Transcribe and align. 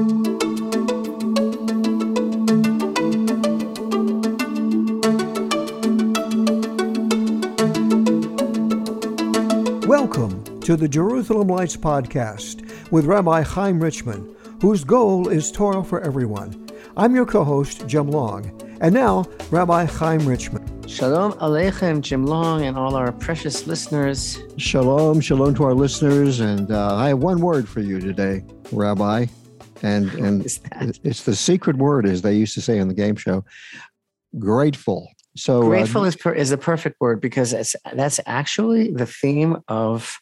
Welcome 0.00 0.24
to 10.62 10.78
the 10.78 10.88
Jerusalem 10.88 11.48
Lights 11.48 11.76
Podcast 11.76 12.66
with 12.90 13.04
Rabbi 13.04 13.42
Chaim 13.42 13.78
Richman, 13.78 14.34
whose 14.62 14.84
goal 14.84 15.28
is 15.28 15.52
Torah 15.52 15.84
for 15.84 16.00
everyone. 16.00 16.66
I'm 16.96 17.14
your 17.14 17.26
co 17.26 17.44
host, 17.44 17.86
Jim 17.86 18.10
Long. 18.10 18.50
And 18.80 18.94
now, 18.94 19.26
Rabbi 19.50 19.84
Chaim 19.84 20.26
Richman. 20.26 20.88
Shalom 20.88 21.34
Aleichem, 21.34 22.00
Jim 22.00 22.24
Long, 22.24 22.64
and 22.64 22.78
all 22.78 22.94
our 22.94 23.12
precious 23.12 23.66
listeners. 23.66 24.38
Shalom, 24.56 25.20
shalom 25.20 25.54
to 25.56 25.64
our 25.64 25.74
listeners. 25.74 26.40
And 26.40 26.70
uh, 26.70 26.96
I 26.96 27.08
have 27.08 27.18
one 27.18 27.42
word 27.42 27.68
for 27.68 27.80
you 27.80 28.00
today, 28.00 28.42
Rabbi. 28.72 29.26
And, 29.82 30.10
and 30.14 30.46
it's 31.04 31.24
the 31.24 31.36
secret 31.36 31.76
word, 31.76 32.06
as 32.06 32.22
they 32.22 32.34
used 32.34 32.54
to 32.54 32.60
say 32.60 32.78
on 32.80 32.88
the 32.88 32.94
game 32.94 33.16
show 33.16 33.44
grateful. 34.38 35.10
So 35.36 35.62
uh, 35.62 35.66
grateful 35.66 36.02
uh, 36.02 36.06
is 36.06 36.16
per, 36.16 36.32
is 36.32 36.50
the 36.50 36.58
perfect 36.58 37.00
word 37.00 37.20
because 37.20 37.74
that's 37.92 38.20
actually 38.26 38.90
the 38.90 39.06
theme 39.06 39.58
of 39.68 40.18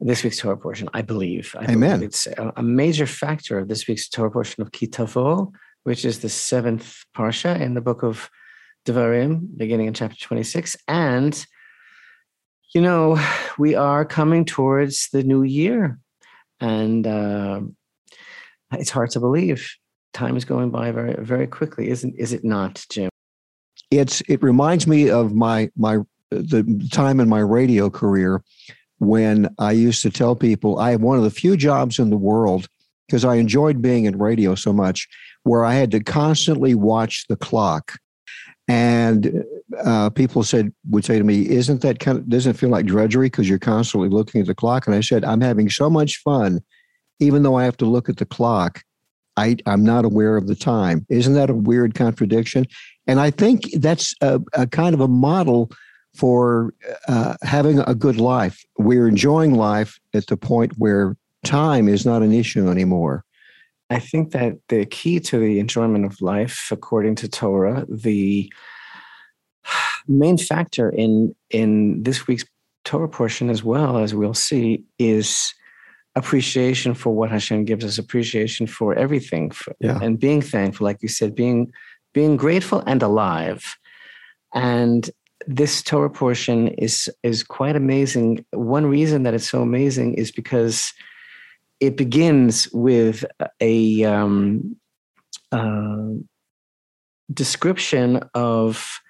this 0.00 0.24
week's 0.24 0.38
Torah 0.38 0.56
portion. 0.56 0.88
I 0.92 1.02
believe. 1.02 1.54
I 1.58 1.64
Amen. 1.64 1.98
Believe 1.98 2.02
it's 2.02 2.26
a, 2.26 2.52
a, 2.56 2.62
major 2.62 3.06
factor 3.06 3.58
of 3.58 3.68
this 3.68 3.86
week's 3.86 4.08
Torah 4.08 4.30
portion 4.30 4.62
of 4.62 4.72
Ki 4.72 4.86
Tavo, 4.86 5.52
which 5.84 6.04
is 6.04 6.20
the 6.20 6.28
seventh 6.28 7.04
parsha 7.16 7.60
in 7.60 7.74
the 7.74 7.80
book 7.80 8.02
of 8.02 8.30
Devarim, 8.86 9.56
beginning 9.56 9.86
in 9.86 9.94
chapter 9.94 10.16
twenty 10.16 10.42
six, 10.42 10.76
and 10.88 11.46
you 12.74 12.80
know 12.80 13.18
we 13.58 13.74
are 13.74 14.04
coming 14.04 14.44
towards 14.44 15.08
the 15.12 15.22
new 15.22 15.42
year, 15.42 15.98
and 16.60 17.06
uh, 17.06 17.60
it's 18.72 18.90
hard 18.90 19.10
to 19.10 19.20
believe 19.20 19.70
time 20.12 20.36
is 20.36 20.44
going 20.44 20.70
by 20.70 20.92
very 20.92 21.14
very 21.18 21.46
quickly, 21.46 21.88
isn't 21.88 22.14
is 22.18 22.32
it 22.32 22.44
not, 22.44 22.84
Jim? 22.90 23.10
it's 23.90 24.20
it 24.22 24.42
reminds 24.42 24.86
me 24.86 25.10
of 25.10 25.34
my 25.34 25.70
my 25.76 25.98
the 26.30 26.88
time 26.92 27.20
in 27.20 27.28
my 27.28 27.40
radio 27.40 27.90
career 27.90 28.42
when 28.98 29.54
I 29.58 29.72
used 29.72 30.02
to 30.02 30.10
tell 30.10 30.34
people 30.34 30.78
I 30.78 30.90
have 30.90 31.02
one 31.02 31.16
of 31.16 31.24
the 31.24 31.30
few 31.30 31.56
jobs 31.56 31.98
in 31.98 32.10
the 32.10 32.16
world 32.16 32.66
because 33.06 33.24
I 33.24 33.36
enjoyed 33.36 33.82
being 33.82 34.06
in 34.06 34.18
radio 34.18 34.54
so 34.54 34.72
much 34.72 35.06
where 35.42 35.64
I 35.64 35.74
had 35.74 35.90
to 35.92 36.02
constantly 36.02 36.74
watch 36.74 37.26
the 37.28 37.36
clock. 37.36 37.98
And 38.66 39.44
uh, 39.84 40.08
people 40.10 40.42
said 40.42 40.72
would 40.88 41.04
say 41.04 41.18
to 41.18 41.24
me, 41.24 41.48
"Isn't 41.48 41.82
that 41.82 42.00
kind 42.00 42.18
of 42.18 42.28
doesn't 42.28 42.54
feel 42.54 42.70
like 42.70 42.86
drudgery 42.86 43.26
because 43.26 43.48
you're 43.48 43.58
constantly 43.58 44.08
looking 44.08 44.40
at 44.40 44.46
the 44.46 44.54
clock?" 44.54 44.86
And 44.86 44.96
I 44.96 45.02
said, 45.02 45.22
"I'm 45.22 45.42
having 45.42 45.68
so 45.68 45.90
much 45.90 46.16
fun, 46.18 46.62
even 47.20 47.42
though 47.42 47.56
I 47.56 47.64
have 47.64 47.76
to 47.78 47.86
look 47.86 48.08
at 48.08 48.16
the 48.16 48.26
clock. 48.26 48.82
I, 49.36 49.56
I'm 49.66 49.82
not 49.82 50.04
aware 50.04 50.36
of 50.36 50.46
the 50.46 50.54
time. 50.54 51.04
Isn't 51.08 51.34
that 51.34 51.50
a 51.50 51.54
weird 51.54 51.94
contradiction? 51.94 52.66
And 53.06 53.18
I 53.18 53.30
think 53.30 53.62
that's 53.72 54.14
a, 54.20 54.40
a 54.52 54.66
kind 54.66 54.94
of 54.94 55.00
a 55.00 55.08
model 55.08 55.72
for 56.14 56.72
uh, 57.08 57.36
having 57.42 57.80
a 57.80 57.94
good 57.94 58.16
life. 58.16 58.64
We're 58.78 59.08
enjoying 59.08 59.54
life 59.54 59.98
at 60.14 60.28
the 60.28 60.36
point 60.36 60.74
where 60.78 61.16
time 61.44 61.88
is 61.88 62.06
not 62.06 62.22
an 62.22 62.32
issue 62.32 62.68
anymore. 62.68 63.24
I 63.90 63.98
think 63.98 64.32
that 64.32 64.58
the 64.68 64.86
key 64.86 65.20
to 65.20 65.38
the 65.38 65.58
enjoyment 65.58 66.04
of 66.04 66.20
life, 66.22 66.68
according 66.70 67.16
to 67.16 67.28
Torah, 67.28 67.84
the 67.88 68.52
main 70.08 70.38
factor 70.38 70.88
in 70.88 71.34
in 71.50 72.02
this 72.02 72.26
week's 72.26 72.44
Torah 72.84 73.08
portion, 73.08 73.50
as 73.50 73.62
well 73.62 73.98
as 73.98 74.14
we'll 74.14 74.34
see, 74.34 74.84
is 74.98 75.54
appreciation 76.16 76.94
for 76.94 77.14
what 77.14 77.30
Hashem 77.30 77.64
gives 77.64 77.84
us, 77.84 77.98
appreciation 77.98 78.66
for 78.66 78.94
everything, 78.94 79.50
for, 79.50 79.74
yeah. 79.80 79.98
and 80.00 80.18
being 80.18 80.42
thankful, 80.42 80.84
like 80.84 81.02
you 81.02 81.08
said, 81.08 81.34
being 81.34 81.72
being 82.12 82.36
grateful 82.36 82.82
and 82.86 83.02
alive. 83.02 83.76
And 84.54 85.10
this 85.46 85.82
Torah 85.82 86.10
portion 86.10 86.68
is 86.68 87.10
is 87.22 87.42
quite 87.42 87.76
amazing. 87.76 88.44
One 88.52 88.86
reason 88.86 89.24
that 89.24 89.34
it's 89.34 89.48
so 89.48 89.62
amazing 89.62 90.14
is 90.14 90.30
because 90.30 90.92
it 91.80 91.96
begins 91.96 92.68
with 92.72 93.24
a 93.60 94.04
um, 94.04 94.76
uh, 95.52 96.12
description 97.32 98.22
of 98.34 99.00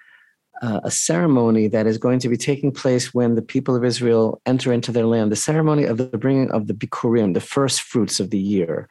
uh, 0.61 0.81
a 0.83 0.91
ceremony 0.91 1.67
that 1.67 1.87
is 1.87 1.97
going 1.97 2.19
to 2.19 2.29
be 2.29 2.37
taking 2.37 2.71
place 2.71 3.13
when 3.13 3.35
the 3.35 3.41
people 3.41 3.75
of 3.75 3.83
Israel 3.83 4.41
enter 4.45 4.71
into 4.71 4.91
their 4.91 5.05
land. 5.05 5.31
The 5.31 5.35
ceremony 5.35 5.83
of 5.83 5.97
the 5.97 6.17
bringing 6.17 6.51
of 6.51 6.67
the 6.67 6.73
bikurim, 6.73 7.33
the 7.33 7.41
first 7.41 7.81
fruits 7.81 8.19
of 8.19 8.29
the 8.29 8.39
year. 8.39 8.87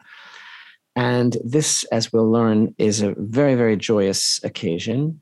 And 0.97 1.37
this, 1.45 1.85
as 1.85 2.13
we'll 2.13 2.31
learn, 2.31 2.75
is 2.79 3.03
a 3.03 3.15
very, 3.17 3.55
very 3.55 3.77
joyous 3.77 4.41
occasion. 4.45 5.21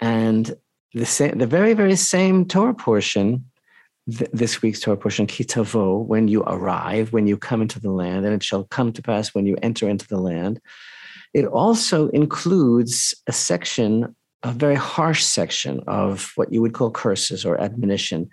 And 0.00 0.56
the, 0.94 1.06
same, 1.06 1.38
the 1.38 1.46
very, 1.46 1.74
very 1.74 1.96
same 1.96 2.46
Torah 2.46 2.74
portion, 2.74 3.44
th- 4.10 4.30
this 4.32 4.62
week's 4.62 4.80
Torah 4.80 4.96
portion, 4.96 5.26
Kitavo, 5.26 6.04
when 6.04 6.28
you 6.28 6.42
arrive, 6.42 7.12
when 7.12 7.26
you 7.26 7.36
come 7.36 7.62
into 7.62 7.78
the 7.78 7.90
land, 7.92 8.24
and 8.24 8.34
it 8.34 8.42
shall 8.42 8.64
come 8.64 8.92
to 8.92 9.02
pass 9.02 9.34
when 9.34 9.46
you 9.46 9.56
enter 9.62 9.88
into 9.88 10.08
the 10.08 10.18
land, 10.18 10.60
it 11.34 11.44
also 11.44 12.08
includes 12.08 13.14
a 13.26 13.32
section, 13.32 14.16
a 14.42 14.52
very 14.52 14.76
harsh 14.76 15.24
section 15.24 15.80
of 15.86 16.32
what 16.36 16.52
you 16.52 16.62
would 16.62 16.72
call 16.72 16.90
curses 16.90 17.44
or 17.44 17.60
admonition 17.60 18.30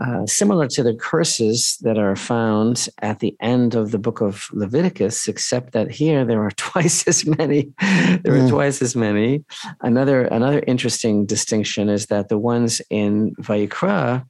uh, 0.00 0.26
similar 0.26 0.66
to 0.66 0.82
the 0.82 0.94
curses 0.94 1.78
that 1.82 1.98
are 1.98 2.16
found 2.16 2.88
at 3.00 3.20
the 3.20 3.36
end 3.40 3.76
of 3.76 3.92
the 3.92 3.98
book 3.98 4.20
of 4.20 4.48
Leviticus, 4.52 5.28
except 5.28 5.72
that 5.72 5.90
here 5.90 6.24
there 6.24 6.42
are 6.42 6.50
twice 6.56 7.06
as 7.06 7.24
many. 7.24 7.72
there 7.78 8.34
are 8.34 8.40
mm. 8.40 8.50
twice 8.50 8.82
as 8.82 8.96
many. 8.96 9.44
Another 9.80 10.24
another 10.24 10.62
interesting 10.66 11.26
distinction 11.26 11.88
is 11.88 12.06
that 12.06 12.28
the 12.28 12.38
ones 12.38 12.82
in 12.90 13.34
Vayikra, 13.36 14.26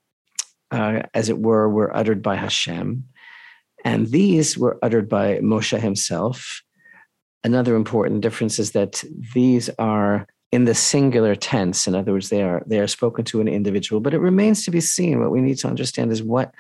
uh, 0.70 1.02
as 1.14 1.30
it 1.30 1.38
were, 1.38 1.68
were 1.70 1.96
uttered 1.96 2.22
by 2.22 2.36
Hashem, 2.36 3.04
and 3.84 4.08
these 4.08 4.58
were 4.58 4.78
uttered 4.82 5.08
by 5.08 5.38
Moshe 5.38 5.78
himself. 5.78 6.62
Another 7.42 7.74
important 7.74 8.20
difference 8.20 8.58
is 8.58 8.72
that 8.72 9.02
these 9.34 9.70
are 9.78 10.26
in 10.54 10.66
the 10.66 10.74
singular 10.74 11.34
tense. 11.34 11.88
In 11.88 11.96
other 11.96 12.12
words, 12.12 12.28
they 12.28 12.42
are 12.42 12.62
they 12.64 12.78
are 12.78 12.86
spoken 12.86 13.24
to 13.24 13.40
an 13.40 13.48
individual, 13.48 14.00
but 14.00 14.14
it 14.14 14.20
remains 14.20 14.64
to 14.64 14.70
be 14.70 14.80
seen. 14.80 15.20
What 15.20 15.32
we 15.32 15.40
need 15.40 15.58
to 15.58 15.68
understand 15.68 16.12
is 16.12 16.22
what 16.22 16.54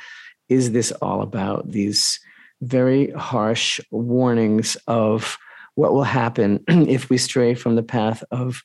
is 0.48 0.72
this 0.72 0.90
all 1.00 1.22
about? 1.22 1.70
These 1.70 2.18
very 2.60 3.12
harsh 3.12 3.80
warnings 3.92 4.76
of 4.88 5.38
what 5.76 5.92
will 5.92 6.10
happen 6.22 6.64
if 6.68 7.08
we 7.08 7.18
stray 7.18 7.54
from 7.54 7.76
the 7.76 7.84
path 7.84 8.24
of 8.32 8.64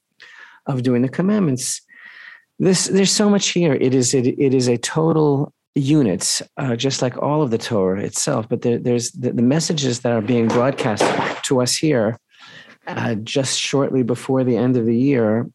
of 0.66 0.82
doing 0.82 1.04
the 1.04 1.16
commandments. 1.20 1.82
This 2.58 2.88
there's 2.88 3.12
so 3.12 3.30
much 3.30 3.50
here. 3.50 3.76
It 3.76 3.94
is 3.94 4.16
it, 4.16 4.26
it 4.26 4.56
is 4.56 4.68
a 4.68 4.80
total 4.80 5.54
unit, 5.76 6.42
uh, 6.58 6.76
just 6.76 7.04
like 7.04 7.22
all 7.22 7.44
of 7.44 7.52
the 7.52 7.60
Torah 7.60 8.02
itself. 8.02 8.50
But 8.50 8.64
there, 8.64 8.80
there's 8.80 9.12
the, 9.12 9.32
the 9.32 9.44
messages 9.44 10.00
that 10.00 10.12
are 10.12 10.22
being 10.22 10.48
broadcast 10.48 11.04
to 11.44 11.62
us 11.62 11.76
here 11.78 12.20
uh, 12.90 13.16
just 13.16 13.60
shortly 13.60 14.04
before 14.04 14.44
the 14.44 14.58
end 14.58 14.78
of 14.78 14.86
the 14.86 14.98
year 14.98 15.50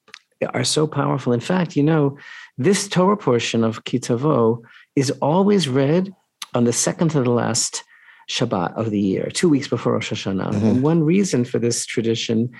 are 0.52 0.64
so 0.64 0.86
powerful. 0.86 1.32
In 1.32 1.40
fact, 1.40 1.76
you 1.76 1.82
know, 1.82 2.18
this 2.58 2.88
Torah 2.88 3.16
portion 3.16 3.64
of 3.64 3.84
Kitavo 3.84 4.60
is 4.96 5.10
always 5.22 5.68
read 5.68 6.14
on 6.54 6.64
the 6.64 6.72
second 6.72 7.10
to 7.10 7.22
the 7.22 7.30
last 7.30 7.84
Shabbat 8.28 8.74
of 8.74 8.90
the 8.90 9.00
year, 9.00 9.28
two 9.32 9.48
weeks 9.48 9.68
before 9.68 9.92
Rosh 9.92 10.12
Hashanah. 10.12 10.52
Mm-hmm. 10.52 10.66
And 10.66 10.82
one 10.82 11.02
reason 11.02 11.44
for 11.44 11.58
this 11.58 11.84
tradition 11.84 12.50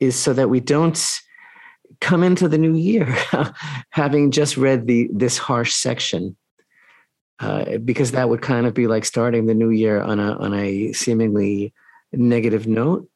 is 0.00 0.16
so 0.16 0.32
that 0.32 0.50
we 0.50 0.60
don't 0.60 1.20
come 2.00 2.24
into 2.24 2.48
the 2.48 2.58
new 2.58 2.74
year 2.74 3.14
having 3.90 4.30
just 4.30 4.56
read 4.56 4.86
the 4.86 5.08
this 5.12 5.38
harsh 5.38 5.72
section. 5.72 6.36
Uh, 7.40 7.78
because 7.78 8.12
that 8.12 8.28
would 8.28 8.42
kind 8.42 8.64
of 8.64 8.74
be 8.74 8.86
like 8.86 9.04
starting 9.04 9.46
the 9.46 9.54
new 9.54 9.70
year 9.70 10.00
on 10.00 10.20
a 10.20 10.36
on 10.38 10.54
a 10.54 10.92
seemingly 10.92 11.74
negative 12.12 12.66
note 12.66 13.08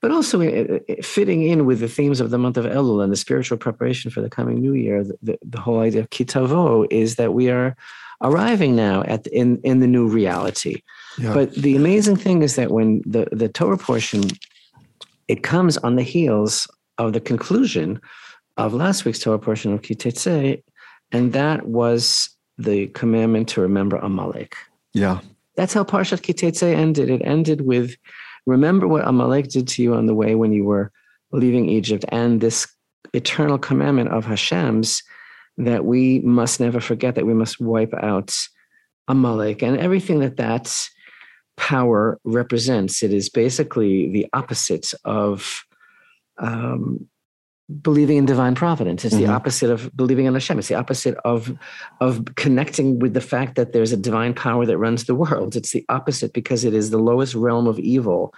but 0.00 0.10
also 0.10 0.80
fitting 1.02 1.42
in 1.42 1.66
with 1.66 1.80
the 1.80 1.88
themes 1.88 2.20
of 2.20 2.30
the 2.30 2.38
month 2.38 2.56
of 2.56 2.64
Elul 2.64 3.02
and 3.02 3.12
the 3.12 3.16
spiritual 3.16 3.58
preparation 3.58 4.10
for 4.10 4.20
the 4.20 4.30
coming 4.30 4.60
new 4.60 4.74
year. 4.74 5.04
The, 5.04 5.18
the, 5.22 5.38
the 5.42 5.60
whole 5.60 5.80
idea 5.80 6.00
of 6.00 6.10
Kitavo 6.10 6.86
is 6.90 7.16
that 7.16 7.34
we 7.34 7.50
are 7.50 7.76
arriving 8.22 8.74
now 8.74 9.02
at 9.02 9.24
the, 9.24 9.36
in 9.36 9.60
in 9.62 9.80
the 9.80 9.86
new 9.86 10.06
reality. 10.08 10.82
Yeah. 11.18 11.34
But 11.34 11.54
the 11.54 11.76
amazing 11.76 12.16
thing 12.16 12.42
is 12.42 12.56
that 12.56 12.70
when 12.70 13.02
the 13.04 13.28
the 13.32 13.48
Torah 13.48 13.78
portion 13.78 14.22
it 15.28 15.42
comes 15.42 15.76
on 15.78 15.96
the 15.96 16.02
heels 16.02 16.68
of 16.98 17.12
the 17.12 17.20
conclusion 17.20 18.00
of 18.56 18.72
last 18.72 19.04
week's 19.04 19.18
Torah 19.18 19.38
portion 19.38 19.72
of 19.72 19.82
Kitetse, 19.82 20.62
and 21.12 21.32
that 21.32 21.66
was 21.66 22.30
the 22.58 22.86
commandment 22.88 23.48
to 23.48 23.60
remember 23.60 23.96
Amalek. 23.96 24.56
Yeah. 24.94 25.20
That's 25.56 25.74
how 25.74 25.84
Parshat 25.84 26.20
Kitetse 26.20 26.74
ended. 26.74 27.10
It 27.10 27.22
ended 27.24 27.62
with 27.62 27.96
Remember 28.46 28.86
what 28.86 29.06
Amalek 29.06 29.48
did 29.48 29.68
to 29.68 29.82
you 29.82 29.94
on 29.94 30.06
the 30.06 30.14
way 30.14 30.34
when 30.34 30.52
you 30.52 30.64
were 30.64 30.92
leaving 31.32 31.68
Egypt, 31.68 32.04
and 32.08 32.40
this 32.40 32.66
eternal 33.12 33.58
commandment 33.58 34.10
of 34.10 34.24
Hashem's 34.24 35.02
that 35.58 35.84
we 35.84 36.20
must 36.20 36.60
never 36.60 36.80
forget 36.80 37.14
that 37.14 37.26
we 37.26 37.34
must 37.34 37.60
wipe 37.60 37.94
out 37.94 38.36
Amalek 39.08 39.62
and 39.62 39.78
everything 39.78 40.20
that 40.20 40.36
that 40.36 40.88
power 41.56 42.18
represents. 42.24 43.02
It 43.02 43.12
is 43.12 43.28
basically 43.28 44.10
the 44.10 44.26
opposite 44.32 44.92
of 45.04 45.64
um, 46.38 47.08
believing 47.82 48.16
in 48.16 48.26
divine 48.26 48.54
providence. 48.54 49.04
It's 49.04 49.14
mm-hmm. 49.14 49.26
the 49.26 49.32
opposite 49.32 49.70
of 49.70 49.94
believing 49.96 50.26
in 50.26 50.34
Hashem. 50.34 50.58
It's 50.58 50.68
the 50.68 50.76
opposite 50.76 51.16
of 51.24 51.56
of 52.00 52.24
connecting 52.36 52.98
with 52.98 53.14
the 53.14 53.20
fact 53.20 53.56
that 53.56 53.72
there's 53.72 53.92
a 53.92 53.96
divine 53.96 54.34
power 54.34 54.66
that 54.66 54.78
runs 54.78 55.04
the 55.04 55.14
world. 55.14 55.56
It's 55.56 55.72
the 55.72 55.84
opposite 55.88 56.32
because 56.32 56.64
it 56.64 56.74
is 56.74 56.90
the 56.90 56.98
lowest 56.98 57.34
realm 57.34 57.66
of 57.66 57.78
evil, 57.78 58.34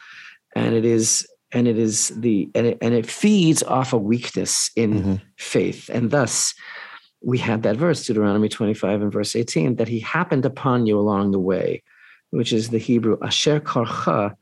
and 0.54 0.74
it 0.74 0.84
is 0.84 1.26
and 1.52 1.68
it 1.68 1.78
is 1.78 2.08
the 2.08 2.50
and 2.54 2.66
it, 2.68 2.78
and 2.80 2.94
it 2.94 3.06
feeds 3.06 3.62
off 3.62 3.92
a 3.92 3.98
weakness 3.98 4.70
in 4.76 4.94
mm-hmm. 4.94 5.14
faith, 5.36 5.90
and 5.90 6.10
thus 6.10 6.54
we 7.22 7.38
had 7.38 7.62
that 7.64 7.76
verse 7.76 8.06
Deuteronomy 8.06 8.48
25 8.48 9.02
and 9.02 9.12
verse 9.12 9.34
18 9.34 9.76
that 9.76 9.88
he 9.88 10.00
happened 10.00 10.44
upon 10.44 10.86
you 10.86 10.98
along 10.98 11.32
the 11.32 11.40
way, 11.40 11.82
which 12.30 12.52
is 12.52 12.68
the 12.68 12.78
Hebrew 12.78 13.18
asher 13.22 13.60
karcha. 13.60 14.36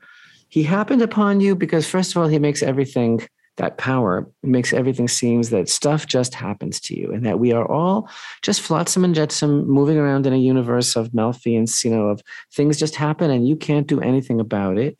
He 0.48 0.62
happened 0.62 1.02
upon 1.02 1.40
you 1.40 1.56
because 1.56 1.88
first 1.88 2.14
of 2.14 2.22
all 2.22 2.28
he 2.28 2.38
makes 2.38 2.62
everything 2.62 3.26
that 3.56 3.78
power 3.78 4.28
makes 4.42 4.72
everything 4.72 5.08
seems 5.08 5.50
that 5.50 5.68
stuff 5.68 6.06
just 6.06 6.34
happens 6.34 6.78
to 6.80 6.98
you 6.98 7.12
and 7.12 7.24
that 7.24 7.38
we 7.38 7.52
are 7.52 7.66
all 7.70 8.08
just 8.42 8.60
flotsam 8.60 9.04
and 9.04 9.14
jetsam 9.14 9.66
moving 9.66 9.96
around 9.96 10.26
in 10.26 10.32
a 10.32 10.38
universe 10.38 10.94
of 10.94 11.14
malfeasance, 11.14 11.84
you 11.84 11.90
know, 11.90 12.08
of 12.08 12.22
things 12.52 12.78
just 12.78 12.96
happen 12.96 13.30
and 13.30 13.48
you 13.48 13.56
can't 13.56 13.86
do 13.86 14.00
anything 14.00 14.40
about 14.40 14.76
it. 14.76 14.98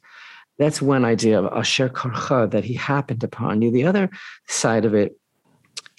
That's 0.58 0.80
one 0.80 1.04
idea 1.04 1.38
of 1.38 1.52
asher 1.52 1.90
karcha, 1.90 2.50
that 2.50 2.64
he 2.64 2.74
happened 2.74 3.22
upon 3.22 3.60
you. 3.60 3.70
The 3.70 3.84
other 3.84 4.08
side 4.48 4.86
of 4.86 4.94
it 4.94 5.18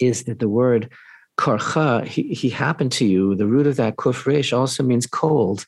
is 0.00 0.24
that 0.24 0.40
the 0.40 0.48
word 0.48 0.90
karcha, 1.38 2.04
he, 2.04 2.34
he 2.34 2.50
happened 2.50 2.90
to 2.92 3.06
you, 3.06 3.36
the 3.36 3.46
root 3.46 3.68
of 3.68 3.76
that 3.76 3.96
kufresh 3.96 4.56
also 4.56 4.82
means 4.82 5.06
cold. 5.06 5.66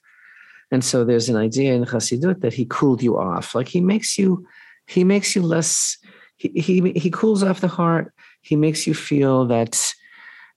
And 0.72 0.84
so 0.84 1.04
there's 1.04 1.28
an 1.28 1.36
idea 1.36 1.74
in 1.74 1.84
Chassidut 1.84 2.40
that 2.40 2.52
he 2.52 2.66
cooled 2.68 3.02
you 3.02 3.18
off. 3.18 3.54
Like 3.54 3.68
he 3.68 3.80
makes 3.80 4.18
you, 4.18 4.46
he 4.86 5.04
makes 5.04 5.34
you 5.34 5.42
less 5.42 5.96
he, 6.40 6.48
he 6.60 6.92
he 6.92 7.10
cools 7.10 7.42
off 7.42 7.60
the 7.60 7.68
heart. 7.68 8.14
He 8.40 8.56
makes 8.56 8.86
you 8.86 8.94
feel 8.94 9.46
that 9.48 9.92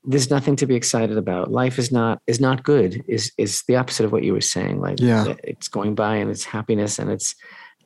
there's 0.06 0.30
nothing 0.30 0.56
to 0.56 0.66
be 0.66 0.76
excited 0.76 1.18
about. 1.18 1.52
Life 1.52 1.78
is 1.78 1.92
not 1.92 2.22
is 2.26 2.40
not 2.40 2.64
good. 2.64 3.04
Is 3.08 3.34
is 3.38 3.64
the 3.68 3.76
opposite 3.76 4.06
of 4.06 4.14
what 4.14 4.24
you 4.24 4.32
were 4.32 4.42
saying. 4.42 4.80
Like 4.80 5.00
yeah. 5.02 5.34
it's 5.44 5.68
going 5.68 5.94
by 5.94 6.16
and 6.16 6.32
it's 6.32 6.46
happiness 6.46 7.00
and 7.00 7.12
it's. 7.12 7.36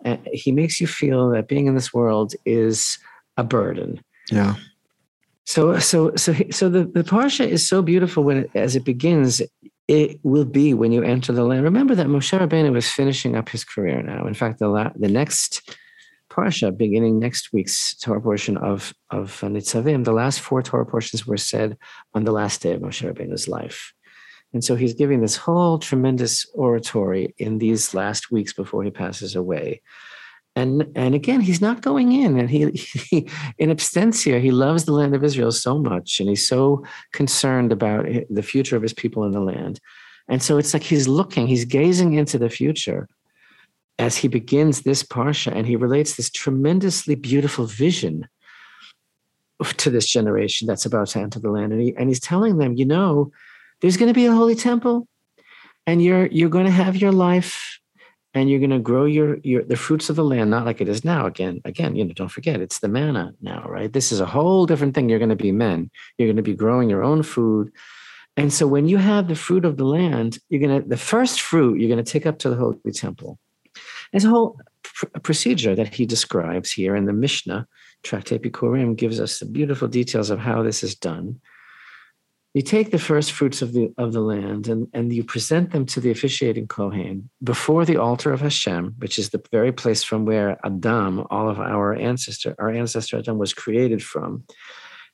Uh, 0.05 0.17
he 0.31 0.51
makes 0.51 0.79
you 0.79 0.85
feel 0.85 1.31
that 1.31 1.47
being 1.47 1.65
in 1.65 1.73
this 1.73 1.91
world 1.91 2.33
is 2.45 2.99
a 3.35 3.43
burden. 3.43 3.99
Yeah. 4.31 4.55
So 5.45 5.79
so 5.79 6.15
so 6.15 6.35
so 6.51 6.69
the 6.69 6.85
the 6.85 7.03
parsha 7.03 7.47
is 7.47 7.67
so 7.67 7.81
beautiful 7.81 8.23
when 8.23 8.37
it, 8.37 8.51
as 8.53 8.75
it 8.75 8.85
begins. 8.85 9.41
It 9.87 10.19
will 10.21 10.43
be 10.43 10.73
when 10.73 10.91
you 10.91 11.01
enter 11.01 11.31
the 11.31 11.45
land. 11.45 11.63
Remember 11.63 11.95
that 11.95 12.07
Moshe 12.07 12.37
Rabbeinu 12.37 12.73
was 12.73 12.91
finishing 12.91 13.37
up 13.37 13.47
his 13.47 13.63
career 13.63 14.03
now. 14.03 14.27
In 14.27 14.33
fact, 14.33 14.59
the 14.59 14.67
la- 14.67 14.91
the 14.97 15.07
next 15.07 15.77
parsha, 16.37 16.75
beginning 16.75 17.19
next 17.19 17.51
week's 17.51 17.95
Torah 17.95 18.21
portion 18.21 18.57
of 18.57 18.93
of 19.09 19.41
Nitzavim, 19.41 20.03
the 20.03 20.11
last 20.11 20.39
four 20.41 20.61
Torah 20.61 20.85
portions 20.85 21.25
were 21.25 21.37
said 21.37 21.77
on 22.13 22.23
the 22.23 22.31
last 22.31 22.61
day 22.61 22.73
of 22.73 22.81
Moshe 22.81 23.03
Rabbeinu's 23.03 23.47
life, 23.47 23.93
and 24.53 24.63
so 24.63 24.75
he's 24.75 24.93
giving 24.93 25.21
this 25.21 25.35
whole 25.35 25.77
tremendous 25.77 26.45
oratory 26.53 27.33
in 27.37 27.57
these 27.57 27.93
last 27.93 28.31
weeks 28.31 28.53
before 28.53 28.83
he 28.83 28.91
passes 28.91 29.35
away. 29.35 29.81
And, 30.55 30.87
and 30.95 31.13
again, 31.13 31.41
he's 31.41 31.61
not 31.61 31.81
going 31.81 32.13
in, 32.13 32.39
and 32.39 32.49
he, 32.49 32.71
he 32.71 33.29
in 33.57 33.69
absentia, 33.69 34.41
he 34.41 34.51
loves 34.51 34.85
the 34.85 34.93
land 34.93 35.13
of 35.15 35.23
Israel 35.23 35.51
so 35.51 35.77
much, 35.77 36.19
and 36.19 36.29
he's 36.29 36.47
so 36.47 36.83
concerned 37.13 37.71
about 37.71 38.07
the 38.29 38.41
future 38.41 38.75
of 38.75 38.81
his 38.81 38.93
people 38.93 39.23
in 39.25 39.31
the 39.31 39.39
land. 39.39 39.79
And 40.29 40.41
so 40.41 40.57
it's 40.57 40.73
like 40.73 40.83
he's 40.83 41.07
looking, 41.07 41.47
he's 41.47 41.65
gazing 41.65 42.13
into 42.13 42.37
the 42.37 42.49
future 42.49 43.07
as 43.99 44.17
he 44.17 44.27
begins 44.27 44.81
this 44.81 45.03
parsha 45.03 45.51
and 45.55 45.65
he 45.65 45.75
relates 45.75 46.15
this 46.15 46.29
tremendously 46.29 47.15
beautiful 47.15 47.65
vision 47.65 48.27
to 49.77 49.89
this 49.89 50.05
generation 50.05 50.67
that's 50.67 50.85
about 50.85 51.07
to 51.07 51.19
enter 51.19 51.39
the 51.39 51.49
land. 51.49 51.73
And, 51.73 51.81
he, 51.81 51.95
and 51.95 52.09
he's 52.09 52.19
telling 52.19 52.57
them 52.57 52.75
you 52.75 52.85
know 52.85 53.31
there's 53.81 53.97
going 53.97 54.07
to 54.07 54.13
be 54.13 54.25
a 54.25 54.31
holy 54.31 54.55
temple 54.55 55.07
and 55.85 56.01
you're 56.03 56.27
you're 56.27 56.49
going 56.49 56.65
to 56.65 56.71
have 56.71 56.95
your 56.95 57.11
life 57.11 57.79
and 58.33 58.49
you're 58.49 58.59
going 58.59 58.69
to 58.69 58.79
grow 58.79 59.05
your 59.05 59.37
your 59.43 59.63
the 59.63 59.75
fruits 59.75 60.09
of 60.09 60.15
the 60.15 60.23
land 60.23 60.51
not 60.51 60.65
like 60.65 60.81
it 60.81 60.89
is 60.89 61.03
now. 61.03 61.25
Again 61.25 61.61
again 61.65 61.95
you 61.95 62.05
know 62.05 62.13
don't 62.13 62.27
forget 62.29 62.61
it's 62.61 62.79
the 62.79 62.87
manna 62.87 63.33
now 63.41 63.65
right? 63.67 63.91
This 63.91 64.11
is 64.11 64.19
a 64.19 64.25
whole 64.25 64.65
different 64.65 64.93
thing. 64.93 65.09
You're 65.09 65.19
going 65.19 65.29
to 65.29 65.35
be 65.35 65.51
men. 65.51 65.89
You're 66.17 66.27
going 66.27 66.37
to 66.37 66.43
be 66.43 66.55
growing 66.55 66.89
your 66.89 67.03
own 67.03 67.23
food. 67.23 67.71
And 68.35 68.53
so 68.53 68.67
when 68.67 68.87
you 68.87 68.97
have 68.97 69.27
the 69.27 69.35
fruit 69.35 69.65
of 69.65 69.77
the 69.77 69.85
land 69.85 70.37
you're 70.49 70.61
going 70.61 70.83
to 70.83 70.87
the 70.87 70.97
first 70.97 71.41
fruit 71.41 71.79
you're 71.79 71.89
going 71.89 72.03
to 72.03 72.11
take 72.11 72.27
up 72.27 72.37
to 72.39 72.49
the 72.49 72.55
holy 72.55 72.91
temple 72.93 73.39
there's 74.11 74.25
a 74.25 74.29
whole 74.29 74.59
pr- 74.83 75.07
procedure 75.23 75.75
that 75.75 75.93
he 75.93 76.05
describes 76.05 76.71
here 76.71 76.95
in 76.95 77.05
the 77.05 77.13
Mishnah. 77.13 77.67
Tractate 78.03 78.41
Bikurim 78.41 78.95
gives 78.95 79.19
us 79.19 79.39
the 79.39 79.45
beautiful 79.45 79.87
details 79.87 80.29
of 80.29 80.39
how 80.39 80.63
this 80.63 80.83
is 80.83 80.95
done. 80.95 81.39
You 82.53 82.63
take 82.63 82.89
the 82.89 82.97
first 82.97 83.33
fruits 83.33 83.61
of 83.61 83.73
the 83.73 83.93
of 83.99 84.13
the 84.13 84.21
land 84.21 84.67
and, 84.67 84.87
and 84.93 85.13
you 85.13 85.23
present 85.23 85.71
them 85.71 85.85
to 85.87 85.99
the 85.99 86.09
officiating 86.09 86.67
Kohen 86.67 87.29
before 87.43 87.85
the 87.85 87.97
altar 87.97 88.31
of 88.31 88.41
Hashem, 88.41 88.95
which 88.97 89.19
is 89.19 89.29
the 89.29 89.43
very 89.51 89.71
place 89.71 90.03
from 90.03 90.25
where 90.25 90.57
Adam, 90.65 91.27
all 91.29 91.49
of 91.49 91.59
our 91.59 91.93
ancestor, 91.93 92.55
our 92.57 92.71
ancestor 92.71 93.19
Adam 93.19 93.37
was 93.37 93.53
created 93.53 94.01
from. 94.01 94.43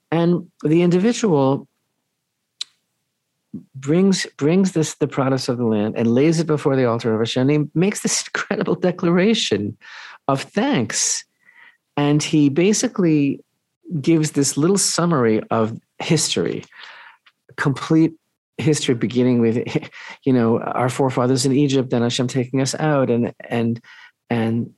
And 0.10 0.52
the 0.64 0.84
individual 0.84 1.68
brings 3.76 4.26
brings 4.38 4.72
this 4.72 4.96
the 4.96 5.08
produce 5.08 5.48
of 5.48 5.58
the 5.58 5.66
land 5.66 5.96
and 5.96 6.14
lays 6.14 6.40
it 6.40 6.48
before 6.48 6.76
the 6.76 6.86
altar 6.86 7.14
of 7.14 7.20
Hashem. 7.20 7.50
He 7.50 7.66
makes 7.76 8.02
this 8.02 8.28
incredible 8.34 8.76
declaration 8.76 9.78
of 10.28 10.42
thanks, 10.42 11.24
and 11.98 12.22
he 12.22 12.50
basically 12.50 13.44
gives 14.02 14.32
this 14.32 14.58
little 14.58 14.78
summary 14.78 15.42
of 15.52 15.80
history, 16.00 16.64
complete 17.58 18.14
history 18.58 18.96
beginning 18.96 19.42
with 19.42 19.68
you 20.26 20.34
know 20.34 20.60
our 20.60 20.90
forefathers 20.90 21.46
in 21.46 21.52
Egypt 21.52 21.94
and 21.94 22.04
Hashem 22.04 22.28
taking 22.28 22.62
us 22.62 22.76
out 22.76 23.10
and 23.10 23.34
and 23.50 23.82
and 24.30 24.74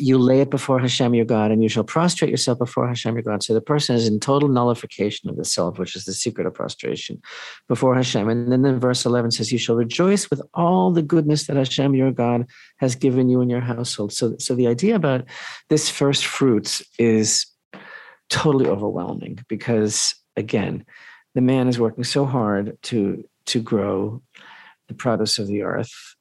you 0.00 0.18
lay 0.18 0.40
it 0.40 0.50
before 0.50 0.78
Hashem 0.78 1.14
your 1.14 1.24
God, 1.24 1.50
and 1.50 1.62
you 1.62 1.68
shall 1.68 1.84
prostrate 1.84 2.30
yourself 2.30 2.58
before 2.58 2.88
Hashem 2.88 3.14
your 3.14 3.22
God. 3.22 3.42
So 3.42 3.54
the 3.54 3.60
person 3.60 3.96
is 3.96 4.08
in 4.08 4.20
total 4.20 4.48
nullification 4.48 5.28
of 5.28 5.36
the 5.36 5.44
self, 5.44 5.78
which 5.78 5.96
is 5.96 6.04
the 6.04 6.12
secret 6.12 6.46
of 6.46 6.54
prostration 6.54 7.20
before 7.68 7.94
Hashem. 7.94 8.28
And 8.28 8.50
then 8.50 8.64
in 8.64 8.80
verse 8.80 9.04
11 9.04 9.32
says, 9.32 9.52
You 9.52 9.58
shall 9.58 9.76
rejoice 9.76 10.30
with 10.30 10.42
all 10.54 10.90
the 10.90 11.02
goodness 11.02 11.46
that 11.46 11.56
Hashem 11.56 11.94
your 11.94 12.12
God 12.12 12.46
has 12.78 12.94
given 12.94 13.28
you 13.28 13.40
in 13.40 13.50
your 13.50 13.60
household. 13.60 14.12
So, 14.12 14.36
so 14.38 14.54
the 14.54 14.66
idea 14.66 14.94
about 14.94 15.24
this 15.68 15.88
first 15.88 16.24
fruits 16.24 16.82
is 16.98 17.46
totally 18.28 18.68
overwhelming 18.68 19.38
because, 19.48 20.14
again, 20.36 20.84
the 21.34 21.40
man 21.40 21.68
is 21.68 21.78
working 21.78 22.04
so 22.04 22.24
hard 22.24 22.78
to, 22.82 23.24
to 23.46 23.60
grow 23.60 24.22
the 24.88 24.94
produce 24.94 25.38
of 25.38 25.46
the 25.46 25.62
earth 25.62 26.16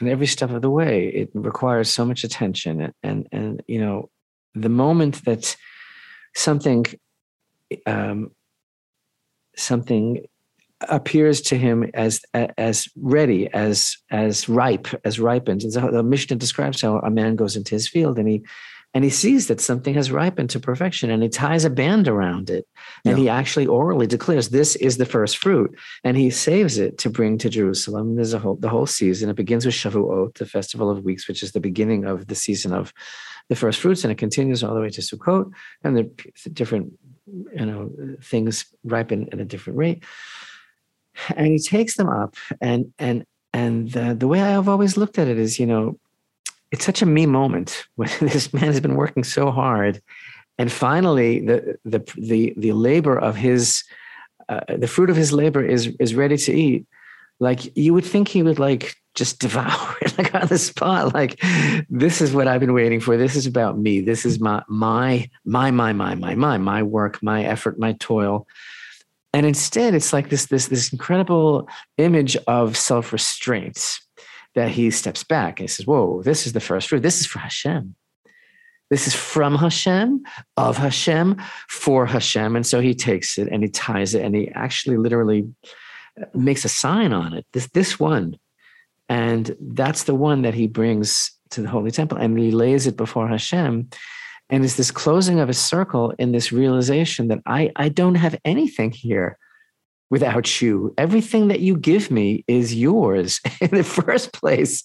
and 0.00 0.08
every 0.08 0.26
step 0.26 0.50
of 0.50 0.62
the 0.62 0.70
way 0.70 1.08
it 1.08 1.30
requires 1.34 1.90
so 1.90 2.04
much 2.04 2.24
attention 2.24 2.80
and 2.80 2.92
and, 3.02 3.28
and 3.32 3.62
you 3.66 3.80
know 3.80 4.10
the 4.54 4.68
moment 4.68 5.24
that 5.24 5.56
something 6.34 6.84
um, 7.86 8.30
something 9.56 10.24
appears 10.88 11.40
to 11.40 11.56
him 11.56 11.90
as 11.94 12.20
as 12.34 12.88
ready 12.96 13.52
as 13.52 13.96
as 14.10 14.48
ripe 14.48 14.86
as 15.04 15.18
ripened 15.18 15.62
and 15.64 15.72
so 15.72 15.90
the 15.90 16.04
mishnah 16.04 16.36
describes 16.36 16.80
how 16.80 16.98
a 16.98 17.10
man 17.10 17.34
goes 17.34 17.56
into 17.56 17.74
his 17.74 17.88
field 17.88 18.16
and 18.16 18.28
he 18.28 18.42
and 18.94 19.04
he 19.04 19.10
sees 19.10 19.48
that 19.48 19.60
something 19.60 19.94
has 19.94 20.10
ripened 20.10 20.50
to 20.50 20.60
perfection 20.60 21.10
and 21.10 21.22
he 21.22 21.28
ties 21.28 21.64
a 21.64 21.70
band 21.70 22.08
around 22.08 22.48
it. 22.48 22.66
And 23.04 23.18
yeah. 23.18 23.22
he 23.22 23.28
actually 23.28 23.66
orally 23.66 24.06
declares 24.06 24.48
this 24.48 24.76
is 24.76 24.96
the 24.96 25.04
first 25.04 25.36
fruit. 25.36 25.78
And 26.04 26.16
he 26.16 26.30
saves 26.30 26.78
it 26.78 26.96
to 26.98 27.10
bring 27.10 27.36
to 27.38 27.50
jerusalem. 27.50 28.16
There's 28.16 28.32
a 28.32 28.38
whole 28.38 28.56
the 28.56 28.70
whole 28.70 28.86
season. 28.86 29.28
It 29.28 29.36
begins 29.36 29.66
with 29.66 29.74
shavuot 29.74 30.38
the 30.38 30.46
festival 30.46 30.90
of 30.90 31.04
weeks 31.04 31.28
which 31.28 31.42
is 31.42 31.52
the 31.52 31.60
beginning 31.60 32.06
of 32.06 32.28
the 32.28 32.34
season 32.34 32.72
of 32.72 32.94
the 33.50 33.56
first 33.56 33.80
fruits. 33.80 34.04
And 34.04 34.12
it 34.12 34.18
continues 34.18 34.64
all 34.64 34.74
the 34.74 34.80
way 34.80 34.90
to 34.90 35.02
sukkot. 35.02 35.50
And 35.84 35.96
the 35.96 36.50
different 36.50 36.94
you 37.26 37.66
know 37.66 37.92
things 38.22 38.64
ripen 38.84 39.28
at 39.32 39.40
a 39.40 39.44
different 39.44 39.78
rate. 39.78 40.02
And 41.36 41.48
he 41.48 41.58
takes 41.58 41.96
them 41.96 42.08
up. 42.08 42.36
And 42.62 42.94
and 42.98 43.26
and 43.52 43.90
the, 43.92 44.14
the 44.14 44.28
way 44.28 44.42
i've 44.42 44.68
always 44.68 44.98
looked 44.98 45.18
at 45.18 45.26
it 45.26 45.38
is 45.38 45.58
you 45.58 45.66
know 45.66 45.98
it's 46.70 46.84
such 46.84 47.02
a 47.02 47.06
me 47.06 47.26
moment 47.26 47.86
when 47.96 48.10
this 48.20 48.52
man 48.52 48.64
has 48.64 48.80
been 48.80 48.96
working 48.96 49.24
so 49.24 49.50
hard. 49.50 50.02
And 50.58 50.72
finally 50.72 51.40
the 51.40 51.78
the 51.84 52.00
the, 52.16 52.54
the 52.56 52.72
labor 52.72 53.18
of 53.18 53.36
his 53.36 53.84
uh, 54.48 54.60
the 54.68 54.88
fruit 54.88 55.10
of 55.10 55.16
his 55.16 55.32
labor 55.32 55.64
is 55.64 55.94
is 56.00 56.14
ready 56.14 56.36
to 56.36 56.52
eat. 56.52 56.86
Like 57.40 57.76
you 57.76 57.94
would 57.94 58.04
think 58.04 58.28
he 58.28 58.42
would 58.42 58.58
like 58.58 58.96
just 59.14 59.38
devour 59.46 59.96
it 60.02 60.16
like 60.18 60.34
on 60.34 60.48
the 60.48 60.58
spot. 60.58 61.14
Like 61.14 61.40
this 61.88 62.20
is 62.20 62.32
what 62.32 62.48
i've 62.48 62.60
been 62.60 62.74
waiting 62.74 63.00
for. 63.00 63.16
This 63.16 63.36
is 63.36 63.46
about 63.46 63.78
me. 63.78 64.00
This 64.00 64.26
is 64.26 64.40
my 64.40 64.62
my 64.68 65.30
my 65.44 65.70
my 65.70 65.92
my 65.92 66.14
my 66.16 66.34
my 66.34 66.58
my 66.58 66.82
work 66.82 67.22
my 67.22 67.44
effort 67.44 67.78
my 67.78 67.92
toil. 67.92 68.46
And 69.32 69.46
instead 69.46 69.94
it's 69.94 70.12
like 70.12 70.30
this 70.30 70.46
this 70.46 70.66
this 70.66 70.92
incredible 70.92 71.68
image 71.98 72.36
of 72.48 72.76
self-restraint 72.76 74.00
that 74.58 74.70
he 74.70 74.90
steps 74.90 75.22
back 75.22 75.60
and 75.60 75.68
he 75.68 75.72
says, 75.72 75.86
Whoa, 75.86 76.20
this 76.22 76.44
is 76.44 76.52
the 76.52 76.60
first 76.60 76.88
fruit. 76.88 77.02
This 77.02 77.20
is 77.20 77.26
for 77.26 77.38
Hashem. 77.38 77.94
This 78.90 79.06
is 79.06 79.14
from 79.14 79.54
Hashem, 79.54 80.24
of 80.56 80.76
Hashem, 80.76 81.36
for 81.68 82.06
Hashem. 82.06 82.56
And 82.56 82.66
so 82.66 82.80
he 82.80 82.92
takes 82.92 83.38
it 83.38 83.48
and 83.52 83.62
he 83.62 83.68
ties 83.68 84.14
it 84.14 84.24
and 84.24 84.34
he 84.34 84.48
actually 84.48 84.96
literally 84.96 85.46
uh, 86.20 86.24
makes 86.34 86.64
a 86.64 86.68
sign 86.68 87.12
on 87.12 87.34
it. 87.34 87.46
This 87.52 87.68
this 87.68 88.00
one. 88.00 88.36
And 89.08 89.54
that's 89.60 90.04
the 90.04 90.14
one 90.14 90.42
that 90.42 90.54
he 90.54 90.66
brings 90.66 91.30
to 91.50 91.62
the 91.62 91.68
Holy 91.68 91.92
Temple 91.92 92.18
and 92.18 92.36
he 92.36 92.50
lays 92.50 92.88
it 92.88 92.96
before 92.96 93.28
Hashem. 93.28 93.88
And 94.50 94.64
it's 94.64 94.76
this 94.76 94.90
closing 94.90 95.38
of 95.38 95.48
a 95.48 95.54
circle 95.54 96.12
in 96.18 96.32
this 96.32 96.50
realization 96.50 97.28
that 97.28 97.40
I, 97.46 97.70
I 97.76 97.90
don't 97.90 98.16
have 98.16 98.36
anything 98.44 98.90
here 98.90 99.38
without 100.10 100.60
you. 100.60 100.94
Everything 100.96 101.48
that 101.48 101.60
you 101.60 101.76
give 101.76 102.10
me 102.10 102.44
is 102.48 102.74
yours 102.74 103.40
in 103.60 103.70
the 103.70 103.84
first 103.84 104.32
place. 104.32 104.82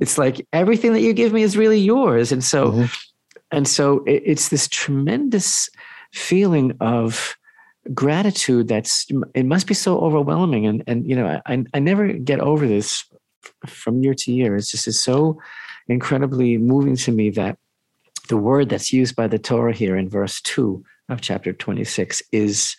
It's 0.00 0.18
like 0.18 0.46
everything 0.52 0.92
that 0.92 1.00
you 1.00 1.12
give 1.12 1.32
me 1.32 1.42
is 1.42 1.56
really 1.56 1.78
yours. 1.78 2.32
And 2.32 2.42
so, 2.42 2.72
mm-hmm. 2.72 2.84
and 3.50 3.68
so 3.68 4.02
it, 4.04 4.22
it's 4.24 4.48
this 4.48 4.68
tremendous 4.68 5.68
feeling 6.12 6.76
of 6.80 7.36
gratitude 7.94 8.68
that's 8.68 9.08
it 9.34 9.44
must 9.44 9.66
be 9.66 9.74
so 9.74 9.98
overwhelming 9.98 10.66
and 10.66 10.84
and 10.86 11.08
you 11.08 11.16
know 11.16 11.40
I 11.46 11.64
I 11.74 11.80
never 11.80 12.12
get 12.12 12.38
over 12.38 12.64
this 12.64 13.04
from 13.66 14.04
year 14.04 14.14
to 14.14 14.32
year 14.32 14.54
it's 14.54 14.70
just 14.70 14.86
it's 14.86 15.02
so 15.02 15.40
incredibly 15.88 16.58
moving 16.58 16.94
to 16.94 17.10
me 17.10 17.30
that 17.30 17.58
the 18.28 18.36
word 18.36 18.68
that's 18.68 18.92
used 18.92 19.16
by 19.16 19.26
the 19.26 19.38
Torah 19.38 19.74
here 19.74 19.96
in 19.96 20.08
verse 20.08 20.40
2 20.42 20.84
of 21.08 21.20
chapter 21.20 21.52
26 21.52 22.22
is 22.30 22.76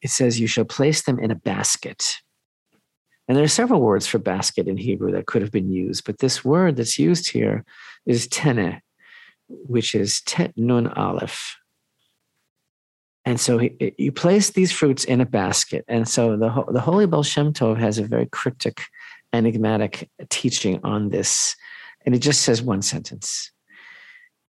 it 0.00 0.10
says, 0.10 0.40
You 0.40 0.46
shall 0.46 0.64
place 0.64 1.02
them 1.02 1.18
in 1.18 1.30
a 1.30 1.36
basket. 1.36 2.18
And 3.28 3.36
there 3.36 3.44
are 3.44 3.48
several 3.48 3.80
words 3.80 4.06
for 4.06 4.18
basket 4.18 4.66
in 4.66 4.76
Hebrew 4.76 5.12
that 5.12 5.26
could 5.26 5.42
have 5.42 5.52
been 5.52 5.70
used, 5.70 6.04
but 6.04 6.18
this 6.18 6.44
word 6.44 6.76
that's 6.76 6.98
used 6.98 7.30
here 7.30 7.64
is 8.04 8.26
tene, 8.26 8.82
which 9.48 9.94
is 9.94 10.20
tet 10.22 10.52
nun 10.56 10.88
aleph. 10.88 11.56
And 13.24 13.40
so 13.40 13.58
he, 13.58 13.94
you 13.98 14.10
place 14.10 14.50
these 14.50 14.72
fruits 14.72 15.04
in 15.04 15.20
a 15.20 15.26
basket. 15.26 15.84
And 15.86 16.08
so 16.08 16.36
the, 16.36 16.64
the 16.72 16.80
Holy 16.80 17.06
Baal 17.06 17.22
Shem 17.22 17.52
Tov 17.52 17.78
has 17.78 17.98
a 17.98 18.04
very 18.04 18.26
cryptic, 18.26 18.82
enigmatic 19.32 20.10
teaching 20.28 20.80
on 20.82 21.10
this. 21.10 21.54
And 22.04 22.14
it 22.16 22.18
just 22.18 22.42
says 22.42 22.60
one 22.60 22.82
sentence. 22.82 23.52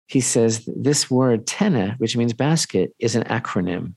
He 0.06 0.22
says 0.22 0.64
this 0.68 1.10
word, 1.10 1.48
tene, 1.48 1.96
which 1.98 2.16
means 2.16 2.34
basket, 2.34 2.94
is 3.00 3.16
an 3.16 3.24
acronym 3.24 3.96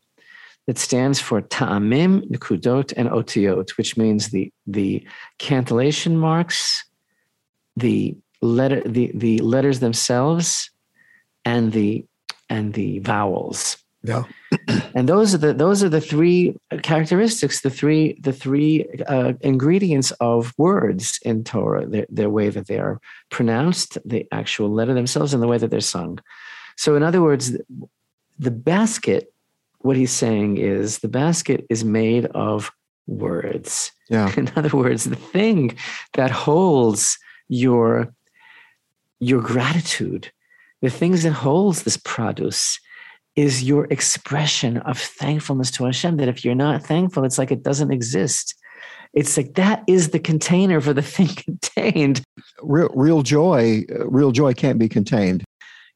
that 0.66 0.78
stands 0.78 1.20
for 1.20 1.40
ta'amim, 1.40 2.28
nikudot, 2.30 2.92
and 2.96 3.08
otiot, 3.08 3.70
which 3.70 3.96
means 3.96 4.28
the, 4.28 4.52
the 4.66 5.06
cantillation 5.38 6.16
marks, 6.16 6.84
the 7.76 8.16
letter, 8.40 8.80
the, 8.86 9.10
the 9.14 9.38
letters 9.38 9.80
themselves, 9.80 10.70
and 11.44 11.72
the 11.72 12.04
and 12.48 12.74
the 12.74 12.98
vowels. 13.00 13.78
Yeah. 14.04 14.24
and 14.94 15.08
those 15.08 15.34
are 15.34 15.38
the 15.38 15.54
those 15.54 15.82
are 15.82 15.88
the 15.88 16.00
three 16.00 16.56
characteristics, 16.82 17.62
the 17.62 17.70
three 17.70 18.18
the 18.20 18.32
three 18.32 18.86
uh, 19.06 19.34
ingredients 19.40 20.10
of 20.20 20.52
words 20.58 21.18
in 21.22 21.44
Torah. 21.44 21.86
The, 21.86 22.06
the 22.10 22.28
way 22.28 22.50
that 22.50 22.66
they 22.66 22.78
are 22.78 23.00
pronounced, 23.30 23.98
the 24.04 24.26
actual 24.32 24.70
letter 24.70 24.94
themselves, 24.94 25.32
and 25.34 25.42
the 25.42 25.46
way 25.46 25.58
that 25.58 25.70
they're 25.70 25.80
sung. 25.80 26.18
So, 26.76 26.96
in 26.96 27.02
other 27.02 27.22
words, 27.22 27.56
the 28.38 28.50
basket 28.50 29.31
what 29.82 29.96
he's 29.96 30.12
saying 30.12 30.58
is 30.58 30.98
the 30.98 31.08
basket 31.08 31.66
is 31.68 31.84
made 31.84 32.26
of 32.26 32.70
words. 33.06 33.92
Yeah. 34.08 34.32
In 34.36 34.50
other 34.56 34.76
words, 34.76 35.04
the 35.04 35.16
thing 35.16 35.76
that 36.14 36.30
holds 36.30 37.18
your 37.48 38.12
your 39.20 39.40
gratitude, 39.40 40.32
the 40.80 40.90
things 40.90 41.22
that 41.22 41.32
holds 41.32 41.84
this 41.84 41.96
produce 41.96 42.80
is 43.36 43.62
your 43.62 43.86
expression 43.86 44.78
of 44.78 44.98
thankfulness 44.98 45.70
to 45.72 45.84
Hashem. 45.84 46.16
That 46.16 46.28
if 46.28 46.44
you're 46.44 46.54
not 46.54 46.82
thankful, 46.82 47.24
it's 47.24 47.38
like 47.38 47.50
it 47.50 47.62
doesn't 47.62 47.92
exist. 47.92 48.54
It's 49.14 49.36
like 49.36 49.54
that 49.54 49.84
is 49.86 50.10
the 50.10 50.18
container 50.18 50.80
for 50.80 50.92
the 50.92 51.02
thing 51.14 51.28
contained. 51.28 52.22
Real, 52.62 52.90
real 52.94 53.22
joy, 53.22 53.84
uh, 53.90 54.08
real 54.08 54.32
joy 54.32 54.54
can't 54.54 54.78
be 54.78 54.88
contained. 54.88 55.44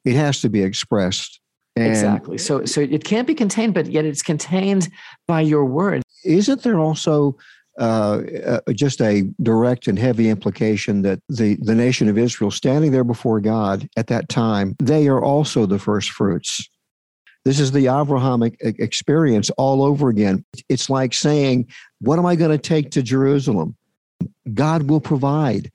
It 0.04 0.14
has 0.14 0.40
to 0.42 0.48
be 0.48 0.62
expressed. 0.62 1.40
And 1.76 1.86
exactly. 1.86 2.38
So 2.38 2.64
so 2.64 2.80
it 2.80 3.04
can't 3.04 3.26
be 3.26 3.34
contained, 3.34 3.74
but 3.74 3.86
yet 3.86 4.04
it's 4.04 4.22
contained 4.22 4.88
by 5.26 5.42
your 5.42 5.64
word. 5.64 6.02
Isn't 6.24 6.62
there 6.62 6.78
also 6.78 7.36
uh, 7.78 8.22
uh, 8.46 8.72
just 8.72 9.02
a 9.02 9.24
direct 9.42 9.86
and 9.86 9.98
heavy 9.98 10.30
implication 10.30 11.02
that 11.02 11.20
the, 11.28 11.58
the 11.60 11.74
nation 11.74 12.08
of 12.08 12.16
Israel 12.16 12.50
standing 12.50 12.90
there 12.90 13.04
before 13.04 13.38
God 13.38 13.86
at 13.98 14.06
that 14.06 14.30
time, 14.30 14.74
they 14.78 15.08
are 15.08 15.22
also 15.22 15.66
the 15.66 15.78
first 15.78 16.10
fruits. 16.10 16.66
This 17.44 17.60
is 17.60 17.72
the 17.72 17.86
Abrahamic 17.86 18.56
experience 18.60 19.50
all 19.50 19.82
over 19.82 20.08
again. 20.08 20.42
It's 20.70 20.88
like 20.88 21.12
saying, 21.12 21.68
What 22.00 22.18
am 22.18 22.24
I 22.24 22.34
going 22.34 22.50
to 22.50 22.58
take 22.58 22.90
to 22.92 23.02
Jerusalem? 23.02 23.76
God 24.54 24.84
will 24.84 25.00
provide 25.00 25.70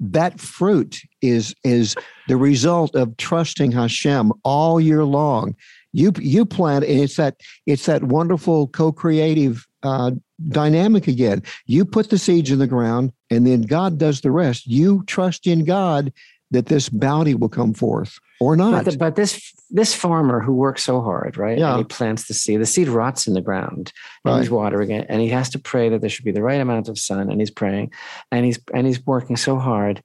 that 0.00 0.40
fruit 0.40 1.00
is 1.22 1.54
is 1.64 1.94
the 2.28 2.36
result 2.36 2.94
of 2.94 3.16
trusting 3.16 3.72
Hashem 3.72 4.32
all 4.42 4.80
year 4.80 5.04
long. 5.04 5.54
You 5.92 6.12
you 6.18 6.44
plant, 6.44 6.84
and 6.84 7.00
it's 7.00 7.16
that 7.16 7.36
it's 7.66 7.86
that 7.86 8.04
wonderful 8.04 8.68
co-creative 8.68 9.66
uh, 9.82 10.12
dynamic 10.48 11.06
again. 11.06 11.42
You 11.66 11.84
put 11.84 12.10
the 12.10 12.18
seeds 12.18 12.50
in 12.50 12.58
the 12.58 12.66
ground, 12.66 13.12
and 13.30 13.46
then 13.46 13.62
God 13.62 13.98
does 13.98 14.20
the 14.20 14.30
rest. 14.30 14.66
You 14.66 15.04
trust 15.06 15.46
in 15.46 15.64
God 15.64 16.12
that 16.50 16.66
this 16.66 16.88
bounty 16.88 17.34
will 17.34 17.48
come 17.48 17.74
forth 17.74 18.18
or 18.40 18.56
not. 18.56 18.84
But, 18.84 18.92
the, 18.92 18.98
but, 18.98 19.16
this 19.16 19.52
this 19.70 19.94
farmer 19.94 20.40
who 20.40 20.52
works 20.54 20.84
so 20.84 21.00
hard, 21.00 21.36
right? 21.36 21.58
Yeah. 21.58 21.70
And 21.70 21.78
he 21.78 21.84
plants 21.84 22.28
the 22.28 22.34
seed. 22.34 22.60
The 22.60 22.66
seed 22.66 22.88
rots 22.88 23.26
in 23.26 23.34
the 23.34 23.40
ground, 23.40 23.92
and 24.24 24.34
right. 24.34 24.40
he's 24.40 24.50
watering 24.50 24.90
it, 24.90 25.06
and 25.08 25.20
he 25.20 25.28
has 25.28 25.50
to 25.50 25.58
pray 25.58 25.88
that 25.88 26.00
there 26.00 26.10
should 26.10 26.24
be 26.24 26.32
the 26.32 26.42
right 26.42 26.60
amount 26.60 26.88
of 26.88 26.98
sun, 26.98 27.30
and 27.30 27.40
he's 27.40 27.50
praying, 27.50 27.92
and 28.30 28.44
he's 28.44 28.58
and 28.72 28.86
he's 28.86 29.04
working 29.06 29.36
so 29.36 29.58
hard, 29.58 30.02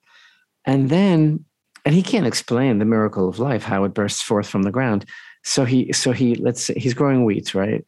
and 0.66 0.90
then 0.90 1.46
and 1.86 1.96
he 1.96 2.04
can't 2.04 2.28
explain 2.28 2.80
the 2.80 2.86
miracle 2.86 3.28
of 3.28 3.40
life 3.40 3.64
how 3.64 3.84
it 3.84 3.94
bursts 3.94 4.22
forth 4.22 4.48
from 4.48 4.64
the 4.64 4.72
ground. 4.72 5.06
So 5.44 5.66
he 5.66 5.94
so 5.94 6.12
he 6.12 6.36
let's 6.36 6.64
say 6.64 6.76
he's 6.76 6.94
growing 6.94 7.26
wheat, 7.26 7.56
right? 7.56 7.86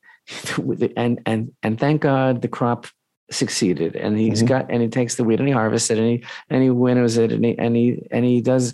and 0.98 1.22
and 1.26 1.52
and 1.64 1.80
thank 1.80 2.02
God 2.02 2.42
the 2.42 2.48
crop 2.48 2.88
succeeded 3.32 3.96
and 3.96 4.18
he's 4.20 4.40
mm-hmm. 4.40 4.48
got 4.48 4.66
and 4.70 4.82
he 4.82 4.90
takes 4.90 5.16
the 5.16 5.24
wheat 5.24 5.40
and 5.40 5.48
he 5.48 5.54
harvests 5.54 5.90
it 5.90 5.98
and 5.98 6.08
he 6.08 6.24
and 6.50 6.62
he 6.62 6.70
winnows 6.70 7.18
it 7.18 7.32
and 7.32 7.46
he 7.46 7.58
and 7.58 7.76
he 7.76 8.08
and 8.12 8.26
he 8.26 8.42
does 8.42 8.74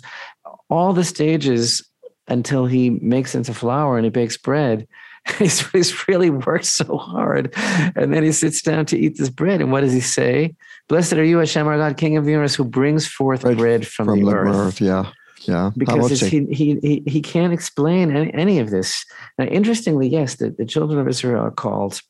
all 0.68 0.92
the 0.92 1.04
stages 1.04 1.86
until 2.26 2.66
he 2.66 2.90
makes 2.90 3.34
into 3.34 3.54
flour 3.54 3.96
and 3.96 4.04
he 4.04 4.10
bakes 4.10 4.36
bread. 4.36 4.86
He's, 5.38 5.68
he's 5.72 6.08
really 6.08 6.30
worked 6.30 6.64
so 6.64 6.96
hard. 6.96 7.52
And 7.94 8.14
then 8.14 8.22
he 8.22 8.32
sits 8.32 8.62
down 8.62 8.86
to 8.86 8.98
eat 8.98 9.18
this 9.18 9.28
bread. 9.28 9.60
And 9.60 9.70
what 9.70 9.82
does 9.82 9.92
he 9.92 10.00
say? 10.00 10.54
Blessed 10.88 11.14
are 11.14 11.24
you, 11.24 11.36
Hashem, 11.36 11.66
our 11.66 11.76
God, 11.76 11.98
King 11.98 12.16
of 12.16 12.24
the 12.24 12.30
universe, 12.30 12.54
who 12.54 12.64
brings 12.64 13.06
forth 13.06 13.42
bread, 13.42 13.58
bread 13.58 13.86
from, 13.86 14.06
from, 14.06 14.20
the, 14.20 14.30
the 14.30 14.36
earth. 14.36 14.56
earth. 14.56 14.80
Yeah. 14.80 15.12
Yeah. 15.42 15.70
Because 15.76 16.20
he, 16.20 16.46
he, 16.46 16.78
he, 16.80 17.02
he 17.06 17.20
can't 17.20 17.52
explain 17.52 18.16
any, 18.16 18.32
any 18.32 18.58
of 18.58 18.70
this. 18.70 19.04
Now, 19.38 19.44
interestingly, 19.44 20.08
yes, 20.08 20.36
the, 20.36 20.50
the 20.50 20.64
children 20.64 20.98
of 20.98 21.06
Israel 21.06 21.44
are 21.44 21.50
called 21.50 22.00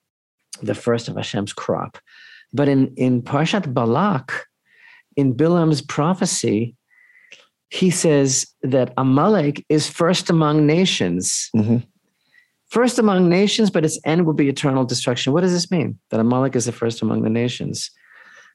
the 0.63 0.75
first 0.75 1.09
of 1.09 1.17
Hashem's 1.17 1.53
crop. 1.53 1.99
But 2.53 2.69
in, 2.69 2.95
in 2.97 3.23
Parshat 3.23 3.75
Balak, 3.75 4.47
in 5.17 5.33
Bilam's 5.33 5.83
prophecy, 5.83 6.77
he 7.71 7.91
says 7.91 8.47
that 8.63 8.93
Amalek 8.97 9.65
is 9.69 9.89
first 9.89 10.31
among 10.31 10.67
nations. 10.67 11.51
Mm-hmm. 11.55 11.79
First 12.69 12.99
among 12.99 13.29
nations, 13.29 13.71
but 13.71 13.85
its 13.85 13.99
end 14.05 14.27
will 14.27 14.35
be 14.35 14.49
eternal 14.49 14.85
destruction. 14.85 15.33
What 15.33 15.41
does 15.41 15.53
this 15.53 15.71
mean? 15.71 15.99
That 16.11 16.21
Amalek 16.21 16.55
is 16.55 16.67
the 16.67 16.73
first 16.73 17.01
among 17.03 17.23
the 17.23 17.31
nations. 17.31 17.91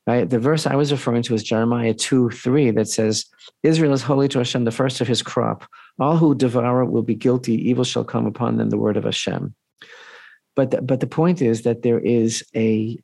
Right? 0.05 0.29
The 0.29 0.39
verse 0.39 0.67
I 0.67 0.75
was 0.75 0.91
referring 0.91 1.23
to 1.23 1.33
is 1.33 1.43
Jeremiah 1.43 1.93
2 1.93 2.29
3 2.31 2.71
that 2.71 2.89
says, 2.89 3.25
Israel 3.63 3.93
is 3.93 4.01
holy 4.01 4.27
to 4.29 4.39
Hashem, 4.39 4.65
the 4.65 4.71
first 4.71 4.99
of 4.99 5.07
his 5.07 5.21
crop. 5.21 5.63
All 5.99 6.17
who 6.17 6.35
devour 6.35 6.83
will 6.85 7.03
be 7.03 7.15
guilty. 7.15 7.55
Evil 7.69 7.85
shall 7.85 8.03
come 8.03 8.25
upon 8.25 8.57
them, 8.57 8.69
the 8.69 8.77
word 8.77 8.97
of 8.97 9.05
Hashem. 9.05 9.55
But 10.55 10.71
the, 10.71 10.81
but 10.81 10.99
the 10.99 11.07
point 11.07 11.41
is 11.41 11.63
that 11.63 11.83
there 11.83 11.99
is 11.99 12.43
a 12.55 12.99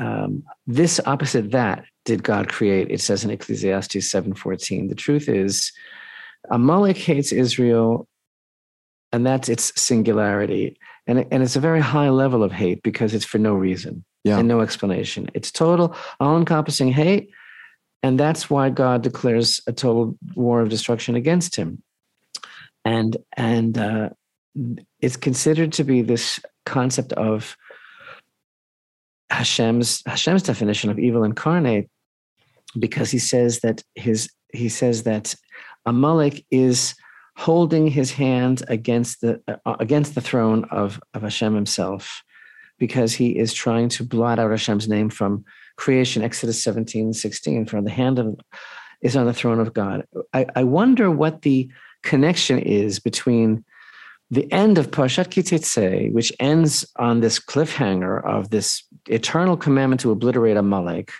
um, 0.00 0.42
this 0.66 0.98
opposite 1.04 1.50
that 1.50 1.84
did 2.04 2.22
God 2.22 2.48
create? 2.48 2.90
It 2.90 3.00
says 3.00 3.24
in 3.24 3.30
Ecclesiastes 3.30 4.10
7:14. 4.10 4.88
The 4.88 4.94
truth 4.94 5.28
is, 5.28 5.72
Amalek 6.50 6.96
hates 6.96 7.32
Israel, 7.32 8.08
and 9.12 9.26
that's 9.26 9.48
its 9.48 9.78
singularity. 9.80 10.78
And, 11.06 11.26
and 11.30 11.42
it's 11.42 11.56
a 11.56 11.60
very 11.60 11.80
high 11.80 12.08
level 12.08 12.42
of 12.42 12.52
hate 12.52 12.82
because 12.82 13.14
it's 13.14 13.24
for 13.24 13.38
no 13.38 13.54
reason 13.54 14.04
yeah. 14.24 14.38
and 14.38 14.48
no 14.48 14.60
explanation. 14.60 15.28
It's 15.34 15.50
total, 15.50 15.94
all-encompassing 16.18 16.92
hate, 16.92 17.30
and 18.02 18.18
that's 18.18 18.48
why 18.48 18.70
God 18.70 19.02
declares 19.02 19.60
a 19.66 19.72
total 19.72 20.16
war 20.34 20.62
of 20.62 20.70
destruction 20.70 21.14
against 21.14 21.56
him. 21.56 21.82
And 22.84 23.18
and 23.36 23.76
uh, 23.76 24.08
it's 25.00 25.16
considered 25.16 25.72
to 25.74 25.84
be 25.84 26.00
this 26.00 26.40
concept 26.64 27.12
of 27.12 27.56
Hashem's 29.30 30.02
Hashem's 30.06 30.42
definition 30.42 30.90
of 30.90 30.98
evil 30.98 31.24
incarnate 31.24 31.88
because 32.78 33.10
he 33.10 33.18
says 33.18 33.60
that 33.60 33.82
his 33.94 34.30
he 34.52 34.68
says 34.68 35.04
that 35.04 35.34
Amalek 35.86 36.44
is 36.50 36.94
holding 37.36 37.86
his 37.86 38.12
hand 38.12 38.62
against 38.68 39.20
the 39.20 39.40
uh, 39.48 39.76
against 39.78 40.14
the 40.14 40.20
throne 40.20 40.64
of 40.70 41.00
of 41.14 41.22
Hashem 41.22 41.54
himself 41.54 42.22
because 42.78 43.12
he 43.12 43.38
is 43.38 43.52
trying 43.52 43.88
to 43.90 44.04
blot 44.04 44.38
out 44.38 44.50
Hashem's 44.50 44.88
name 44.88 45.10
from 45.10 45.44
creation. 45.76 46.22
Exodus 46.22 46.62
17 46.62 47.12
16 47.12 47.66
for 47.66 47.80
the 47.80 47.90
hand 47.90 48.18
of 48.18 48.38
is 49.00 49.16
on 49.16 49.26
the 49.26 49.32
throne 49.32 49.60
of 49.60 49.72
God. 49.72 50.06
I, 50.32 50.46
I 50.54 50.64
wonder 50.64 51.10
what 51.10 51.42
the 51.42 51.70
connection 52.02 52.58
is 52.58 52.98
between 52.98 53.64
the 54.30 54.50
end 54.52 54.78
of 54.78 54.90
Parshat 54.90 55.28
Kitetse, 55.28 56.12
which 56.12 56.32
ends 56.38 56.86
on 56.96 57.20
this 57.20 57.38
cliffhanger 57.38 58.24
of 58.24 58.50
this 58.50 58.84
eternal 59.08 59.56
commandment 59.56 60.00
to 60.02 60.12
obliterate 60.12 60.56
Amalek, 60.56 61.10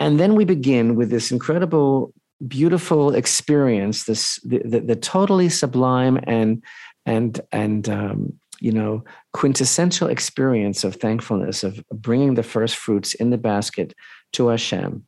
and 0.00 0.18
then 0.18 0.34
we 0.34 0.44
begin 0.44 0.94
with 0.94 1.10
this 1.10 1.30
incredible 1.30 2.12
beautiful 2.46 3.14
experience 3.14 4.04
this 4.04 4.38
the, 4.44 4.62
the, 4.64 4.80
the, 4.80 4.94
totally 4.94 5.48
sublime 5.48 6.20
and 6.22 6.62
and 7.04 7.40
and 7.50 7.88
um, 7.88 8.32
you 8.60 8.70
know 8.70 9.04
quintessential 9.32 10.08
experience 10.08 10.84
of 10.84 10.96
thankfulness 10.96 11.64
of 11.64 11.82
bringing 11.92 12.34
the 12.34 12.42
first 12.42 12.76
fruits 12.76 13.14
in 13.14 13.30
the 13.30 13.38
basket 13.38 13.92
to 14.32 14.48
Hashem. 14.48 15.04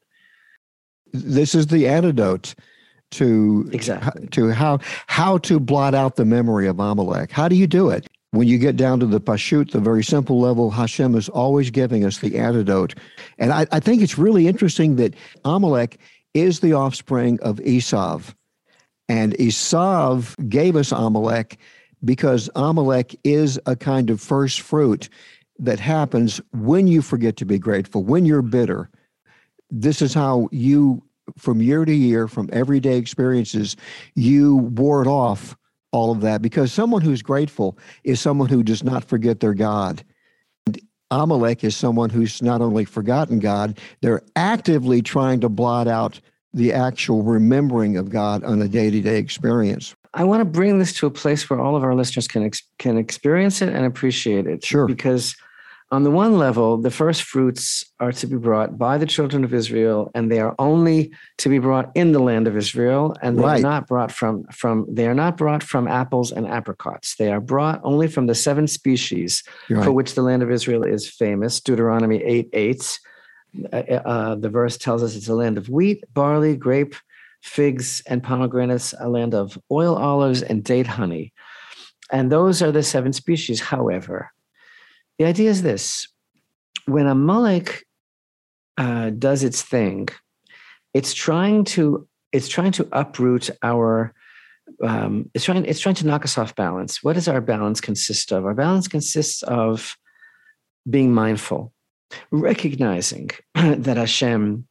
This 1.12 1.54
is 1.54 1.68
the 1.68 1.86
antidote 1.86 2.54
to 3.12 3.68
exactly 3.72 4.26
to 4.28 4.50
how 4.50 4.78
how 5.06 5.38
to 5.38 5.58
blot 5.60 5.94
out 5.94 6.16
the 6.16 6.24
memory 6.24 6.66
of 6.66 6.78
Amalek. 6.78 7.30
How 7.30 7.48
do 7.48 7.56
you 7.56 7.66
do 7.66 7.90
it? 7.90 8.06
When 8.32 8.46
you 8.46 8.58
get 8.58 8.76
down 8.76 9.00
to 9.00 9.06
the 9.06 9.20
pashut, 9.20 9.72
the 9.72 9.80
very 9.80 10.04
simple 10.04 10.40
level, 10.40 10.70
Hashem 10.70 11.16
is 11.16 11.28
always 11.28 11.70
giving 11.70 12.04
us 12.04 12.18
the 12.18 12.38
antidote. 12.38 12.94
And 13.38 13.52
I, 13.52 13.66
I 13.72 13.80
think 13.80 14.02
it's 14.02 14.16
really 14.16 14.46
interesting 14.46 14.96
that 14.96 15.14
Amalek 15.44 15.98
is 16.32 16.60
the 16.60 16.72
offspring 16.72 17.40
of 17.40 17.56
Esav. 17.56 18.34
And 19.08 19.34
Esav 19.34 20.48
gave 20.48 20.76
us 20.76 20.92
Amalek 20.92 21.58
because 22.04 22.48
Amalek 22.54 23.18
is 23.24 23.58
a 23.66 23.74
kind 23.74 24.10
of 24.10 24.20
first 24.20 24.60
fruit 24.60 25.08
that 25.58 25.80
happens 25.80 26.40
when 26.52 26.86
you 26.86 27.02
forget 27.02 27.36
to 27.36 27.44
be 27.44 27.58
grateful, 27.58 28.04
when 28.04 28.24
you're 28.24 28.42
bitter. 28.42 28.88
This 29.70 30.00
is 30.00 30.14
how 30.14 30.48
you, 30.52 31.02
from 31.36 31.60
year 31.60 31.84
to 31.84 31.92
year, 31.92 32.28
from 32.28 32.48
everyday 32.52 32.96
experiences, 32.96 33.76
you 34.14 34.56
ward 34.56 35.06
off 35.06 35.56
all 35.92 36.12
of 36.12 36.20
that 36.20 36.42
because 36.42 36.72
someone 36.72 37.02
who's 37.02 37.22
grateful 37.22 37.76
is 38.04 38.20
someone 38.20 38.48
who 38.48 38.62
does 38.62 38.84
not 38.84 39.04
forget 39.04 39.40
their 39.40 39.54
God. 39.54 40.04
Amalek 41.10 41.64
is 41.64 41.76
someone 41.76 42.10
who's 42.10 42.40
not 42.40 42.60
only 42.60 42.84
forgotten 42.84 43.40
God, 43.40 43.78
they're 44.00 44.22
actively 44.36 45.02
trying 45.02 45.40
to 45.40 45.48
blot 45.48 45.88
out 45.88 46.20
the 46.52 46.72
actual 46.72 47.22
remembering 47.22 47.96
of 47.96 48.10
God 48.10 48.44
on 48.44 48.62
a 48.62 48.68
day 48.68 48.90
to 48.90 49.00
day 49.00 49.18
experience. 49.18 49.94
I 50.14 50.24
want 50.24 50.40
to 50.40 50.44
bring 50.44 50.78
this 50.78 50.92
to 50.94 51.06
a 51.06 51.10
place 51.10 51.48
where 51.48 51.60
all 51.60 51.76
of 51.76 51.84
our 51.84 51.94
listeners 51.94 52.26
can 52.26 52.44
ex- 52.44 52.62
can 52.78 52.98
experience 52.98 53.62
it 53.62 53.68
and 53.68 53.84
appreciate 53.86 54.46
it. 54.46 54.64
Sure. 54.64 54.86
Because 54.86 55.36
on 55.92 56.04
the 56.04 56.10
one 56.10 56.38
level, 56.38 56.76
the 56.76 56.90
first 56.90 57.24
fruits 57.24 57.84
are 57.98 58.12
to 58.12 58.26
be 58.28 58.36
brought 58.36 58.78
by 58.78 58.96
the 58.96 59.06
children 59.06 59.42
of 59.42 59.52
Israel, 59.52 60.10
and 60.14 60.30
they 60.30 60.38
are 60.38 60.54
only 60.58 61.12
to 61.38 61.48
be 61.48 61.58
brought 61.58 61.90
in 61.96 62.12
the 62.12 62.20
land 62.20 62.46
of 62.46 62.56
Israel, 62.56 63.16
and 63.22 63.36
they 63.36 63.42
right. 63.42 63.58
are 63.58 63.62
not 63.62 63.88
brought 63.88 64.12
from 64.12 64.44
from 64.52 64.86
they 64.88 65.08
are 65.08 65.14
not 65.14 65.36
brought 65.36 65.64
from 65.64 65.88
apples 65.88 66.30
and 66.30 66.46
apricots. 66.46 67.16
They 67.16 67.32
are 67.32 67.40
brought 67.40 67.80
only 67.82 68.06
from 68.06 68.26
the 68.26 68.36
seven 68.36 68.68
species 68.68 69.42
right. 69.68 69.84
for 69.84 69.90
which 69.90 70.14
the 70.14 70.22
land 70.22 70.44
of 70.44 70.50
Israel 70.50 70.84
is 70.84 71.08
famous. 71.08 71.60
Deuteronomy 71.60 72.22
eight 72.22 72.48
eight. 72.52 72.98
Uh, 73.72 73.76
uh, 73.76 74.34
the 74.36 74.48
verse 74.48 74.78
tells 74.78 75.02
us 75.02 75.16
it's 75.16 75.26
a 75.26 75.34
land 75.34 75.58
of 75.58 75.68
wheat, 75.68 76.04
barley, 76.14 76.56
grape, 76.56 76.94
figs, 77.42 78.00
and 78.06 78.22
pomegranates, 78.22 78.94
a 79.00 79.08
land 79.08 79.34
of 79.34 79.58
oil, 79.72 79.96
olives, 79.96 80.40
and 80.40 80.62
date 80.62 80.86
honey. 80.86 81.32
And 82.12 82.30
those 82.30 82.62
are 82.62 82.70
the 82.70 82.84
seven 82.84 83.12
species. 83.12 83.60
However, 83.60 84.30
the 85.20 85.26
idea 85.26 85.50
is 85.50 85.60
this 85.60 86.08
when 86.86 87.06
Amalek 87.06 87.84
uh, 88.78 89.10
does 89.10 89.44
its 89.44 89.60
thing, 89.60 90.08
it's 90.94 91.12
trying 91.12 91.64
to 91.64 92.08
it's 92.32 92.48
trying 92.48 92.72
to 92.72 92.88
uproot 92.92 93.50
our 93.62 94.14
um, 94.82 95.30
it's 95.34 95.44
trying 95.44 95.66
it's 95.66 95.78
trying 95.78 95.96
to 95.96 96.06
knock 96.06 96.24
us 96.24 96.38
off 96.38 96.54
balance. 96.54 97.04
What 97.04 97.16
does 97.16 97.28
our 97.28 97.42
balance 97.42 97.82
consist 97.82 98.32
of? 98.32 98.46
Our 98.46 98.54
balance 98.54 98.88
consists 98.88 99.42
of 99.42 99.94
being 100.88 101.12
mindful, 101.12 101.74
recognizing 102.30 103.28
that 103.54 103.98
Hashem 103.98 104.66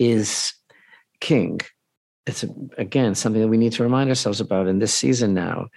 is 0.00 0.52
king. 1.20 1.60
It's 2.26 2.44
again 2.76 3.14
something 3.14 3.40
that 3.40 3.46
we 3.46 3.56
need 3.56 3.74
to 3.74 3.84
remind 3.84 4.08
ourselves 4.10 4.40
about 4.40 4.66
in 4.66 4.80
this 4.80 4.92
season 4.92 5.32
now 5.32 5.68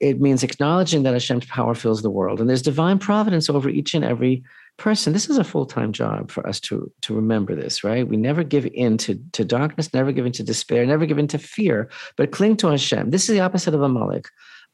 it 0.00 0.20
means 0.20 0.42
acknowledging 0.42 1.02
that 1.02 1.12
Hashem's 1.12 1.46
power 1.46 1.74
fills 1.74 2.02
the 2.02 2.10
world, 2.10 2.40
and 2.40 2.48
there's 2.48 2.62
divine 2.62 2.98
providence 2.98 3.48
over 3.48 3.68
each 3.68 3.94
and 3.94 4.04
every 4.04 4.42
person. 4.76 5.12
This 5.12 5.28
is 5.28 5.38
a 5.38 5.44
full 5.44 5.66
time 5.66 5.92
job 5.92 6.30
for 6.30 6.46
us 6.46 6.60
to 6.60 6.90
to 7.02 7.14
remember 7.14 7.54
this, 7.54 7.84
right? 7.84 8.06
We 8.06 8.16
never 8.16 8.42
give 8.42 8.66
in 8.66 8.96
to, 8.98 9.20
to 9.32 9.44
darkness, 9.44 9.92
never 9.92 10.12
give 10.12 10.26
in 10.26 10.32
to 10.32 10.42
despair, 10.42 10.86
never 10.86 11.06
give 11.06 11.18
in 11.18 11.28
to 11.28 11.38
fear, 11.38 11.90
but 12.16 12.32
cling 12.32 12.56
to 12.58 12.68
Hashem. 12.68 13.10
This 13.10 13.28
is 13.28 13.34
the 13.34 13.40
opposite 13.40 13.74
of 13.74 13.82
Amalek. 13.82 14.28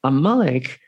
A 0.04 0.08
Amalek 0.08 0.78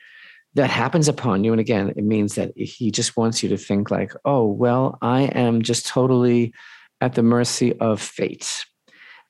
that 0.54 0.70
happens 0.70 1.08
upon 1.08 1.44
you, 1.44 1.52
and 1.52 1.60
again, 1.60 1.90
it 1.90 2.04
means 2.04 2.34
that 2.34 2.52
he 2.56 2.90
just 2.90 3.16
wants 3.16 3.42
you 3.42 3.48
to 3.50 3.56
think 3.56 3.90
like, 3.90 4.12
oh, 4.24 4.46
well, 4.46 4.98
I 5.02 5.22
am 5.22 5.62
just 5.62 5.86
totally 5.86 6.52
at 7.00 7.14
the 7.14 7.22
mercy 7.22 7.78
of 7.78 8.00
fate. 8.00 8.64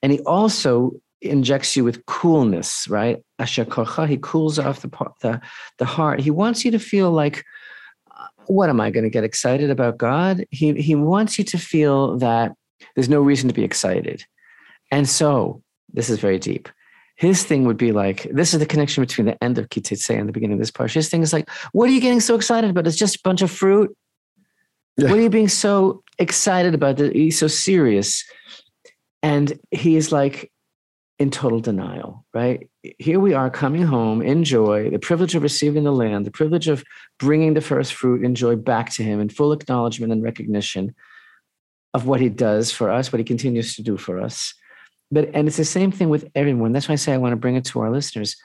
And 0.03 0.13
he 0.13 0.21
also 0.21 0.93
injects 1.21 1.77
you 1.77 1.85
with 1.85 2.05
coolness, 2.07 2.87
right? 2.89 3.19
Asher 3.39 3.67
he 4.07 4.19
cools 4.19 4.59
off 4.59 4.83
the, 4.83 4.89
the, 5.21 5.41
the 5.79 5.85
heart. 5.85 6.21
He 6.21 6.31
wants 6.31 6.65
you 6.65 6.71
to 6.71 6.79
feel 6.79 7.11
like, 7.11 7.45
uh, 8.11 8.27
what 8.47 8.69
am 8.69 8.81
I 8.81 8.91
going 8.91 9.05
to 9.05 9.11
get 9.11 9.25
excited 9.25 9.71
about 9.71 9.99
God? 9.99 10.45
He, 10.51 10.75
he 10.75 10.95
wants 10.95 11.39
you 11.39 11.45
to 11.45 11.59
feel 11.59 12.19
that 12.19 12.53
there's 12.95 13.09
no 13.09 13.21
reason 13.21 13.49
to 13.49 13.55
be 13.55 13.65
excited. 13.65 14.25
And 14.91 15.09
so, 15.09 15.63
this 15.93 16.11
is 16.11 16.19
very 16.19 16.39
deep. 16.39 16.69
His 17.17 17.43
thing 17.43 17.65
would 17.65 17.77
be 17.77 17.91
like, 17.91 18.29
this 18.31 18.55
is 18.55 18.61
the 18.61 18.67
connection 18.67 19.03
between 19.03 19.27
the 19.27 19.43
end 19.43 19.59
of 19.59 19.69
Kitetse 19.71 20.17
and 20.17 20.29
the 20.29 20.33
beginning 20.33 20.55
of 20.55 20.61
this 20.61 20.71
part. 20.71 20.93
His 20.93 21.09
thing 21.09 21.23
is 21.23 21.33
like, 21.33 21.51
what 21.73 21.89
are 21.89 21.93
you 21.93 22.01
getting 22.01 22.21
so 22.21 22.37
excited 22.37 22.71
about? 22.71 22.87
It's 22.87 22.97
just 22.97 23.17
a 23.17 23.21
bunch 23.25 23.43
of 23.43 23.51
fruit. 23.51 23.95
Yeah. 24.97 25.11
What 25.11 25.19
are 25.19 25.23
you 25.23 25.31
being 25.31 25.49
so 25.49 26.03
excited 26.19 26.75
about? 26.75 26.99
He's 26.99 27.39
so 27.39 27.49
serious. 27.49 28.25
And 29.23 29.59
he 29.73 29.97
is 29.97 30.13
like, 30.13 30.53
in 31.19 31.31
total 31.31 31.61
denial, 31.61 32.25
right? 32.33 32.69
Here 32.99 33.19
we 33.19 33.35
are 33.35 33.51
coming 33.51 33.83
home 33.83 34.23
in 34.23 34.45
joy, 34.45 34.91
the 34.91 34.99
privilege 34.99 35.35
of 35.35 35.43
receiving 35.43 35.83
the 35.83 35.93
land, 35.93 36.25
the 36.25 36.31
privilege 36.31 36.69
of 36.69 36.85
bringing 37.19 37.55
the 37.55 37.61
first 37.61 37.93
fruit 37.93 38.25
in 38.25 38.35
joy 38.35 38.55
back 38.55 38.91
to 38.95 39.03
Him 39.03 39.21
in 39.21 39.29
full 39.29 39.53
acknowledgement 39.53 40.13
and 40.13 40.23
recognition 40.23 40.95
of 41.93 42.07
what 42.07 42.21
He 42.21 42.29
does 42.29 42.71
for 42.71 42.91
us, 42.91 43.13
what 43.13 43.19
He 43.19 43.25
continues 43.25 43.75
to 43.75 43.83
do 43.83 43.97
for 43.97 44.21
us. 44.21 44.55
But, 45.11 45.31
and 45.35 45.49
it's 45.49 45.57
the 45.57 45.65
same 45.65 45.91
thing 45.91 46.09
with 46.09 46.31
everyone. 46.35 46.73
That's 46.73 46.89
why 46.89 46.93
I 46.93 46.97
say 46.97 47.15
I 47.15 47.19
want 47.19 47.33
to 47.33 47.37
bring 47.37 47.57
it 47.57 47.65
to 47.67 47.81
our 47.81 47.91
listeners. 47.91 48.37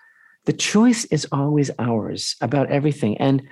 The 0.46 0.54
choice 0.54 1.06
is 1.06 1.28
always 1.32 1.70
ours 1.78 2.36
about 2.42 2.72
everything. 2.72 3.18
And 3.18 3.44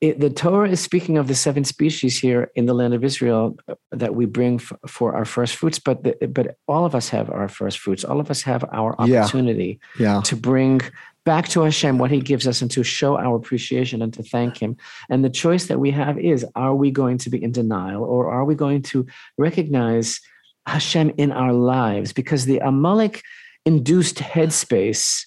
it, 0.00 0.20
the 0.20 0.28
Torah 0.28 0.68
is 0.68 0.80
speaking 0.80 1.16
of 1.16 1.26
the 1.26 1.34
seven 1.34 1.64
species 1.64 2.18
here 2.18 2.50
in 2.54 2.66
the 2.66 2.74
land 2.74 2.92
of 2.92 3.02
Israel 3.02 3.56
uh, 3.66 3.74
that 3.92 4.14
we 4.14 4.26
bring 4.26 4.56
f- 4.56 4.72
for 4.86 5.14
our 5.14 5.24
first 5.24 5.56
fruits, 5.56 5.78
but 5.78 6.04
the, 6.04 6.26
but 6.26 6.58
all 6.68 6.84
of 6.84 6.94
us 6.94 7.08
have 7.08 7.30
our 7.30 7.48
first 7.48 7.78
fruits. 7.78 8.04
All 8.04 8.20
of 8.20 8.30
us 8.30 8.42
have 8.42 8.62
our 8.72 8.94
opportunity 9.00 9.80
yeah. 9.98 10.16
Yeah. 10.16 10.20
to 10.22 10.36
bring 10.36 10.82
back 11.24 11.48
to 11.48 11.62
Hashem 11.62 11.98
what 11.98 12.10
He 12.10 12.20
gives 12.20 12.46
us 12.46 12.60
and 12.60 12.70
to 12.72 12.82
show 12.82 13.16
our 13.16 13.36
appreciation 13.36 14.02
and 14.02 14.12
to 14.14 14.22
thank 14.22 14.58
Him. 14.58 14.76
And 15.08 15.24
the 15.24 15.30
choice 15.30 15.66
that 15.68 15.80
we 15.80 15.92
have 15.92 16.18
is: 16.18 16.44
Are 16.54 16.74
we 16.74 16.90
going 16.90 17.16
to 17.18 17.30
be 17.30 17.42
in 17.42 17.52
denial, 17.52 18.04
or 18.04 18.30
are 18.30 18.44
we 18.44 18.54
going 18.54 18.82
to 18.82 19.06
recognize 19.38 20.20
Hashem 20.66 21.14
in 21.16 21.32
our 21.32 21.54
lives? 21.54 22.12
Because 22.12 22.44
the 22.44 22.58
Amalek 22.58 23.22
induced 23.64 24.16
headspace 24.16 25.24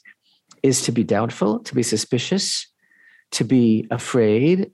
is 0.62 0.84
to 0.84 0.92
be 0.92 1.04
doubtful, 1.04 1.60
to 1.60 1.74
be 1.74 1.84
suspicious 1.84 2.68
to 3.32 3.44
be 3.44 3.88
afraid 3.92 4.72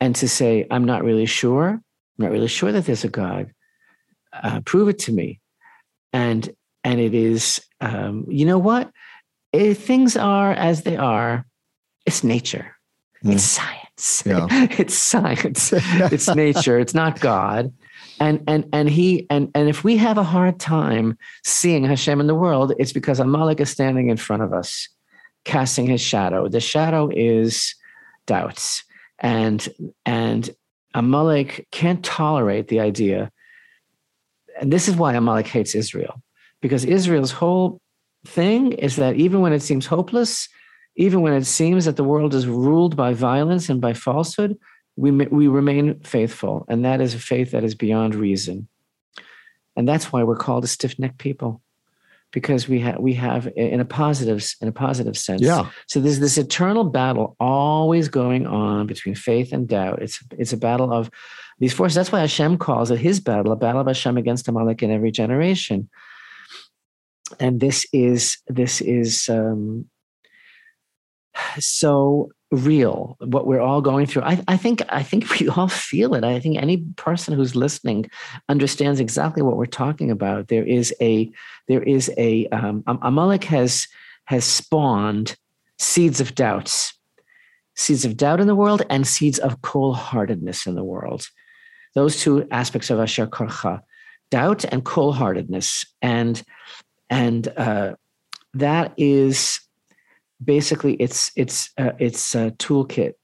and 0.00 0.14
to 0.16 0.28
say, 0.28 0.66
I'm 0.70 0.84
not 0.84 1.04
really 1.04 1.26
sure. 1.26 1.68
I'm 1.68 1.82
not 2.18 2.30
really 2.30 2.48
sure 2.48 2.72
that 2.72 2.86
there's 2.86 3.04
a 3.04 3.08
God. 3.08 3.52
Uh, 4.32 4.60
prove 4.60 4.88
it 4.88 4.98
to 5.00 5.12
me. 5.12 5.40
And 6.12 6.48
and 6.82 7.00
it 7.00 7.14
is, 7.14 7.64
um, 7.80 8.26
you 8.28 8.44
know 8.44 8.58
what? 8.58 8.90
If 9.52 9.84
things 9.84 10.16
are 10.16 10.52
as 10.52 10.82
they 10.82 10.96
are. 10.96 11.46
It's 12.06 12.22
nature. 12.22 12.76
Mm. 13.24 13.32
It's 13.32 13.44
science. 13.44 14.22
Yeah. 14.26 14.46
it's 14.78 14.94
science. 14.94 15.72
it's 15.72 16.28
nature. 16.34 16.78
It's 16.78 16.92
not 16.92 17.20
God. 17.20 17.72
And 18.20 18.44
and 18.46 18.68
and 18.72 18.90
he 18.90 19.26
and 19.30 19.50
and 19.54 19.68
if 19.68 19.82
we 19.82 19.96
have 19.96 20.18
a 20.18 20.22
hard 20.22 20.60
time 20.60 21.16
seeing 21.44 21.84
Hashem 21.84 22.20
in 22.20 22.26
the 22.26 22.34
world, 22.34 22.74
it's 22.78 22.92
because 22.92 23.18
Amalek 23.18 23.60
is 23.60 23.70
standing 23.70 24.08
in 24.08 24.16
front 24.16 24.42
of 24.42 24.52
us, 24.52 24.88
casting 25.44 25.86
his 25.86 26.00
shadow. 26.00 26.48
The 26.48 26.60
shadow 26.60 27.08
is 27.12 27.74
doubts. 28.26 28.84
And 29.18 29.66
and 30.04 30.50
Amalek 30.94 31.66
can't 31.70 32.04
tolerate 32.04 32.68
the 32.68 32.80
idea 32.80 33.30
and 34.60 34.72
this 34.72 34.88
is 34.88 34.96
why 34.96 35.14
Amalek 35.14 35.46
hates 35.46 35.74
Israel, 35.74 36.22
because 36.60 36.84
Israel's 36.84 37.32
whole 37.32 37.80
thing 38.26 38.72
is 38.72 38.96
that 38.96 39.16
even 39.16 39.40
when 39.40 39.52
it 39.52 39.62
seems 39.62 39.86
hopeless, 39.86 40.48
even 40.96 41.20
when 41.22 41.32
it 41.32 41.44
seems 41.44 41.84
that 41.84 41.96
the 41.96 42.04
world 42.04 42.34
is 42.34 42.46
ruled 42.46 42.96
by 42.96 43.12
violence 43.12 43.68
and 43.68 43.80
by 43.80 43.92
falsehood, 43.92 44.56
we, 44.96 45.10
we 45.10 45.48
remain 45.48 46.00
faithful. 46.00 46.64
And 46.68 46.84
that 46.84 47.00
is 47.00 47.14
a 47.14 47.18
faith 47.18 47.50
that 47.50 47.64
is 47.64 47.74
beyond 47.74 48.14
reason. 48.14 48.68
And 49.76 49.88
that's 49.88 50.12
why 50.12 50.22
we're 50.22 50.36
called 50.36 50.62
a 50.62 50.68
stiff-necked 50.68 51.18
people 51.18 51.60
because 52.34 52.68
we 52.68 52.80
have 52.80 52.98
we 52.98 53.14
have 53.14 53.46
in 53.56 53.78
a 53.78 53.84
positive 53.84 54.44
in 54.60 54.66
a 54.66 54.72
positive 54.72 55.16
sense. 55.16 55.40
Yeah. 55.40 55.70
So 55.86 56.00
there's 56.00 56.18
this 56.18 56.36
eternal 56.36 56.82
battle 56.82 57.36
always 57.38 58.08
going 58.08 58.44
on 58.46 58.88
between 58.88 59.14
faith 59.14 59.52
and 59.52 59.68
doubt. 59.68 60.02
It's 60.02 60.22
it's 60.36 60.52
a 60.52 60.56
battle 60.56 60.92
of 60.92 61.10
these 61.60 61.72
forces. 61.72 61.94
That's 61.94 62.10
why 62.10 62.20
Hashem 62.20 62.58
calls 62.58 62.90
it 62.90 62.98
his 62.98 63.20
battle, 63.20 63.52
a 63.52 63.56
battle 63.56 63.80
of 63.80 63.86
Hashem 63.86 64.16
against 64.16 64.48
Amalek 64.48 64.82
in 64.82 64.90
every 64.90 65.12
generation. 65.12 65.88
And 67.38 67.60
this 67.60 67.86
is 67.92 68.38
this 68.48 68.80
is 68.80 69.28
um, 69.28 69.86
so 71.60 72.30
real 72.54 73.16
what 73.20 73.46
we're 73.46 73.60
all 73.60 73.80
going 73.80 74.06
through. 74.06 74.22
I, 74.22 74.42
I 74.48 74.56
think 74.56 74.82
i 74.88 75.02
think 75.02 75.28
we 75.40 75.48
all 75.48 75.68
feel 75.68 76.14
it. 76.14 76.24
I 76.24 76.40
think 76.40 76.56
any 76.56 76.78
person 76.96 77.34
who's 77.34 77.56
listening 77.56 78.10
understands 78.48 79.00
exactly 79.00 79.42
what 79.42 79.56
we're 79.56 79.66
talking 79.66 80.10
about. 80.10 80.48
There 80.48 80.64
is 80.64 80.94
a 81.00 81.30
there 81.68 81.82
is 81.82 82.10
a 82.16 82.46
um, 82.48 82.84
amalek 82.86 83.44
has 83.44 83.86
has 84.26 84.44
spawned 84.44 85.36
seeds 85.78 86.20
of 86.20 86.34
doubts. 86.34 86.94
Seeds 87.76 88.04
of 88.04 88.16
doubt 88.16 88.40
in 88.40 88.46
the 88.46 88.54
world 88.54 88.82
and 88.88 89.04
seeds 89.04 89.40
of 89.40 89.60
cold-heartedness 89.62 90.64
in 90.64 90.76
the 90.76 90.84
world. 90.84 91.26
Those 91.96 92.20
two 92.20 92.46
aspects 92.52 92.88
of 92.88 93.00
asher 93.00 93.26
korcha 93.26 93.80
doubt 94.30 94.64
and 94.64 94.84
cold-heartedness. 94.84 95.84
And 96.00 96.42
and 97.10 97.48
uh, 97.56 97.94
that 98.54 98.94
is 98.96 99.60
basically 100.44 100.94
it's 100.94 101.30
it's 101.36 101.70
uh, 101.78 101.92
it's 101.98 102.34
a 102.34 102.50
toolkit 102.52 103.14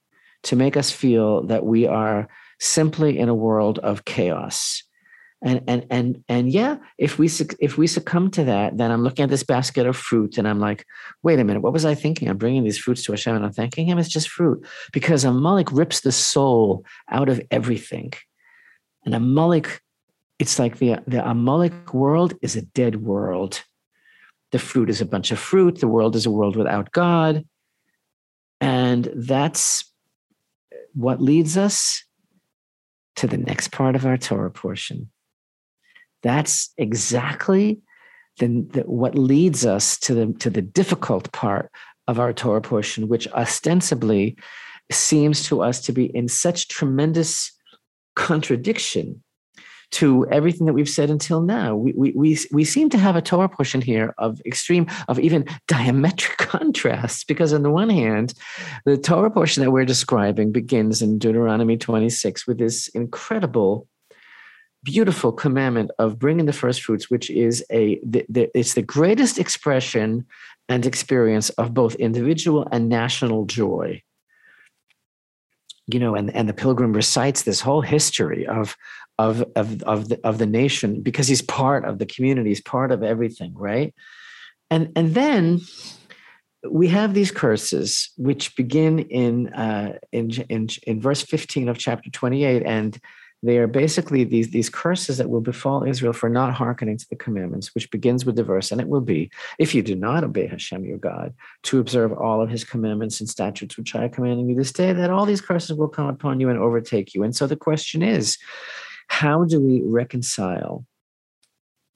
to 0.44 0.56
make 0.56 0.76
us 0.76 0.90
feel 0.90 1.46
that 1.46 1.64
we 1.64 1.86
are 1.86 2.28
simply 2.58 3.18
in 3.18 3.28
a 3.28 3.34
world 3.34 3.78
of 3.80 4.04
chaos. 4.04 4.82
And 5.42 5.62
and 5.66 5.86
and 5.90 6.22
and 6.28 6.52
yeah 6.52 6.76
if 6.98 7.18
we 7.18 7.30
if 7.60 7.78
we 7.78 7.86
succumb 7.86 8.30
to 8.32 8.44
that 8.44 8.76
then 8.76 8.90
i'm 8.90 9.02
looking 9.02 9.22
at 9.22 9.30
this 9.30 9.42
basket 9.42 9.86
of 9.86 9.96
fruit 9.96 10.36
and 10.36 10.46
i'm 10.46 10.60
like 10.60 10.84
wait 11.22 11.38
a 11.38 11.44
minute 11.44 11.62
what 11.62 11.72
was 11.72 11.86
i 11.86 11.94
thinking? 11.94 12.28
I'm 12.28 12.36
bringing 12.36 12.62
these 12.62 12.76
fruits 12.76 13.02
to 13.04 13.12
hashem 13.12 13.36
and 13.36 13.46
i'm 13.46 13.52
thanking 13.54 13.86
him 13.86 13.96
it's 13.96 14.10
just 14.10 14.28
fruit. 14.28 14.62
Because 14.92 15.24
amalek 15.24 15.72
rips 15.72 16.02
the 16.02 16.12
soul 16.12 16.84
out 17.10 17.30
of 17.30 17.40
everything. 17.50 18.12
And 19.06 19.14
amalek 19.14 19.80
it's 20.38 20.58
like 20.58 20.76
the 20.76 20.98
the 21.06 21.26
amalek 21.26 21.94
world 21.94 22.34
is 22.42 22.54
a 22.54 22.62
dead 22.62 22.96
world 22.96 23.64
the 24.52 24.58
fruit 24.58 24.90
is 24.90 25.00
a 25.00 25.06
bunch 25.06 25.30
of 25.30 25.38
fruit. 25.38 25.80
The 25.80 25.88
world 25.88 26.16
is 26.16 26.26
a 26.26 26.30
world 26.30 26.56
without 26.56 26.92
God. 26.92 27.44
And 28.60 29.10
that's 29.14 29.84
what 30.94 31.22
leads 31.22 31.56
us 31.56 32.04
to 33.16 33.26
the 33.26 33.38
next 33.38 33.72
part 33.72 33.94
of 33.94 34.06
our 34.06 34.16
Torah 34.16 34.50
portion. 34.50 35.10
That's 36.22 36.72
exactly 36.76 37.80
the, 38.38 38.66
the, 38.70 38.80
what 38.82 39.14
leads 39.14 39.64
us 39.64 39.98
to 40.00 40.14
the, 40.14 40.32
to 40.40 40.50
the 40.50 40.62
difficult 40.62 41.30
part 41.32 41.70
of 42.08 42.18
our 42.18 42.32
Torah 42.32 42.60
portion, 42.60 43.08
which 43.08 43.28
ostensibly 43.28 44.36
seems 44.90 45.44
to 45.44 45.62
us 45.62 45.80
to 45.82 45.92
be 45.92 46.06
in 46.06 46.28
such 46.28 46.68
tremendous 46.68 47.52
contradiction 48.16 49.22
to 49.92 50.26
everything 50.30 50.66
that 50.66 50.72
we've 50.72 50.88
said 50.88 51.10
until 51.10 51.40
now. 51.40 51.74
We, 51.74 51.92
we, 51.96 52.12
we, 52.12 52.38
we 52.52 52.64
seem 52.64 52.90
to 52.90 52.98
have 52.98 53.16
a 53.16 53.22
Torah 53.22 53.48
portion 53.48 53.80
here 53.80 54.14
of 54.18 54.40
extreme, 54.46 54.86
of 55.08 55.18
even 55.18 55.44
diametric 55.68 56.36
contrasts, 56.38 57.24
because 57.24 57.52
on 57.52 57.62
the 57.62 57.70
one 57.70 57.90
hand, 57.90 58.34
the 58.84 58.96
Torah 58.96 59.30
portion 59.30 59.62
that 59.62 59.70
we're 59.70 59.84
describing 59.84 60.52
begins 60.52 61.02
in 61.02 61.18
Deuteronomy 61.18 61.76
26 61.76 62.46
with 62.46 62.58
this 62.58 62.88
incredible 62.88 63.88
beautiful 64.82 65.32
commandment 65.32 65.90
of 65.98 66.18
bringing 66.18 66.46
the 66.46 66.52
first 66.54 66.82
fruits 66.82 67.10
which 67.10 67.28
is 67.28 67.62
a 67.70 68.00
the, 68.02 68.24
the, 68.30 68.50
it's 68.58 68.74
the 68.74 68.82
greatest 68.82 69.38
expression 69.38 70.24
and 70.68 70.86
experience 70.86 71.50
of 71.50 71.74
both 71.74 71.94
individual 71.96 72.66
and 72.72 72.88
national 72.88 73.44
joy 73.44 74.00
you 75.86 75.98
know 75.98 76.14
and 76.14 76.34
and 76.34 76.48
the 76.48 76.54
pilgrim 76.54 76.92
recites 76.92 77.42
this 77.42 77.60
whole 77.60 77.82
history 77.82 78.46
of 78.46 78.76
of 79.20 79.44
of 79.54 79.82
of 79.82 80.08
the, 80.08 80.18
of 80.24 80.38
the 80.38 80.46
nation 80.46 81.02
because 81.02 81.28
he's 81.28 81.42
part 81.42 81.84
of 81.84 81.98
the 81.98 82.06
community 82.06 82.50
he's 82.50 82.62
part 82.62 82.90
of 82.90 83.02
everything 83.02 83.52
right 83.54 83.94
and 84.70 84.90
and 84.96 85.14
then 85.14 85.60
we 86.70 86.88
have 86.88 87.12
these 87.12 87.30
curses 87.30 88.10
which 88.16 88.54
begin 88.56 88.98
in 88.98 89.48
uh, 89.48 89.98
in, 90.12 90.30
in 90.48 90.68
in 90.86 91.00
verse 91.00 91.22
15 91.22 91.68
of 91.68 91.78
chapter 91.78 92.10
28 92.10 92.62
and 92.64 93.00
they 93.42 93.56
are 93.56 93.66
basically 93.66 94.24
these, 94.24 94.50
these 94.50 94.68
curses 94.68 95.16
that 95.16 95.30
will 95.30 95.40
befall 95.40 95.82
Israel 95.82 96.12
for 96.12 96.28
not 96.28 96.52
hearkening 96.52 96.98
to 96.98 97.08
the 97.08 97.16
commandments, 97.16 97.74
which 97.74 97.90
begins 97.90 98.26
with 98.26 98.36
the 98.36 98.44
verse, 98.44 98.70
and 98.70 98.82
it 98.82 98.88
will 98.88 99.00
be, 99.00 99.30
if 99.58 99.74
you 99.74 99.82
do 99.82 99.94
not 99.94 100.24
obey 100.24 100.46
Hashem 100.46 100.84
your 100.84 100.98
God, 100.98 101.32
to 101.62 101.80
observe 101.80 102.12
all 102.12 102.42
of 102.42 102.50
his 102.50 102.64
commandments 102.64 103.18
and 103.18 103.28
statutes 103.28 103.78
which 103.78 103.94
I 103.94 104.04
am 104.04 104.10
commanding 104.10 104.50
you 104.50 104.56
this 104.56 104.72
day, 104.72 104.92
that 104.92 105.08
all 105.08 105.24
these 105.24 105.40
curses 105.40 105.78
will 105.78 105.88
come 105.88 106.08
upon 106.08 106.38
you 106.38 106.50
and 106.50 106.58
overtake 106.58 107.14
you. 107.14 107.22
And 107.22 107.34
so 107.34 107.46
the 107.46 107.56
question 107.56 108.02
is, 108.02 108.36
how 109.10 109.44
do 109.44 109.60
we 109.60 109.82
reconcile 109.84 110.86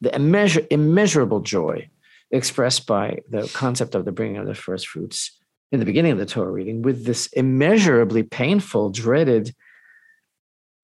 the 0.00 0.10
immeasur- 0.10 0.66
immeasurable 0.68 1.40
joy 1.40 1.88
expressed 2.32 2.86
by 2.88 3.18
the 3.30 3.48
concept 3.54 3.94
of 3.94 4.04
the 4.04 4.10
bringing 4.10 4.36
of 4.36 4.46
the 4.46 4.54
first 4.54 4.88
fruits 4.88 5.38
in 5.70 5.78
the 5.78 5.86
beginning 5.86 6.10
of 6.10 6.18
the 6.18 6.26
Torah 6.26 6.50
reading 6.50 6.82
with 6.82 7.06
this 7.06 7.28
immeasurably 7.28 8.24
painful, 8.24 8.90
dreaded 8.90 9.54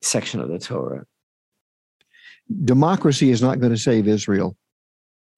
section 0.03 0.40
of 0.40 0.49
the 0.49 0.61
Torah? 0.61 1.05
Democracy 2.64 3.31
is 3.31 3.43
not 3.43 3.59
going 3.59 3.73
to 3.73 3.79
save 3.79 4.07
Israel. 4.07 4.57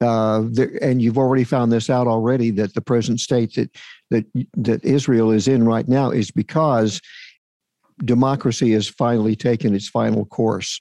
Uh, 0.02 0.42
there, 0.50 0.78
and 0.82 1.00
you've 1.00 1.18
already 1.18 1.44
found 1.44 1.72
this 1.72 1.88
out 1.88 2.06
already 2.06 2.50
that 2.50 2.74
the 2.74 2.80
present 2.82 3.18
state 3.18 3.54
that 3.54 3.70
that 4.10 4.24
that 4.54 4.84
Israel 4.84 5.30
is 5.30 5.48
in 5.48 5.64
right 5.64 5.88
now 5.88 6.10
is 6.10 6.30
because 6.30 7.00
democracy 8.04 8.72
has 8.72 8.88
finally 8.88 9.36
taken 9.36 9.74
its 9.74 9.88
final 9.88 10.24
course. 10.26 10.80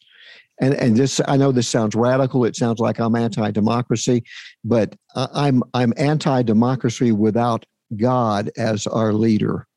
And, 0.60 0.76
and 0.76 0.96
this, 0.96 1.20
I 1.28 1.38
know 1.38 1.52
this 1.52 1.68
sounds 1.68 1.96
radical. 1.96 2.46
It 2.46 2.56
sounds 2.56 2.80
like 2.80 3.00
I'm 3.00 3.16
anti-democracy, 3.16 4.24
but 4.64 4.96
I'm 5.16 5.64
I'm 5.74 5.94
anti-democracy 5.98 7.12
without 7.12 7.66
God 7.96 8.52
as 8.58 8.86
our 8.88 9.12
leader. 9.12 9.68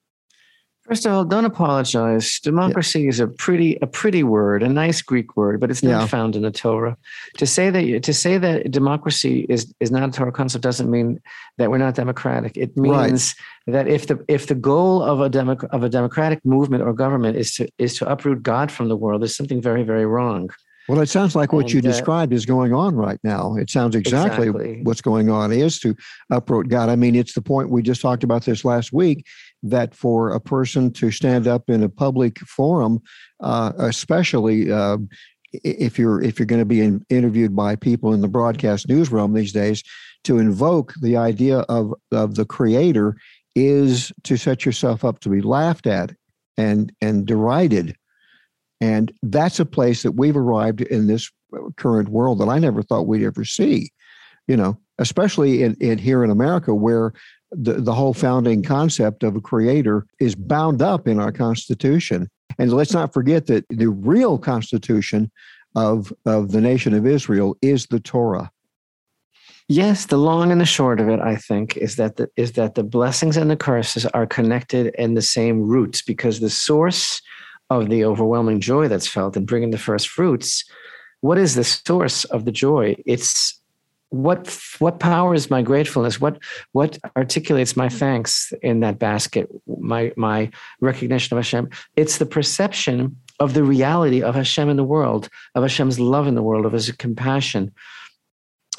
First 0.87 1.07
of 1.07 1.13
all, 1.13 1.25
don't 1.25 1.47
apologize. 1.47 2.39
Democracy 2.41 3.03
yeah. 3.03 3.09
is 3.09 3.19
a 3.19 3.27
pretty 3.27 3.79
a 3.81 3.87
pretty 3.87 4.23
word, 4.23 4.63
a 4.63 4.69
nice 4.69 5.01
Greek 5.01 5.35
word, 5.35 5.59
but 5.59 5.71
it's 5.71 5.83
not 5.83 6.01
yeah. 6.01 6.07
found 6.07 6.37
in 6.37 6.43
the 6.43 6.51
Torah. 6.51 6.99
To 7.39 7.47
say 7.47 7.71
that 7.71 8.03
to 8.03 8.13
say 8.13 8.37
that 8.37 8.71
democracy 8.71 9.47
is 9.49 9.73
is 9.81 9.91
not 9.91 10.07
a 10.07 10.13
Torah 10.13 10.33
concept 10.33 10.63
doesn't 10.63 10.91
mean 10.91 11.23
that 11.57 11.71
we're 11.71 11.79
not 11.79 11.95
democratic. 11.95 12.59
It 12.59 12.77
means 12.77 13.35
right. 13.67 13.75
that 13.75 13.89
if 13.89 14.09
the 14.09 14.23
if 14.29 14.47
the 14.47 14.55
goal 14.55 15.03
of 15.03 15.23
a 15.23 15.31
democ- 15.31 15.65
of 15.71 15.85
a 15.85 15.89
democratic 15.89 16.45
movement 16.45 16.83
or 16.83 16.93
government 16.93 17.39
is 17.39 17.55
to 17.55 17.69
is 17.79 17.97
to 17.99 18.11
uproot 18.11 18.43
God 18.43 18.71
from 18.71 18.89
the 18.89 18.97
world, 18.97 19.23
there's 19.23 19.37
something 19.37 19.63
very 19.63 19.85
very 19.85 20.05
wrong. 20.05 20.51
Well, 20.87 21.01
it 21.01 21.09
sounds 21.09 21.35
like 21.35 21.55
what 21.55 21.65
and, 21.65 21.73
you 21.73 21.79
uh, 21.79 21.83
described 21.83 22.33
is 22.35 22.45
going 22.45 22.75
on 22.75 22.95
right 22.95 23.19
now. 23.25 23.57
It 23.57 23.71
sounds 23.71 23.97
exactly, 23.97 24.49
exactly, 24.49 24.83
what's 24.83 25.01
going 25.01 25.31
on 25.31 25.51
is 25.51 25.81
to 25.81 25.97
uproot 26.29 26.69
God. 26.69 26.91
I 26.91 26.97
mean, 26.97 27.15
it's 27.15 27.33
the 27.33 27.41
point 27.41 27.71
we 27.71 27.81
just 27.81 28.03
talked 28.03 28.23
about 28.23 28.45
this 28.45 28.67
last 28.67 28.93
week 28.93 29.27
that 29.65 29.95
for 29.95 30.31
a 30.31 30.41
person 30.41 30.93
to 30.93 31.11
stand 31.11 31.49
up 31.49 31.69
in 31.69 31.83
a 31.83 31.89
public 31.89 32.39
forum, 32.41 33.01
uh, 33.41 33.73
especially 33.79 34.71
uh, 34.71 34.99
if 35.53 35.99
you're 35.99 36.23
if 36.23 36.39
you're 36.39 36.47
going 36.47 36.61
to 36.61 36.67
be 36.67 36.81
in, 36.81 37.05
interviewed 37.09 37.57
by 37.57 37.77
people 37.77 38.13
in 38.13 38.21
the 38.21 38.29
broadcast 38.29 38.89
newsroom 38.89 39.33
these 39.33 39.53
days, 39.53 39.83
to 40.25 40.39
invoke 40.39 40.93
the 41.01 41.17
idea 41.17 41.61
of 41.61 41.95
of 42.13 42.35
the 42.35 42.45
creator 42.45 43.17
is 43.55 44.13
to 44.25 44.37
set 44.37 44.67
yourself 44.67 45.05
up 45.05 45.21
to 45.21 45.29
be 45.29 45.41
laughed 45.41 45.87
at 45.87 46.13
and 46.57 46.93
and 47.01 47.27
derided. 47.27 47.97
And 48.81 49.13
that's 49.23 49.61
a 49.61 49.67
place 49.67 50.03
that 50.03 50.13
we've 50.13 50.37
arrived 50.37 50.83
in 50.83 51.07
this 51.07 51.31
current 51.77 52.09
world 52.09 52.41
that 52.41 52.49
I 52.49 52.59
never 52.59 52.83
thought 52.83 53.07
we'd 53.07 53.25
ever 53.25 53.45
see, 53.45 53.91
you 54.47 54.57
know, 54.57 54.77
especially 54.99 55.63
in, 55.63 55.75
in 55.81 55.99
here 55.99 56.25
in 56.25 56.31
America 56.31 56.75
where 56.75 57.13
the, 57.51 57.75
the 57.75 57.93
whole 57.93 58.15
founding 58.15 58.63
concept 58.63 59.23
of 59.23 59.37
a 59.37 59.41
creator 59.41 60.07
is 60.21 60.35
bound 60.35 60.83
up 60.83 61.07
in 61.07 61.19
our 61.19 61.33
Constitution. 61.33 62.29
And 62.59 62.73
let's 62.73 62.93
not 62.93 63.13
forget 63.13 63.47
that 63.47 63.65
the 63.69 63.89
real 63.89 64.39
Constitution 64.39 65.31
of, 65.75 66.13
of 66.27 66.53
the 66.53 66.61
nation 66.61 66.95
of 66.95 67.07
Israel 67.07 67.57
is 67.63 67.87
the 67.87 68.01
Torah. 68.01 68.51
Yes, 69.67 70.07
the 70.07 70.19
long 70.19 70.53
and 70.53 70.61
the 70.61 70.67
short 70.67 71.01
of 71.01 71.09
it, 71.09 71.21
I 71.21 71.37
think, 71.37 71.77
is 71.79 71.97
that 71.97 72.17
the, 72.17 72.29
is 72.37 72.53
that 72.53 72.75
the 72.75 72.85
blessings 72.85 73.37
and 73.37 73.51
the 73.51 73.57
curses 73.57 74.05
are 74.07 74.27
connected 74.27 74.95
in 74.99 75.15
the 75.15 75.23
same 75.23 75.63
roots 75.63 76.03
because 76.03 76.41
the 76.41 76.51
source 76.51 77.23
of 77.71 77.89
the 77.89 78.05
overwhelming 78.05 78.61
joy 78.61 78.89
that's 78.89 79.09
felt 79.09 79.37
in 79.39 79.47
bringing 79.47 79.71
the 79.71 79.79
first 79.79 80.09
fruits 80.09 80.65
what 81.25 81.39
is 81.39 81.55
the 81.55 81.65
source 81.65 82.25
of 82.25 82.45
the 82.45 82.53
joy? 82.53 82.95
It's 83.07 83.59
what 84.15 84.59
what 84.79 85.01
powers 85.01 85.51
my 85.51 85.63
gratefulness? 85.63 86.21
What 86.21 86.39
what 86.73 86.99
articulates 87.17 87.77
my 87.77 87.89
mm. 87.89 87.93
thanks 87.93 88.53
in 88.63 88.81
that 88.81 88.99
basket? 88.99 89.49
My 89.67 90.13
my 90.17 90.51
recognition 90.81 91.37
of 91.37 91.43
hashem. 91.43 91.71
It's 91.97 92.19
the 92.19 92.27
perception 92.27 93.17
of 93.41 93.55
the 93.55 93.65
reality 93.65 94.23
of 94.23 94.35
hashem 94.35 94.69
in 94.69 94.77
the 94.77 94.85
world 94.85 95.29
of 95.55 95.63
hashem's 95.63 95.99
love 95.99 96.27
in 96.27 96.35
the 96.35 96.43
world 96.43 96.67
of 96.67 96.73
his 96.73 96.91
compassion. 96.93 97.73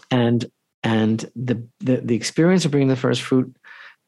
And 0.10 0.46
and 0.84 1.30
the 1.36 1.68
the, 1.80 1.98
the 1.98 2.16
experience 2.16 2.64
of 2.66 2.72
bringing 2.72 2.90
the 2.90 2.96
first 2.96 3.22
fruit 3.22 3.56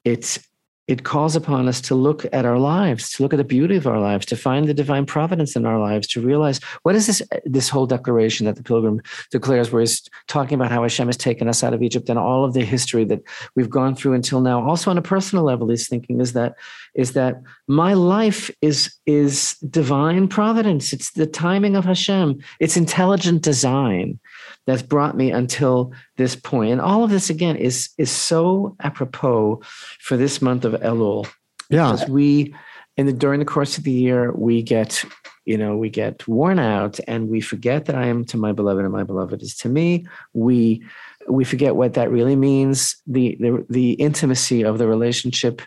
it's 0.06 0.40
it 0.88 1.04
calls 1.04 1.36
upon 1.36 1.68
us 1.68 1.82
to 1.82 1.96
look 1.96 2.26
at 2.32 2.46
our 2.46 2.58
lives, 2.58 3.12
to 3.12 3.24
look 3.24 3.34
at 3.34 3.38
the 3.38 3.44
beauty 3.44 3.76
of 3.76 3.86
our 3.86 4.00
lives, 4.00 4.26
to 4.28 4.38
find 4.38 4.68
the 4.68 4.74
divine 4.74 5.06
providence 5.06 5.56
in 5.56 5.66
our 5.66 5.80
lives, 5.80 6.08
to 6.08 6.22
realize 6.22 6.60
what 6.84 6.96
is 6.96 7.08
this 7.08 7.22
this 7.44 7.68
whole 7.68 7.86
declaration 7.86 8.46
that 8.46 8.56
the 8.56 8.64
pilgrim 8.64 9.02
declares, 9.30 9.72
where 9.72 9.82
he's 9.82 10.02
talking 10.28 10.56
about 10.56 10.72
how 10.72 10.84
Hashem 10.84 11.08
has 11.08 11.18
taken 11.18 11.50
us 11.50 11.64
out 11.64 11.74
of 11.74 11.84
Egypt 11.84 12.10
and 12.10 12.18
all 12.18 12.46
of 12.46 12.54
the 12.54 12.64
history 12.64 13.04
that 13.06 13.22
we've 13.56 13.70
gone 13.70 13.96
through 13.96 14.14
until 14.14 14.40
now. 14.40 14.68
Also, 14.68 14.90
on 14.90 14.98
a 14.98 15.02
personal 15.02 15.44
level, 15.44 15.70
he's 15.70 15.90
thinking 15.90 16.22
is 16.22 16.34
that 16.34 16.56
is 16.96 17.14
that 17.14 17.42
my 17.68 17.94
life 17.94 18.50
is 18.62 18.96
is 19.06 19.56
divine 19.70 20.28
providence. 20.28 20.94
It's 20.94 21.12
the 21.12 21.28
timing 21.28 21.76
of 21.76 21.84
Hashem. 21.84 22.40
It's 22.60 22.78
intelligent 22.78 23.42
design 23.42 24.20
that's 24.68 24.84
brought 24.84 25.18
me 25.18 25.32
until 25.32 25.94
this 26.18 26.36
point. 26.36 26.74
And 26.74 26.82
all 26.82 27.04
of 27.04 27.10
this 27.10 27.32
again 27.32 27.56
is 27.56 27.90
is 27.98 28.12
so 28.12 28.76
apropos 28.82 29.62
for 30.00 30.18
this 30.18 30.42
month 30.42 30.66
of 30.66 30.74
Elul. 30.74 31.28
Yeah. 31.70 31.94
Because 31.94 32.10
we 32.10 32.54
in 32.98 33.06
the 33.08 33.14
during 33.14 33.40
the 33.40 33.46
course 33.46 33.78
of 33.78 33.86
the 33.86 33.92
year, 33.92 34.32
we 34.34 34.62
get, 34.62 35.04
you 35.46 35.58
know, 35.58 35.78
we 35.78 35.90
get 35.90 36.28
worn 36.28 36.60
out 36.60 37.00
and 37.08 37.30
we 37.30 37.40
forget 37.40 37.86
that 37.86 37.96
I 37.96 38.08
am 38.08 38.26
to 38.26 38.38
my 38.38 38.52
beloved 38.52 38.84
and 38.84 38.94
my 38.94 39.04
beloved 39.04 39.42
is 39.42 39.56
to 39.58 39.70
me. 39.70 40.06
We 40.34 40.84
we 41.30 41.46
forget 41.46 41.76
what 41.76 41.94
that 41.94 42.12
really 42.12 42.36
means, 42.36 42.98
the 43.08 43.38
the, 43.40 43.66
the 43.70 43.94
intimacy 43.94 44.64
of 44.64 44.80
the 44.80 44.88
relationship. 44.88 45.62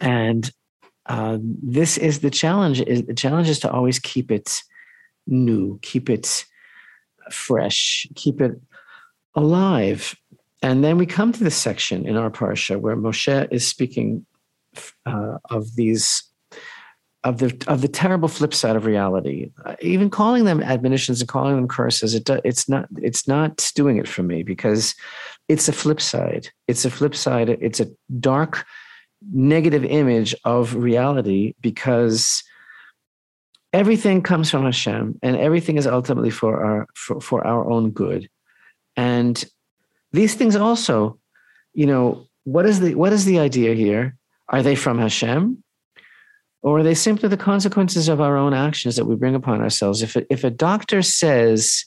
And 0.00 0.50
uh, 1.06 1.38
this 1.40 1.98
is 1.98 2.18
the 2.18 2.30
challenge. 2.30 2.80
Is 2.80 3.04
the 3.04 3.14
challenge 3.14 3.48
is 3.48 3.60
to 3.60 3.70
always 3.70 4.00
keep 4.00 4.32
it 4.32 4.60
new, 5.28 5.78
keep 5.82 6.10
it 6.10 6.44
fresh, 7.30 8.06
keep 8.14 8.40
it 8.40 8.60
alive. 9.34 10.14
And 10.62 10.82
then 10.82 10.98
we 10.98 11.06
come 11.06 11.32
to 11.32 11.44
this 11.44 11.56
section 11.56 12.06
in 12.06 12.16
our 12.16 12.30
parsha 12.30 12.80
where 12.80 12.96
Moshe 12.96 13.48
is 13.50 13.66
speaking 13.66 14.24
uh, 15.04 15.38
of 15.50 15.76
these 15.76 16.22
of 17.24 17.38
the 17.38 17.64
of 17.66 17.80
the 17.82 17.88
terrible 17.88 18.28
flip 18.28 18.54
side 18.54 18.76
of 18.76 18.86
reality. 18.86 19.50
Uh, 19.64 19.74
even 19.80 20.08
calling 20.08 20.44
them 20.44 20.62
admonitions 20.62 21.20
and 21.20 21.28
calling 21.28 21.56
them 21.56 21.66
curses, 21.66 22.14
it 22.14 22.24
do, 22.24 22.40
it's 22.44 22.68
not 22.68 22.88
it's 22.98 23.26
not 23.26 23.70
doing 23.74 23.96
it 23.96 24.06
for 24.06 24.22
me 24.22 24.42
because 24.42 24.94
it's 25.48 25.68
a 25.68 25.72
flip 25.72 26.00
side. 26.00 26.48
It's 26.68 26.84
a 26.84 26.90
flip 26.90 27.14
side. 27.14 27.48
It's 27.48 27.80
a 27.80 27.88
dark, 28.20 28.64
negative 29.32 29.84
image 29.84 30.34
of 30.44 30.76
reality 30.76 31.54
because 31.60 32.44
everything 33.76 34.22
comes 34.22 34.50
from 34.50 34.64
Hashem, 34.64 35.18
and 35.22 35.36
everything 35.36 35.76
is 35.76 35.86
ultimately 35.86 36.30
for 36.30 36.64
our 36.64 36.86
for, 36.94 37.20
for 37.20 37.46
our 37.46 37.68
own 37.70 37.90
good. 37.90 38.28
And 38.96 39.44
these 40.12 40.34
things 40.34 40.56
also, 40.56 41.18
you 41.74 41.86
know, 41.86 42.26
what 42.44 42.64
is 42.64 42.80
the 42.80 42.94
what 42.94 43.12
is 43.12 43.24
the 43.26 43.38
idea 43.38 43.74
here? 43.74 44.16
Are 44.48 44.62
they 44.62 44.74
from 44.74 44.98
Hashem? 44.98 45.62
Or 46.62 46.78
are 46.78 46.82
they 46.82 46.94
simply 46.94 47.28
the 47.28 47.36
consequences 47.36 48.08
of 48.08 48.20
our 48.20 48.36
own 48.36 48.54
actions 48.54 48.96
that 48.96 49.04
we 49.04 49.14
bring 49.14 49.34
upon 49.34 49.60
ourselves? 49.60 50.02
If 50.02 50.16
a, 50.16 50.32
if 50.32 50.42
a 50.42 50.50
doctor 50.50 51.02
says, 51.02 51.84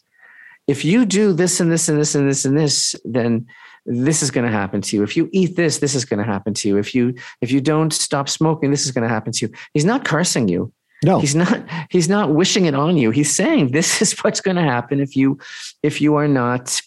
if 0.67 0.86
you 0.86 1.06
do 1.06 1.34
this 1.34 1.60
and 1.60 1.71
this 1.71 1.89
and 1.89 1.99
this 1.99 2.15
and 2.15 2.30
this 2.30 2.45
and 2.45 2.58
this, 2.58 2.95
then 3.04 3.47
this 3.86 4.21
is 4.21 4.32
going 4.32 4.45
to 4.45 4.52
happen 4.52 4.82
to 4.82 4.95
you. 4.95 5.04
If 5.04 5.17
you 5.17 5.28
eat 5.34 5.56
this, 5.56 5.80
this 5.80 5.95
is 5.95 6.06
going 6.06 6.19
to 6.19 6.32
happen 6.32 6.54
to 6.54 6.67
you. 6.67 6.78
If 6.78 6.93
you 6.93 7.15
if 7.41 7.52
you 7.52 7.62
don't 7.62 7.91
stop 7.91 8.30
smoking, 8.30 8.71
this 8.71 8.86
is 8.86 8.91
going 8.91 9.08
to 9.08 9.13
happen 9.13 9.34
to 9.34 9.47
you. 9.47 9.54
He's 9.73 9.86
not 9.86 10.06
cursing 10.06 10.47
you. 10.47 10.71
No, 11.04 11.20
he's 11.20 11.36
not. 11.36 11.64
He's 11.90 12.10
not 12.10 12.34
wishing 12.34 12.66
it 12.66 12.76
on 12.76 12.98
you. 12.98 13.12
He's 13.12 13.34
saying 13.34 13.72
this 13.72 14.02
is 14.02 14.20
what's 14.24 14.42
going 14.42 14.58
to 14.58 14.64
happen 14.64 15.00
if 15.00 15.16
you, 15.16 15.38
if 15.82 16.02
you 16.02 16.16
are 16.16 16.28
not 16.28 16.82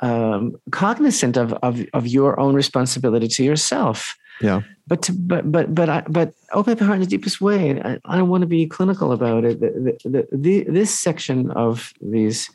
um, 0.00 0.56
cognizant 0.70 1.36
of, 1.36 1.52
of 1.62 1.84
of 1.92 2.06
your 2.06 2.38
own 2.40 2.54
responsibility 2.54 3.28
to 3.28 3.44
yourself. 3.44 4.16
Yeah. 4.40 4.62
But 4.86 5.02
to, 5.02 5.12
but 5.12 5.50
but 5.50 5.74
but 5.74 5.88
I, 5.88 6.02
but 6.08 6.34
open 6.52 6.72
up 6.72 6.80
your 6.80 6.86
heart 6.86 6.96
in 6.96 7.02
the 7.02 7.06
deepest 7.06 7.40
way. 7.40 7.80
I, 7.82 7.98
I 8.04 8.16
don't 8.16 8.28
want 8.28 8.42
to 8.42 8.46
be 8.46 8.66
clinical 8.66 9.12
about 9.12 9.44
it. 9.44 9.60
The, 9.60 9.96
the, 10.04 10.28
the, 10.32 10.64
this 10.64 10.98
section 10.98 11.50
of 11.50 11.92
these 12.00 12.50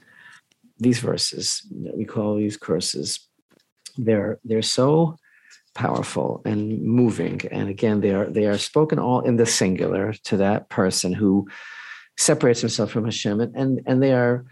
these 0.80 1.00
verses 1.00 1.62
that 1.84 1.98
we 1.98 2.06
call 2.06 2.38
these 2.38 2.58
curses, 2.58 3.28
they're 3.98 4.40
they're 4.44 4.62
so 4.62 5.18
powerful 5.74 6.42
and 6.46 6.82
moving. 6.82 7.42
And 7.52 7.70
again, 7.70 8.02
they 8.02 8.12
are 8.12 8.30
they 8.30 8.46
are 8.46 8.58
spoken 8.58 9.00
all 9.00 9.22
in 9.22 9.38
the 9.38 9.46
singular 9.46 10.14
to 10.26 10.38
that 10.38 10.70
person 10.70 11.14
who 11.14 11.48
separates 12.18 12.62
himself 12.62 12.92
from 12.92 13.06
Hashem. 13.06 13.40
And 13.40 13.56
and, 13.56 13.82
and 13.86 14.04
they 14.04 14.14
are, 14.14 14.46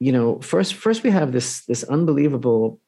you 0.00 0.12
know, 0.12 0.40
first 0.40 0.74
first 0.74 1.02
we 1.02 1.10
have 1.10 1.32
this 1.32 1.64
this 1.66 1.84
unbelievable 1.84 2.80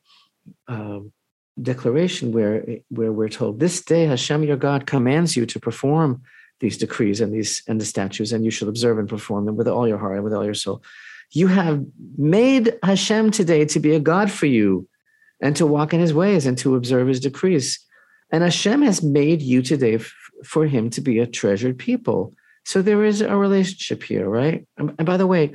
um, 0.68 1.12
declaration 1.60 2.32
where 2.32 2.64
where 2.88 3.12
we're 3.12 3.28
told 3.28 3.60
this 3.60 3.82
day 3.82 4.06
Hashem 4.06 4.42
your 4.44 4.56
God 4.56 4.86
commands 4.86 5.36
you 5.36 5.46
to 5.46 5.60
perform 5.60 6.22
these 6.60 6.76
decrees 6.76 7.20
and 7.20 7.32
these 7.32 7.62
and 7.68 7.80
the 7.80 7.84
statutes, 7.86 8.32
and 8.32 8.44
you 8.44 8.50
shall 8.50 8.68
observe 8.68 8.98
and 8.98 9.08
perform 9.08 9.46
them 9.46 9.56
with 9.56 9.68
all 9.68 9.88
your 9.88 9.98
heart 9.98 10.16
and 10.16 10.24
with 10.24 10.34
all 10.34 10.44
your 10.44 10.54
soul. 10.54 10.82
You 11.32 11.46
have 11.46 11.84
made 12.18 12.76
Hashem 12.82 13.30
today 13.30 13.64
to 13.66 13.78
be 13.78 13.94
a 13.94 14.00
God 14.00 14.30
for 14.30 14.46
you 14.46 14.88
and 15.40 15.56
to 15.56 15.66
walk 15.66 15.92
in 15.94 16.00
his 16.00 16.14
ways 16.14 16.46
and 16.46 16.56
to 16.58 16.76
observe 16.76 17.08
his 17.08 17.20
decrees. 17.20 17.78
And 18.30 18.42
Hashem 18.42 18.82
has 18.82 19.02
made 19.02 19.42
you 19.42 19.62
today 19.62 19.96
f- 19.96 20.12
for 20.44 20.66
him 20.66 20.90
to 20.90 21.00
be 21.00 21.18
a 21.18 21.26
treasured 21.26 21.78
people. 21.78 22.34
So 22.64 22.82
there 22.82 23.04
is 23.04 23.20
a 23.20 23.36
relationship 23.36 24.02
here, 24.02 24.28
right? 24.28 24.66
And, 24.76 24.94
and 24.98 25.06
by 25.06 25.16
the 25.16 25.26
way, 25.26 25.52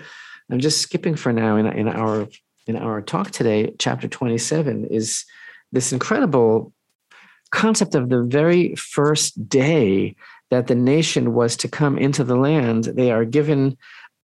I'm 0.50 0.60
just 0.60 0.82
skipping 0.82 1.16
for 1.16 1.32
now 1.32 1.56
in, 1.56 1.66
in 1.68 1.88
our 1.88 2.28
in 2.68 2.76
our 2.76 3.02
talk 3.02 3.30
today. 3.30 3.74
Chapter 3.78 4.08
27 4.08 4.86
is 4.86 5.24
this 5.72 5.94
incredible 5.94 6.74
concept 7.52 7.94
of 7.94 8.10
the 8.10 8.24
very 8.24 8.74
first 8.76 9.48
day 9.48 10.16
that 10.50 10.68
the 10.68 10.76
nation 10.76 11.34
was 11.34 11.56
to 11.58 11.68
come 11.68 11.98
into 11.98 12.24
the 12.24 12.36
land. 12.36 12.86
They 12.86 13.12
are 13.12 13.24
given 13.24 13.78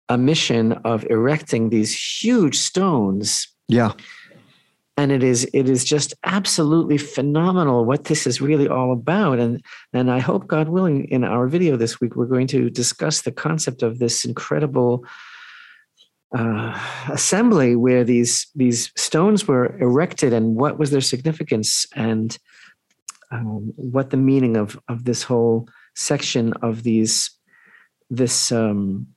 a 0.09 0.17
mission 0.17 0.73
of 0.83 1.05
erecting 1.09 1.69
these 1.69 1.95
huge 1.95 2.57
stones. 2.57 3.47
Yeah 3.67 3.93
and 4.97 5.11
it 5.11 5.23
is 5.23 5.49
it 5.53 5.69
is 5.69 5.83
just 5.83 6.13
absolutely 6.23 6.97
phenomenal 6.97 7.85
what 7.85 8.05
this 8.05 8.27
is 8.27 8.41
really 8.41 8.67
all 8.67 8.91
about. 8.91 9.39
And 9.39 9.63
and 9.93 10.11
i 10.11 10.19
hope 10.19 10.47
god 10.47 10.69
willing 10.69 11.05
in 11.05 11.23
our 11.23 11.47
video 11.47 11.77
this 11.77 11.99
week 11.99 12.15
we're 12.15 12.25
going 12.25 12.47
to 12.47 12.69
discuss 12.69 13.21
the 13.21 13.31
concept 13.31 13.83
of 13.83 13.99
this 13.99 14.25
incredible 14.25 15.05
uh, 16.37 16.79
assembly 17.09 17.75
where 17.75 18.03
these 18.03 18.47
these 18.55 18.91
stones 18.95 19.47
were 19.47 19.77
erected 19.79 20.31
and 20.33 20.55
what 20.55 20.79
was 20.79 20.91
their 20.91 21.01
significance 21.01 21.85
and 21.95 22.37
um, 23.31 23.73
what 23.75 24.09
the 24.09 24.17
meaning 24.17 24.55
of 24.55 24.79
of 24.87 25.03
this 25.05 25.23
whole 25.23 25.67
section 25.95 26.53
of 26.61 26.83
these 26.83 27.31
this 28.09 28.51
um, 28.51 29.07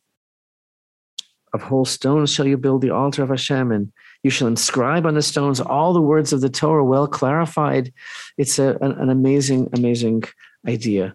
of 1.53 1.63
whole 1.63 1.85
stones. 1.85 2.33
Shall 2.33 2.47
you 2.47 2.57
build 2.57 2.83
the 2.83 2.91
altar 2.91 3.23
of 3.23 3.31
Hashem 3.31 3.71
and 3.73 3.93
you 4.25 4.31
shall 4.31 4.49
inscribe 4.49 5.07
on 5.07 5.15
the 5.15 5.23
stones 5.23 5.61
all 5.61 5.93
the 5.93 6.01
words 6.01 6.33
of 6.33 6.41
the 6.41 6.49
Torah 6.49 6.85
well 6.85 7.07
clarified. 7.07 7.93
It's 8.39 8.59
a, 8.59 8.77
an, 8.81 8.93
an 8.93 9.11
amazing, 9.11 9.69
amazing 9.75 10.25
idea. 10.67 11.15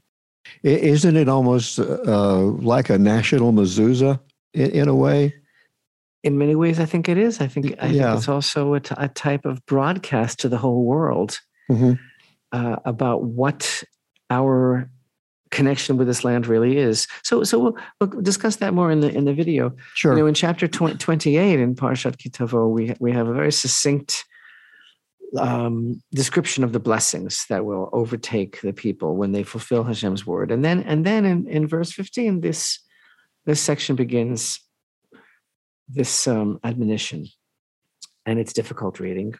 Isn't 0.63 1.17
it 1.17 1.27
almost 1.27 1.79
uh, 1.79 2.37
like 2.37 2.89
a 2.89 2.97
national 2.97 3.51
mezuzah 3.51 4.19
in, 4.53 4.71
in, 4.71 4.87
a 4.87 4.95
way? 4.95 5.33
In 6.23 6.37
many 6.37 6.55
ways, 6.55 6.79
I 6.79 6.85
think 6.85 7.09
it 7.09 7.17
is. 7.17 7.41
I 7.41 7.47
think, 7.47 7.75
I 7.81 7.87
yeah. 7.87 8.09
think 8.09 8.17
it's 8.19 8.29
also 8.29 8.75
a, 8.75 8.79
t- 8.79 8.95
a 8.97 9.07
type 9.09 9.45
of 9.45 9.65
broadcast 9.65 10.39
to 10.39 10.49
the 10.49 10.57
whole 10.57 10.85
world 10.85 11.39
mm-hmm. 11.69 11.93
uh, 12.51 12.75
about 12.85 13.23
what 13.23 13.83
our 14.29 14.89
connection 15.51 15.97
with 15.97 16.07
this 16.07 16.23
land 16.23 16.47
really 16.47 16.77
is. 16.77 17.07
So, 17.23 17.43
so 17.43 17.59
we'll, 17.59 17.77
we'll, 17.99 18.21
discuss 18.21 18.57
that 18.57 18.73
more 18.73 18.91
in 18.91 18.99
the 18.99 19.09
in 19.09 19.25
the 19.25 19.33
video. 19.33 19.73
Sure. 19.95 20.13
You 20.13 20.19
know, 20.19 20.27
in 20.27 20.33
chapter 20.33 20.67
20, 20.67 20.97
28 20.97 21.59
in 21.59 21.75
Parshat 21.75 22.17
Ki 22.17 22.29
Tavo, 22.29 22.69
we 22.69 22.95
we 22.99 23.11
have 23.11 23.27
a 23.27 23.33
very 23.33 23.51
succinct 23.51 24.25
um, 25.37 26.01
description 26.11 26.63
of 26.63 26.73
the 26.73 26.79
blessings 26.79 27.45
that 27.49 27.65
will 27.65 27.89
overtake 27.93 28.61
the 28.61 28.73
people 28.73 29.15
when 29.15 29.31
they 29.31 29.43
fulfill 29.43 29.83
Hashem's 29.83 30.25
word, 30.25 30.51
and 30.51 30.63
then 30.63 30.83
and 30.83 31.05
then 31.05 31.25
in, 31.25 31.47
in 31.47 31.67
verse 31.67 31.91
fifteen, 31.91 32.41
this 32.41 32.79
this 33.45 33.61
section 33.61 33.95
begins 33.95 34.59
this 35.87 36.27
um, 36.27 36.59
admonition, 36.63 37.25
and 38.25 38.39
it's 38.39 38.53
difficult 38.53 38.99
reading. 38.99 39.33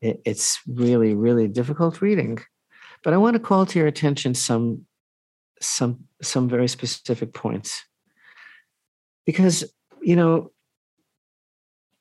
It, 0.00 0.20
it's 0.24 0.60
really 0.66 1.14
really 1.14 1.48
difficult 1.48 2.00
reading. 2.00 2.38
But 3.04 3.14
I 3.14 3.16
want 3.16 3.34
to 3.34 3.40
call 3.40 3.66
to 3.66 3.78
your 3.78 3.88
attention 3.88 4.32
some 4.34 4.86
some 5.62 6.04
some 6.22 6.48
very 6.48 6.68
specific 6.68 7.32
points 7.32 7.84
because 9.26 9.64
you 10.02 10.16
know 10.16 10.50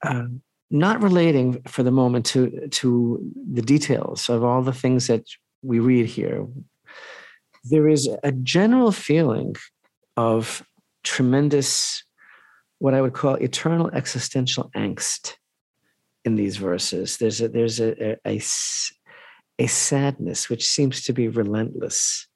uh, 0.03 0.25
not 0.69 1.03
relating 1.03 1.61
for 1.63 1.83
the 1.83 1.91
moment 1.91 2.25
to 2.27 2.67
to 2.69 3.19
the 3.51 3.61
details 3.61 4.29
of 4.29 4.43
all 4.43 4.61
the 4.61 4.73
things 4.73 5.07
that 5.07 5.25
we 5.61 5.79
read 5.79 6.05
here. 6.07 6.47
There 7.63 7.87
is 7.87 8.09
a 8.23 8.31
general 8.31 8.91
feeling 8.91 9.55
of 10.17 10.63
tremendous, 11.03 12.03
what 12.79 12.93
I 12.93 13.01
would 13.01 13.13
call 13.13 13.35
eternal 13.35 13.89
existential 13.91 14.71
angst 14.75 15.35
in 16.25 16.35
these 16.35 16.57
verses. 16.57 17.17
There's 17.17 17.41
a, 17.41 17.47
there's 17.47 17.79
a, 17.79 18.11
a, 18.11 18.17
a, 18.25 18.41
a 19.59 19.67
sadness 19.67 20.49
which 20.49 20.67
seems 20.67 21.03
to 21.03 21.13
be 21.13 21.27
relentless. 21.27 22.27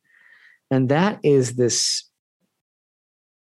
And 0.71 0.89
that 0.89 1.19
is 1.23 1.55
this, 1.55 2.09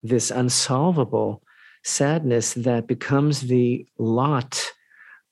this 0.03 0.31
unsolvable 0.31 1.43
sadness 1.85 2.55
that 2.55 2.87
becomes 2.87 3.43
the 3.43 3.87
lot 3.99 4.71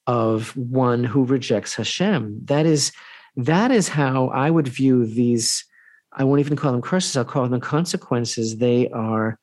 of 0.07 0.57
one 0.57 1.05
who 1.05 1.25
rejects 1.25 1.75
Hashem. 1.75 2.41
That 2.45 2.67
is, 2.67 2.93
that 3.37 3.71
is 3.71 3.89
how 3.89 4.29
I 4.29 4.51
would 4.51 4.69
view 4.69 5.05
these. 5.05 5.65
I 6.13 6.25
won't 6.25 6.41
even 6.41 6.57
call 6.57 6.73
them 6.73 6.83
curses. 6.83 7.17
I'll 7.17 7.25
call 7.25 7.49
them 7.49 7.61
consequences. 7.61 8.57
They 8.57 8.89
are, 8.91 9.39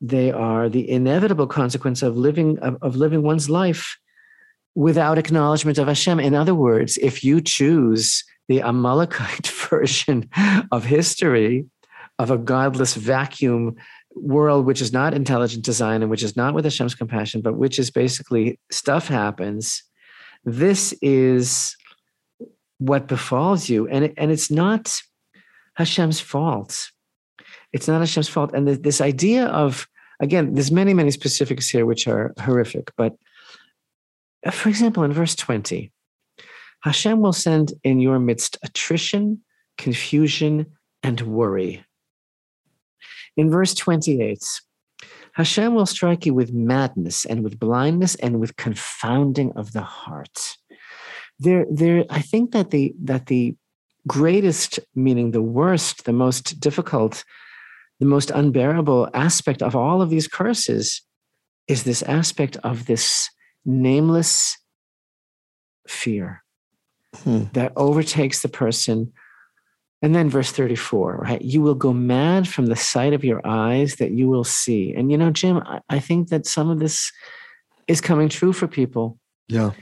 they 0.00 0.32
are 0.32 0.68
the 0.68 0.88
inevitable 0.88 1.46
consequence 1.46 2.02
of 2.02 2.16
living 2.16 2.58
of, 2.60 2.78
of 2.82 2.96
living 2.96 3.22
one's 3.22 3.50
life 3.50 3.98
without 4.78 5.18
acknowledgement 5.18 5.76
of 5.76 5.88
Hashem. 5.88 6.20
In 6.20 6.36
other 6.36 6.54
words, 6.54 6.98
if 6.98 7.24
you 7.24 7.40
choose 7.40 8.22
the 8.46 8.62
Amalekite 8.62 9.48
version 9.70 10.30
of 10.70 10.84
history, 10.84 11.66
of 12.20 12.30
a 12.30 12.38
godless 12.38 12.94
vacuum 12.94 13.74
world 14.14 14.66
which 14.66 14.80
is 14.80 14.92
not 14.92 15.14
intelligent 15.14 15.64
design 15.64 16.00
and 16.02 16.10
which 16.10 16.22
is 16.22 16.36
not 16.36 16.54
with 16.54 16.64
Hashem's 16.64 16.94
compassion, 16.94 17.40
but 17.40 17.56
which 17.56 17.76
is 17.80 17.90
basically 17.90 18.60
stuff 18.70 19.08
happens. 19.08 19.82
This 20.44 20.94
is 21.02 21.76
what 22.78 23.08
befalls 23.08 23.68
you. 23.68 23.88
And, 23.88 24.14
and 24.16 24.30
it's 24.30 24.50
not 24.50 25.00
Hashem's 25.74 26.20
fault. 26.20 26.92
It's 27.72 27.88
not 27.88 27.98
Hashem's 27.98 28.28
fault. 28.28 28.52
And 28.54 28.68
this 28.68 29.00
idea 29.00 29.46
of, 29.46 29.88
again, 30.20 30.54
there's 30.54 30.70
many, 30.70 30.94
many 30.94 31.10
specifics 31.10 31.68
here 31.68 31.84
which 31.84 32.06
are 32.06 32.32
horrific. 32.38 32.92
But 32.96 33.16
Uh, 34.44 34.50
for 34.50 34.68
example, 34.68 35.02
in 35.02 35.12
verse 35.12 35.34
20, 35.34 35.92
Hashem 36.82 37.20
will 37.20 37.32
send 37.32 37.72
in 37.82 38.00
your 38.00 38.18
midst 38.18 38.56
attrition, 38.62 39.42
confusion, 39.76 40.66
and 41.02 41.20
worry. 41.20 41.84
In 43.36 43.50
verse 43.50 43.74
28, 43.74 44.60
Hashem 45.32 45.74
will 45.74 45.86
strike 45.86 46.26
you 46.26 46.34
with 46.34 46.52
madness 46.52 47.24
and 47.24 47.44
with 47.44 47.58
blindness 47.58 48.14
and 48.16 48.40
with 48.40 48.56
confounding 48.56 49.52
of 49.52 49.72
the 49.72 49.82
heart. 49.82 50.56
There, 51.38 51.66
there, 51.70 52.04
I 52.10 52.20
think 52.20 52.50
that 52.52 52.70
the 52.70 52.94
that 53.04 53.26
the 53.26 53.54
greatest, 54.08 54.80
meaning 54.94 55.30
the 55.30 55.42
worst, 55.42 56.04
the 56.04 56.12
most 56.12 56.58
difficult, 56.58 57.24
the 58.00 58.06
most 58.06 58.30
unbearable 58.30 59.08
aspect 59.14 59.62
of 59.62 59.76
all 59.76 60.02
of 60.02 60.10
these 60.10 60.26
curses 60.26 61.02
is 61.68 61.84
this 61.84 62.02
aspect 62.02 62.56
of 62.64 62.86
this 62.86 63.28
nameless 63.68 64.56
fear 65.86 66.42
hmm. 67.22 67.44
that 67.52 67.72
overtakes 67.76 68.42
the 68.42 68.48
person 68.48 69.12
and 70.00 70.14
then 70.14 70.30
verse 70.30 70.52
34, 70.52 71.16
right? 71.16 71.42
You 71.42 71.60
will 71.60 71.74
go 71.74 71.92
mad 71.92 72.46
from 72.46 72.66
the 72.66 72.76
sight 72.76 73.12
of 73.12 73.24
your 73.24 73.44
eyes 73.44 73.96
that 73.96 74.12
you 74.12 74.28
will 74.28 74.44
see. 74.44 74.94
And 74.94 75.10
you 75.10 75.18
know, 75.18 75.30
Jim, 75.30 75.58
I, 75.58 75.80
I 75.88 75.98
think 75.98 76.28
that 76.28 76.46
some 76.46 76.70
of 76.70 76.78
this 76.78 77.10
is 77.88 78.00
coming 78.00 78.28
true 78.28 78.52
for 78.52 78.68
people. 78.68 79.18
Yeah. 79.48 79.72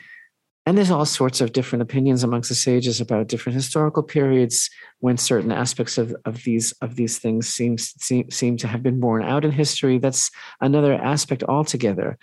And 0.64 0.76
there's 0.76 0.90
all 0.90 1.04
sorts 1.04 1.40
of 1.40 1.52
different 1.52 1.82
opinions 1.82 2.24
amongst 2.24 2.48
the 2.48 2.54
sages 2.54 3.00
about 3.00 3.28
different 3.28 3.54
historical 3.54 4.02
periods 4.02 4.70
when 4.98 5.16
certain 5.16 5.52
aspects 5.52 5.98
of, 5.98 6.16
of 6.24 6.42
these 6.44 6.72
of 6.80 6.96
these 6.96 7.18
things 7.18 7.46
seem, 7.46 7.78
seem 7.78 8.30
seem 8.30 8.56
to 8.56 8.66
have 8.66 8.82
been 8.82 8.98
borne 8.98 9.22
out 9.22 9.44
in 9.44 9.52
history. 9.52 9.98
That's 9.98 10.30
another 10.60 10.94
aspect 10.94 11.44
altogether. 11.44 12.18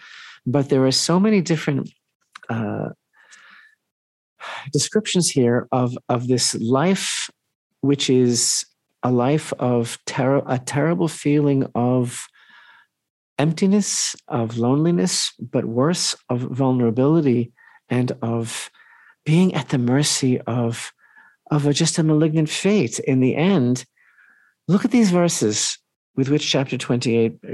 But 0.46 0.70
there 0.70 0.86
are 0.86 0.92
so 0.92 1.20
many 1.20 1.42
different 1.42 1.90
uh, 2.50 2.90
descriptions 4.72 5.30
here 5.30 5.68
of 5.72 5.98
of 6.10 6.28
this 6.28 6.56
life 6.56 7.30
which 7.82 8.10
is 8.10 8.66
a 9.04 9.12
life 9.12 9.54
of 9.60 9.98
ter- 10.06 10.44
a 10.48 10.58
terrible 10.58 11.08
feeling 11.08 11.66
of 11.76 12.28
emptiness, 13.38 14.16
of 14.28 14.58
loneliness, 14.58 15.34
but 15.40 15.66
worse, 15.66 16.16
of 16.30 16.42
vulnerability 16.42 17.52
and 17.90 18.14
of 18.22 18.70
being 19.26 19.54
at 19.54 19.70
the 19.70 19.78
mercy 19.78 20.40
of, 20.42 20.92
of 21.52 21.66
a, 21.66 21.74
just 21.74 21.98
a 21.98 22.04
malignant 22.04 22.50
fate. 22.50 23.00
In 23.00 23.20
the 23.20 23.36
end, 23.36 23.86
look 24.68 24.86
at 24.86 24.92
these 24.92 25.12
verses 25.12 25.78
with 26.16 26.30
which 26.30 26.50
chapter 26.50 26.78
28 26.78 27.34
uh, 27.34 27.48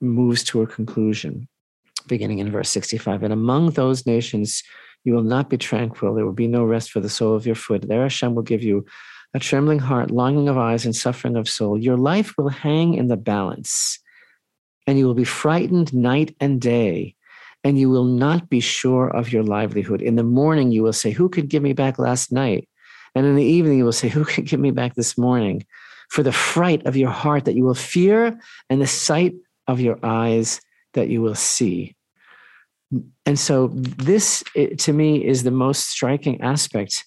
moves 0.00 0.42
to 0.44 0.62
a 0.62 0.66
conclusion, 0.66 1.46
beginning 2.06 2.38
in 2.38 2.50
verse 2.50 2.70
65. 2.70 3.22
And 3.22 3.32
among 3.32 3.70
those 3.70 4.06
nations, 4.06 4.62
you 5.04 5.14
will 5.14 5.22
not 5.22 5.48
be 5.48 5.56
tranquil. 5.56 6.14
There 6.14 6.24
will 6.24 6.32
be 6.32 6.48
no 6.48 6.64
rest 6.64 6.90
for 6.90 7.00
the 7.00 7.08
sole 7.08 7.34
of 7.34 7.46
your 7.46 7.54
foot. 7.54 7.88
There 7.88 8.02
Hashem 8.02 8.34
will 8.34 8.42
give 8.42 8.62
you 8.62 8.84
a 9.34 9.38
trembling 9.38 9.78
heart, 9.78 10.10
longing 10.10 10.48
of 10.48 10.58
eyes, 10.58 10.84
and 10.84 10.96
suffering 10.96 11.36
of 11.36 11.48
soul. 11.48 11.78
Your 11.78 11.96
life 11.96 12.34
will 12.36 12.48
hang 12.48 12.94
in 12.94 13.08
the 13.08 13.16
balance, 13.16 13.98
and 14.86 14.98
you 14.98 15.06
will 15.06 15.14
be 15.14 15.24
frightened 15.24 15.92
night 15.92 16.34
and 16.40 16.60
day, 16.60 17.14
and 17.62 17.78
you 17.78 17.90
will 17.90 18.04
not 18.04 18.48
be 18.48 18.60
sure 18.60 19.08
of 19.08 19.32
your 19.32 19.42
livelihood. 19.42 20.00
In 20.00 20.16
the 20.16 20.22
morning, 20.22 20.72
you 20.72 20.82
will 20.82 20.92
say, 20.92 21.10
Who 21.10 21.28
could 21.28 21.48
give 21.48 21.62
me 21.62 21.72
back 21.72 21.98
last 21.98 22.32
night? 22.32 22.68
And 23.14 23.26
in 23.26 23.34
the 23.34 23.44
evening, 23.44 23.78
you 23.78 23.84
will 23.84 23.92
say, 23.92 24.08
Who 24.08 24.24
could 24.24 24.46
give 24.46 24.60
me 24.60 24.70
back 24.70 24.94
this 24.94 25.18
morning? 25.18 25.66
For 26.10 26.22
the 26.22 26.32
fright 26.32 26.86
of 26.86 26.96
your 26.96 27.10
heart 27.10 27.44
that 27.46 27.56
you 27.56 27.64
will 27.64 27.74
fear, 27.74 28.38
and 28.70 28.80
the 28.80 28.86
sight 28.86 29.34
of 29.66 29.80
your 29.80 29.98
eyes 30.04 30.60
that 30.94 31.08
you 31.08 31.20
will 31.20 31.34
see. 31.34 31.95
And 33.24 33.38
so, 33.38 33.68
this 33.72 34.44
to 34.78 34.92
me 34.92 35.26
is 35.26 35.42
the 35.42 35.50
most 35.50 35.88
striking 35.88 36.40
aspect 36.40 37.04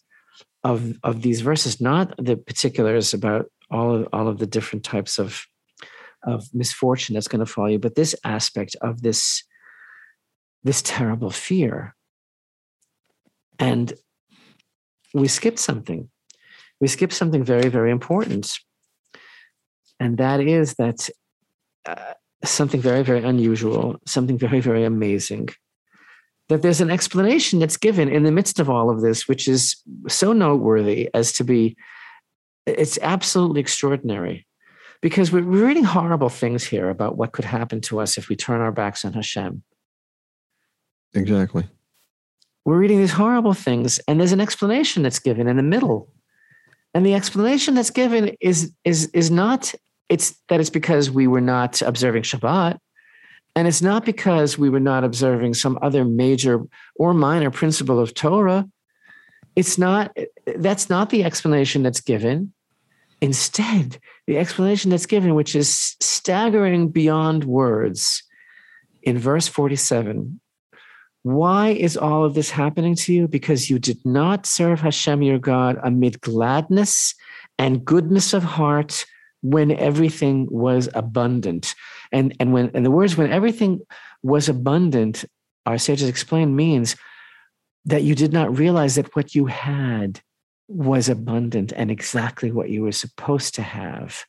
of 0.63 0.97
of 1.03 1.21
these 1.21 1.41
verses, 1.41 1.79
not 1.79 2.13
the 2.17 2.35
particulars 2.35 3.13
about 3.13 3.45
all 3.71 3.95
of 3.95 4.07
all 4.11 4.27
of 4.27 4.39
the 4.39 4.45
different 4.45 4.83
types 4.83 5.19
of 5.19 5.45
of 6.23 6.53
misfortune 6.53 7.13
that's 7.13 7.29
going 7.29 7.45
to 7.45 7.51
follow 7.51 7.67
you, 7.67 7.79
but 7.79 7.95
this 7.95 8.13
aspect 8.25 8.75
of 8.81 9.01
this 9.01 9.43
this 10.63 10.81
terrible 10.81 11.29
fear. 11.29 11.95
And 13.57 13.93
we 15.13 15.29
skipped 15.29 15.59
something. 15.59 16.09
We 16.81 16.87
skipped 16.87 17.13
something 17.13 17.43
very, 17.43 17.69
very 17.69 17.91
important. 17.91 18.57
And 19.99 20.17
that 20.17 20.41
is 20.41 20.75
that 20.75 21.09
uh, 21.85 22.13
something 22.43 22.81
very, 22.81 23.03
very 23.03 23.23
unusual, 23.23 23.97
something 24.05 24.37
very, 24.37 24.59
very 24.59 24.83
amazing 24.83 25.49
that 26.49 26.63
there's 26.63 26.81
an 26.81 26.89
explanation 26.89 27.59
that's 27.59 27.77
given 27.77 28.09
in 28.09 28.23
the 28.23 28.31
midst 28.31 28.59
of 28.59 28.69
all 28.69 28.89
of 28.89 29.01
this, 29.01 29.27
which 29.27 29.47
is 29.47 29.77
so 30.07 30.33
noteworthy 30.33 31.09
as 31.13 31.31
to 31.33 31.43
be, 31.43 31.77
it's 32.65 32.99
absolutely 33.01 33.61
extraordinary. 33.61 34.45
Because 35.01 35.31
we're 35.31 35.43
reading 35.43 35.85
horrible 35.85 36.27
things 36.27 36.65
here 36.65 36.89
about 36.89 37.15
what 37.15 37.31
could 37.31 37.45
happen 37.45 37.79
to 37.81 38.01
us 38.01 38.17
if 38.17 38.27
we 38.27 38.35
turn 38.35 38.59
our 38.59 38.71
backs 38.71 39.05
on 39.05 39.13
Hashem. 39.13 39.63
Exactly. 41.13 41.65
We're 42.65 42.77
reading 42.77 42.97
these 42.97 43.13
horrible 43.13 43.53
things, 43.53 43.99
and 44.07 44.19
there's 44.19 44.33
an 44.33 44.41
explanation 44.41 45.01
that's 45.01 45.19
given 45.19 45.47
in 45.47 45.55
the 45.55 45.63
middle. 45.63 46.11
And 46.93 47.05
the 47.05 47.13
explanation 47.13 47.75
that's 47.75 47.91
given 47.91 48.35
is 48.41 48.73
is 48.83 49.09
is 49.13 49.31
not 49.31 49.73
it's 50.09 50.35
that 50.49 50.59
it's 50.59 50.69
because 50.69 51.09
we 51.09 51.27
were 51.27 51.41
not 51.41 51.81
observing 51.81 52.23
Shabbat. 52.23 52.77
And 53.55 53.67
it's 53.67 53.81
not 53.81 54.05
because 54.05 54.57
we 54.57 54.69
were 54.69 54.79
not 54.79 55.03
observing 55.03 55.55
some 55.55 55.77
other 55.81 56.05
major 56.05 56.61
or 56.95 57.13
minor 57.13 57.51
principle 57.51 57.99
of 57.99 58.13
Torah. 58.13 58.67
It's 59.55 59.77
not, 59.77 60.15
that's 60.55 60.89
not 60.89 61.09
the 61.09 61.23
explanation 61.23 61.83
that's 61.83 62.01
given. 62.01 62.53
Instead, 63.21 63.99
the 64.27 64.37
explanation 64.37 64.91
that's 64.91 65.05
given, 65.05 65.35
which 65.35 65.55
is 65.55 65.97
staggering 65.99 66.89
beyond 66.89 67.43
words, 67.43 68.23
in 69.01 69.17
verse 69.17 69.47
47 69.47 70.39
why 71.23 71.69
is 71.69 71.97
all 71.97 72.23
of 72.23 72.33
this 72.33 72.49
happening 72.49 72.95
to 72.95 73.13
you? 73.13 73.27
Because 73.27 73.69
you 73.69 73.77
did 73.77 73.99
not 74.05 74.45
serve 74.45 74.79
Hashem 74.79 75.21
your 75.21 75.39
God 75.39 75.77
amid 75.83 76.21
gladness 76.21 77.13
and 77.57 77.83
goodness 77.83 78.33
of 78.33 78.43
heart 78.43 79.05
when 79.41 79.71
everything 79.71 80.47
was 80.49 80.87
abundant. 80.93 81.75
And, 82.11 82.35
and 82.39 82.53
when 82.53 82.71
and 82.73 82.85
the 82.85 82.91
words 82.91 83.15
when 83.15 83.31
everything 83.31 83.81
was 84.23 84.49
abundant, 84.49 85.25
our 85.65 85.77
sages 85.77 86.09
explain 86.09 86.55
means 86.55 86.95
that 87.85 88.03
you 88.03 88.15
did 88.15 88.33
not 88.33 88.57
realize 88.57 88.95
that 88.95 89.15
what 89.15 89.35
you 89.35 89.45
had 89.45 90.21
was 90.67 91.09
abundant 91.09 91.73
and 91.75 91.89
exactly 91.89 92.51
what 92.51 92.69
you 92.69 92.83
were 92.83 92.91
supposed 92.91 93.55
to 93.55 93.61
have. 93.61 94.25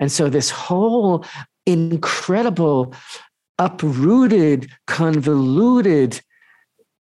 And 0.00 0.12
so 0.12 0.28
this 0.28 0.50
whole 0.50 1.24
incredible, 1.66 2.94
uprooted, 3.58 4.70
convoluted 4.86 6.20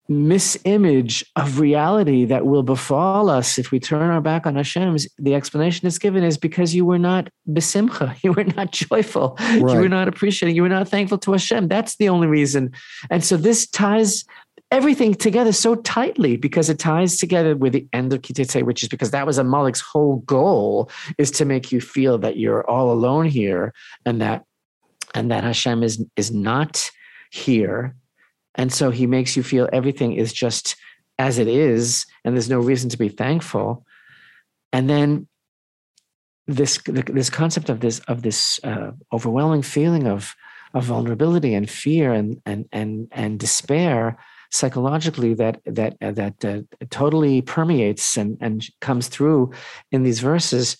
misimage 0.10 1.24
of 1.36 1.60
reality 1.60 2.26
that 2.26 2.45
will 2.45 2.64
befall 2.64 3.30
us 3.30 3.58
if 3.58 3.72
we 3.72 3.80
turn 3.80 4.12
our 4.12 4.22
back 4.22 4.45
on 4.45 4.56
Hashem's, 4.56 5.08
the 5.18 5.34
explanation 5.34 5.82
that's 5.84 5.97
given 5.97 6.24
is 6.24 6.38
because 6.38 6.76
you 6.76 6.86
were 6.86 6.99
not 6.99 7.30
besimcha, 7.49 8.16
you 8.24 8.34
were 8.34 8.43
not 8.43 8.72
joyful, 8.72 9.36
right. 9.39 9.60
you 9.60 9.80
were 9.80 9.89
not 9.89 10.08
appreciating, 10.08 10.56
you 10.56 10.62
were 10.62 10.70
not 10.70 10.88
thankful 10.88 11.18
to 11.20 11.32
Hashem. 11.32 11.68
That's 11.68 11.95
the 11.97 12.10
only 12.10 12.28
reason. 12.28 12.72
And 13.10 13.24
so 13.24 13.36
this 13.38 13.68
ties 13.68 14.26
everything 14.72 15.14
together 15.14 15.51
so 15.51 15.76
tightly 15.76 16.38
because 16.38 16.70
it 16.70 16.80
ties 16.80 17.18
together 17.18 17.56
with 17.56 17.74
the 17.74 17.88
end 17.93 18.14
of 18.14 18.22
Ki 18.22 18.34
Teitzei, 18.34 18.64
which 18.64 18.84
is 18.84 18.89
because 18.89 19.12
that 19.12 19.26
was 19.26 19.38
Amalek's 19.38 19.82
whole 19.82 20.18
goal 20.18 20.89
is 21.18 21.32
to 21.32 21.45
make 21.45 21.72
you 21.72 21.82
feel 21.82 22.18
that 22.20 22.38
you're 22.38 22.68
all 22.70 22.91
alone 22.91 23.26
here 23.26 23.74
and 24.06 24.22
that 24.22 24.43
and 25.14 25.32
that 25.32 25.43
Hashem 25.43 25.82
is 25.82 26.03
is 26.16 26.32
not 26.32 26.89
here 27.32 27.95
and 28.56 28.72
so 28.72 28.89
he 28.89 29.08
makes 29.08 29.36
you 29.36 29.43
feel 29.43 29.70
everything 29.72 30.14
is 30.14 30.34
just 30.34 30.76
as 31.18 31.38
it 31.38 31.47
is, 31.47 32.06
and 32.24 32.36
there's 32.36 32.49
no 32.49 32.60
reason 32.60 32.89
to 32.89 32.97
be 32.97 33.10
thankful. 33.10 33.86
And 34.74 34.89
then 34.89 35.28
this 36.47 36.80
this 36.86 37.30
concept 37.30 37.70
of 37.70 37.80
this 37.80 37.99
of 38.08 38.22
this 38.22 38.60
uh, 38.64 38.91
overwhelming 39.12 39.62
feeling 39.62 40.08
of 40.08 40.36
of 40.74 40.84
vulnerability 40.84 41.53
and 41.53 41.70
fear 41.70 42.14
and 42.14 42.41
and 42.45 42.66
and 42.72 43.08
and 43.12 43.39
despair 43.39 44.18
psychologically 44.51 45.34
that 45.34 45.60
that 45.66 45.95
uh, 46.01 46.12
that 46.12 46.45
uh, 46.45 46.62
totally 46.89 47.41
permeates 47.41 48.18
and 48.18 48.38
and 48.41 48.66
comes 48.82 49.08
through 49.08 49.51
in 49.91 50.03
these 50.03 50.20
verses 50.20 50.78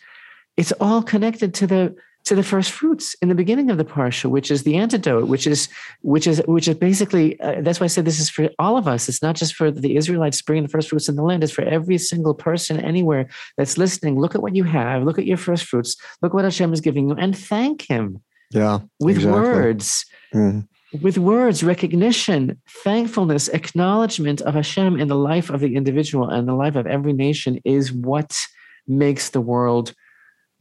it's 0.58 0.72
all 0.74 1.02
connected 1.02 1.54
to 1.54 1.68
the 1.68 1.96
to 2.26 2.34
the 2.34 2.44
first 2.44 2.72
fruits 2.72 3.16
in 3.22 3.30
the 3.30 3.36
beginning 3.36 3.70
of 3.70 3.78
the 3.78 3.86
parsha, 3.86 4.26
which 4.30 4.50
is 4.50 4.64
the 4.64 4.76
antidote, 4.76 5.28
which 5.28 5.46
is 5.46 5.70
which 6.02 6.26
is 6.26 6.42
which 6.48 6.68
is 6.68 6.76
basically 6.76 7.40
uh, 7.40 7.62
that's 7.62 7.80
why 7.80 7.86
I 7.86 7.88
said 7.88 8.06
this 8.06 8.20
is 8.20 8.30
for 8.30 8.50
all 8.58 8.78
of 8.78 8.88
us. 8.88 9.08
It's 9.08 9.22
not 9.22 9.36
just 9.36 9.56
for 9.56 9.70
the 9.70 9.96
Israelites 9.96 10.42
bringing 10.42 10.64
the 10.64 10.70
first 10.70 10.90
fruits 10.90 11.08
in 11.08 11.16
the 11.16 11.24
land. 11.24 11.44
It's 11.44 11.54
for 11.54 11.64
every 11.64 12.00
single 12.00 12.34
person 12.34 12.80
anywhere 12.80 13.30
that's 13.58 13.78
listening. 13.78 14.20
Look 14.20 14.34
at 14.34 14.42
what 14.42 14.56
you 14.56 14.64
have. 14.64 15.04
Look 15.04 15.20
at 15.20 15.26
your 15.26 15.38
first 15.38 15.66
fruits. 15.66 15.96
Look 16.22 16.34
what 16.34 16.44
Hashem 16.44 16.74
is 16.74 16.82
giving 16.82 17.10
you, 17.10 17.16
and 17.16 17.38
thank 17.38 17.84
Him. 17.84 18.22
Yeah, 18.52 18.80
with 19.00 19.18
exactly. 19.18 19.42
words. 19.42 20.06
Mm. 20.34 20.68
With 21.02 21.18
words, 21.18 21.62
recognition, 21.62 22.62
thankfulness, 22.86 23.50
acknowledgement 23.50 24.40
of 24.42 24.54
Hashem 24.54 24.98
in 24.98 25.10
the 25.10 25.16
life 25.16 25.50
of 25.50 25.60
the 25.60 25.76
individual 25.76 26.30
and 26.30 26.48
the 26.48 26.54
life 26.54 26.78
of 26.78 26.88
every 26.88 27.12
nation 27.12 27.60
is 27.66 27.92
what 27.92 28.40
makes 28.88 29.30
the 29.32 29.42
world 29.42 29.94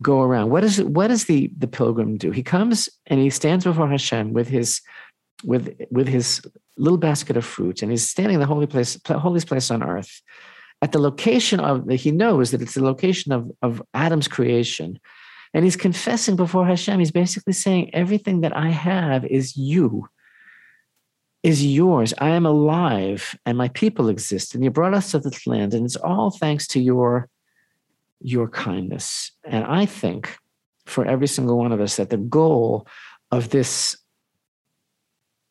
go 0.02 0.20
around. 0.20 0.50
What 0.50 0.60
does 0.60 0.82
what 0.82 1.08
does 1.08 1.24
the 1.24 1.50
the 1.56 1.68
pilgrim 1.68 2.16
do? 2.16 2.30
He 2.30 2.42
comes 2.42 2.88
and 3.06 3.20
he 3.20 3.30
stands 3.30 3.64
before 3.64 3.88
Hashem 3.88 4.32
with 4.32 4.48
his 4.48 4.80
with 5.44 5.74
with 5.90 6.08
his 6.08 6.42
little 6.76 6.98
basket 6.98 7.36
of 7.36 7.44
fruit, 7.44 7.82
and 7.82 7.90
he's 7.90 8.08
standing 8.08 8.34
in 8.34 8.40
the 8.40 8.46
holy 8.46 8.66
place, 8.66 8.98
holiest 9.06 9.46
place 9.46 9.70
on 9.70 9.82
earth, 9.82 10.22
at 10.82 10.92
the 10.92 10.98
location 10.98 11.60
of 11.60 11.88
he 11.88 12.10
knows 12.10 12.50
that 12.50 12.62
it's 12.62 12.74
the 12.74 12.84
location 12.84 13.32
of 13.32 13.50
of 13.62 13.82
Adam's 13.94 14.28
creation, 14.28 14.98
and 15.52 15.64
he's 15.64 15.76
confessing 15.76 16.36
before 16.36 16.66
Hashem. 16.66 16.98
He's 16.98 17.12
basically 17.12 17.52
saying 17.52 17.94
everything 17.94 18.40
that 18.40 18.56
I 18.56 18.70
have 18.70 19.24
is 19.24 19.56
you. 19.56 20.08
Is 21.42 21.62
yours. 21.62 22.14
I 22.16 22.30
am 22.30 22.46
alive 22.46 23.38
and 23.44 23.58
my 23.58 23.68
people 23.68 24.08
exist, 24.08 24.54
and 24.54 24.64
you 24.64 24.70
brought 24.70 24.94
us 24.94 25.10
to 25.10 25.18
this 25.18 25.46
land, 25.46 25.74
and 25.74 25.84
it's 25.84 25.94
all 25.94 26.30
thanks 26.30 26.66
to 26.68 26.80
your 26.80 27.28
your 28.24 28.48
kindness. 28.48 29.30
And 29.44 29.64
I 29.64 29.84
think 29.84 30.36
for 30.86 31.04
every 31.04 31.26
single 31.26 31.58
one 31.58 31.72
of 31.72 31.80
us 31.80 31.96
that 31.96 32.08
the 32.08 32.16
goal 32.16 32.88
of 33.30 33.50
this 33.50 33.96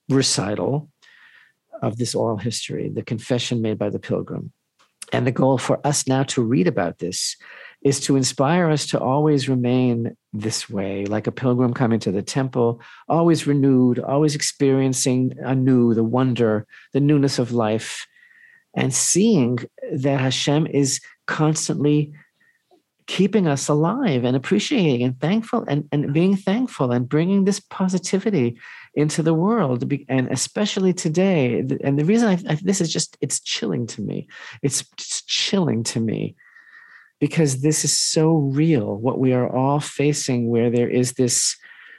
recital, 0.09 0.89
of 1.84 1.97
this 1.97 2.15
oral 2.15 2.38
history, 2.38 2.89
the 2.89 3.03
confession 3.03 3.61
made 3.61 3.78
by 3.78 3.89
the 3.89 3.99
pilgrim, 3.99 4.51
and 5.11 5.28
the 5.28 5.32
goal 5.32 5.59
for 5.59 5.86
us 5.86 6.07
now 6.07 6.24
to 6.24 6.41
read 6.41 6.65
about 6.67 6.97
this 6.97 7.36
is 7.84 7.99
to 7.99 8.15
inspire 8.15 8.71
us 8.71 8.88
to 8.88 8.99
always 8.99 9.47
remain 9.47 10.17
this 10.32 10.67
way, 10.67 11.05
like 11.05 11.28
a 11.28 11.32
pilgrim 11.32 11.74
coming 11.74 11.99
to 11.99 12.11
the 12.11 12.24
temple, 12.24 12.82
always 13.07 13.45
renewed, 13.45 13.99
always 13.99 14.34
experiencing 14.34 15.34
anew 15.43 15.93
the 15.93 16.03
wonder, 16.03 16.65
the 16.93 16.99
newness 16.99 17.38
of 17.38 17.51
life, 17.51 18.07
and 18.74 18.91
seeing 18.93 19.59
that 19.91 20.19
Hashem 20.19 20.65
is 20.65 21.01
constantly 21.28 22.13
keeping 23.07 23.47
us 23.47 23.67
alive 23.67 24.23
and 24.23 24.35
appreciating 24.35 25.03
and 25.03 25.19
thankful 25.19 25.63
and, 25.67 25.87
and 25.91 26.13
being 26.13 26.35
thankful 26.35 26.91
and 26.91 27.09
bringing 27.09 27.43
this 27.43 27.59
positivity 27.59 28.57
into 28.95 29.23
the 29.23 29.33
world 29.33 29.91
and 30.07 30.27
especially 30.31 30.93
today 30.93 31.59
and 31.83 31.99
the 31.99 32.05
reason 32.05 32.29
I, 32.29 32.53
I, 32.53 32.55
this 32.61 32.81
is 32.81 32.91
just 32.91 33.17
it's 33.21 33.39
chilling 33.39 33.87
to 33.87 34.01
me. 34.01 34.27
It's, 34.61 34.81
it's 34.93 35.21
chilling 35.23 35.83
to 35.85 35.99
me 35.99 36.35
because 37.19 37.61
this 37.61 37.83
is 37.83 37.97
so 37.97 38.35
real 38.35 38.97
what 38.97 39.19
we 39.19 39.33
are 39.33 39.53
all 39.53 39.79
facing 39.79 40.49
where 40.49 40.69
there 40.69 40.89
is 40.89 41.13
this 41.13 41.55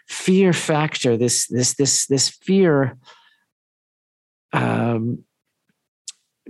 fear 0.07 0.53
factor 0.53 1.17
this 1.17 1.47
this 1.47 1.75
this 1.75 2.07
this 2.07 2.29
fear 2.29 2.97
um, 4.53 5.25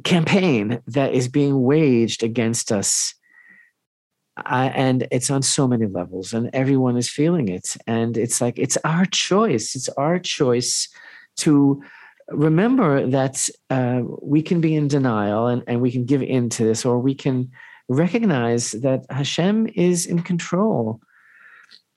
campaign 0.02 0.80
that 0.88 1.14
is 1.14 1.28
being 1.28 1.62
waged 1.62 2.22
against 2.22 2.72
us 2.72 3.14
I, 4.36 4.66
and 4.68 5.06
it's 5.10 5.30
on 5.30 5.42
so 5.42 5.68
many 5.68 5.86
levels 5.86 6.32
and 6.32 6.50
everyone 6.52 6.96
is 6.96 7.08
feeling 7.08 7.48
it. 7.48 7.76
And 7.86 8.16
it's 8.16 8.40
like 8.40 8.58
it's 8.58 8.76
our 8.84 9.04
choice. 9.06 9.74
It's 9.76 9.88
our 9.90 10.18
choice 10.18 10.88
to 11.36 11.82
remember 12.28 13.06
that 13.06 13.48
uh, 13.70 14.02
we 14.22 14.42
can 14.42 14.60
be 14.60 14.74
in 14.74 14.88
denial 14.88 15.46
and, 15.46 15.62
and 15.66 15.80
we 15.80 15.92
can 15.92 16.04
give 16.04 16.22
in 16.22 16.48
to 16.50 16.64
this 16.64 16.84
or 16.84 16.98
we 16.98 17.14
can 17.14 17.50
recognize 17.88 18.72
that 18.72 19.04
hashem 19.10 19.68
is 19.74 20.06
in 20.06 20.22
control 20.22 21.00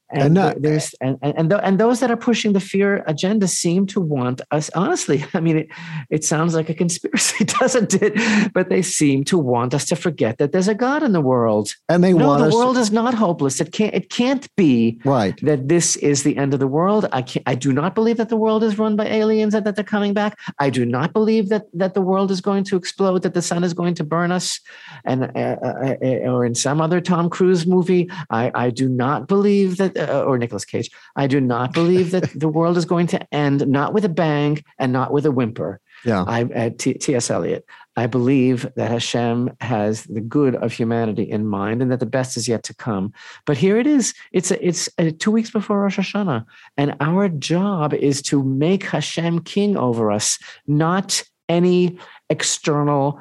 and, 0.10 0.38
there's 0.38 0.94
and 1.02 1.18
and, 1.22 1.50
th- 1.50 1.62
and 1.64 1.80
those 1.80 2.00
that 2.00 2.12
are 2.12 2.18
pushing 2.18 2.54
the 2.54 2.60
fear 2.60 3.04
agenda 3.08 3.48
seem 3.48 3.86
to 3.88 4.00
want 4.00 4.42
us 4.52 4.70
honestly 4.76 5.26
i 5.34 5.40
mean 5.40 5.58
it, 5.58 5.68
it 6.10 6.24
sounds 6.24 6.56
like 6.56 6.70
a 6.70 6.74
conspiracy 6.74 7.46
doesn't 7.60 7.94
it? 8.02 8.54
But 8.54 8.70
they 8.70 8.82
seem 8.82 9.24
to 9.26 9.38
want 9.38 9.74
us 9.74 9.86
to 9.86 9.96
forget 9.96 10.38
that 10.38 10.52
there's 10.52 10.68
a 10.68 10.76
god 10.76 11.04
in 11.04 11.12
the 11.12 11.22
world. 11.22 11.74
And 11.90 12.04
they 12.04 12.14
no, 12.14 12.28
want 12.28 12.50
the 12.50 12.56
world 12.56 12.76
to... 12.76 12.82
is 12.82 12.92
not 12.92 13.14
hopeless. 13.14 13.60
It 13.62 13.72
can't 13.72 13.94
it 13.94 14.10
can't 14.10 14.48
be 14.56 15.00
right. 15.06 15.40
that 15.44 15.68
this 15.68 15.96
is 15.98 16.24
the 16.24 16.38
end 16.38 16.54
of 16.54 16.60
the 16.60 16.68
world. 16.68 17.08
I 17.12 17.22
can't 17.22 17.44
i 17.48 17.56
do 17.56 17.72
not 17.74 17.96
believe 17.96 18.18
that 18.18 18.30
the 18.30 18.38
world 18.38 18.64
is 18.64 18.78
run 18.78 18.96
by 18.96 19.08
aliens 19.08 19.54
and 19.54 19.66
that 19.66 19.76
they're 19.76 19.84
coming 19.84 20.14
back. 20.14 20.38
I 20.60 20.70
do 20.70 20.86
not 20.86 21.14
believe 21.14 21.50
that 21.50 21.64
that 21.74 21.94
the 21.94 22.02
world 22.02 22.32
is 22.32 22.42
going 22.42 22.64
to 22.66 22.76
explode 22.76 23.24
that 23.24 23.34
the 23.34 23.42
sun 23.42 23.64
is 23.64 23.74
going 23.74 23.96
to 23.96 24.04
burn 24.04 24.32
us. 24.32 24.60
And 25.06 25.24
uh, 25.24 25.58
uh, 25.64 25.96
uh, 26.02 26.32
or 26.32 26.46
in 26.46 26.56
some 26.56 26.82
other 26.82 27.02
tom 27.02 27.30
cruise 27.30 27.66
movie 27.66 28.10
i 28.30 28.52
i 28.56 28.70
do 28.70 28.88
not 28.90 29.28
believe 29.28 29.78
that 29.78 29.97
uh, 29.98 30.24
or 30.24 30.38
Nicolas 30.38 30.66
Cage. 30.66 30.90
I 31.16 31.28
do 31.28 31.42
not 31.42 31.74
believe 31.74 32.12
that 32.12 32.30
the 32.36 32.48
world 32.48 32.78
is 32.78 32.86
going 32.86 33.08
to 33.08 33.34
end 33.34 33.68
not 33.68 33.94
with 33.94 34.06
a 34.06 34.10
bang 34.10 34.64
and 34.78 34.94
not 34.94 35.12
with 35.12 35.26
a 35.26 35.32
whimper. 35.32 35.82
Yeah. 36.06 36.24
I 36.28 36.44
uh, 36.44 36.70
T.S. 36.78 37.30
Eliot. 37.32 37.66
I 37.96 38.06
believe 38.06 38.72
that 38.76 38.92
Hashem 38.92 39.50
has 39.60 40.04
the 40.04 40.22
good 40.22 40.56
of 40.56 40.72
humanity 40.72 41.24
in 41.24 41.48
mind 41.48 41.82
and 41.82 41.92
that 41.92 42.00
the 42.00 42.06
best 42.06 42.38
is 42.38 42.48
yet 42.48 42.62
to 42.64 42.76
come. 42.76 43.12
But 43.46 43.58
here 43.58 43.78
it 43.78 43.88
is. 43.88 44.14
It's 44.32 44.52
a, 44.52 44.66
it's 44.66 44.88
a, 45.00 45.12
two 45.12 45.32
weeks 45.32 45.50
before 45.50 45.82
Rosh 45.82 45.98
Hashanah, 45.98 46.46
and 46.78 46.96
our 47.00 47.28
job 47.28 47.96
is 47.96 48.22
to 48.24 48.44
make 48.44 48.84
Hashem 48.84 49.40
king 49.42 49.76
over 49.76 50.12
us, 50.12 50.38
not 50.68 51.24
any 51.50 51.98
external 52.30 53.20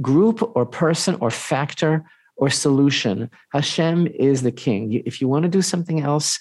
group 0.00 0.52
or 0.54 0.64
person 0.64 1.16
or 1.20 1.30
factor 1.30 2.04
or 2.36 2.50
solution. 2.50 3.30
Hashem 3.52 4.06
is 4.08 4.42
the 4.42 4.52
king. 4.52 5.02
If 5.06 5.20
you 5.20 5.28
want 5.28 5.44
to 5.44 5.48
do 5.48 5.62
something 5.62 6.00
else, 6.00 6.38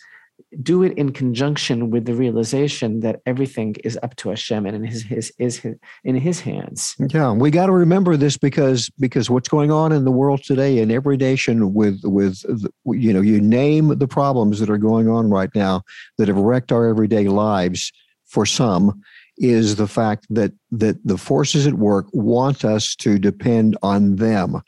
do 0.61 0.83
it 0.83 0.97
in 0.97 1.11
conjunction 1.11 1.89
with 1.89 2.05
the 2.05 2.13
realization 2.13 2.99
that 3.01 3.21
everything 3.25 3.75
is 3.83 3.97
up 4.03 4.15
to 4.17 4.29
Hashem 4.29 4.65
and 4.65 4.75
in 4.75 4.83
his, 4.83 5.03
his 5.03 5.33
is 5.37 5.57
his, 5.57 5.75
in 6.03 6.15
his 6.15 6.39
hands. 6.39 6.95
Yeah, 6.99 7.31
we 7.33 7.51
got 7.51 7.67
to 7.67 7.71
remember 7.71 8.17
this 8.17 8.37
because 8.37 8.89
because 8.99 9.29
what's 9.29 9.49
going 9.49 9.71
on 9.71 9.91
in 9.91 10.05
the 10.05 10.11
world 10.11 10.43
today 10.43 10.79
in 10.79 10.91
every 10.91 11.17
nation 11.17 11.73
with 11.73 12.01
with 12.03 12.43
you 12.85 13.13
know 13.13 13.21
you 13.21 13.39
name 13.39 13.97
the 13.97 14.07
problems 14.07 14.59
that 14.59 14.69
are 14.69 14.77
going 14.77 15.09
on 15.09 15.29
right 15.29 15.53
now 15.55 15.83
that 16.17 16.27
have 16.27 16.37
wrecked 16.37 16.71
our 16.71 16.87
everyday 16.87 17.27
lives 17.27 17.91
for 18.25 18.45
some 18.45 19.01
is 19.37 19.75
the 19.75 19.87
fact 19.87 20.25
that 20.29 20.53
that 20.71 20.97
the 21.05 21.17
forces 21.17 21.67
at 21.67 21.75
work 21.75 22.07
want 22.13 22.63
us 22.63 22.95
to 22.95 23.19
depend 23.19 23.77
on 23.81 24.15
them 24.15 24.61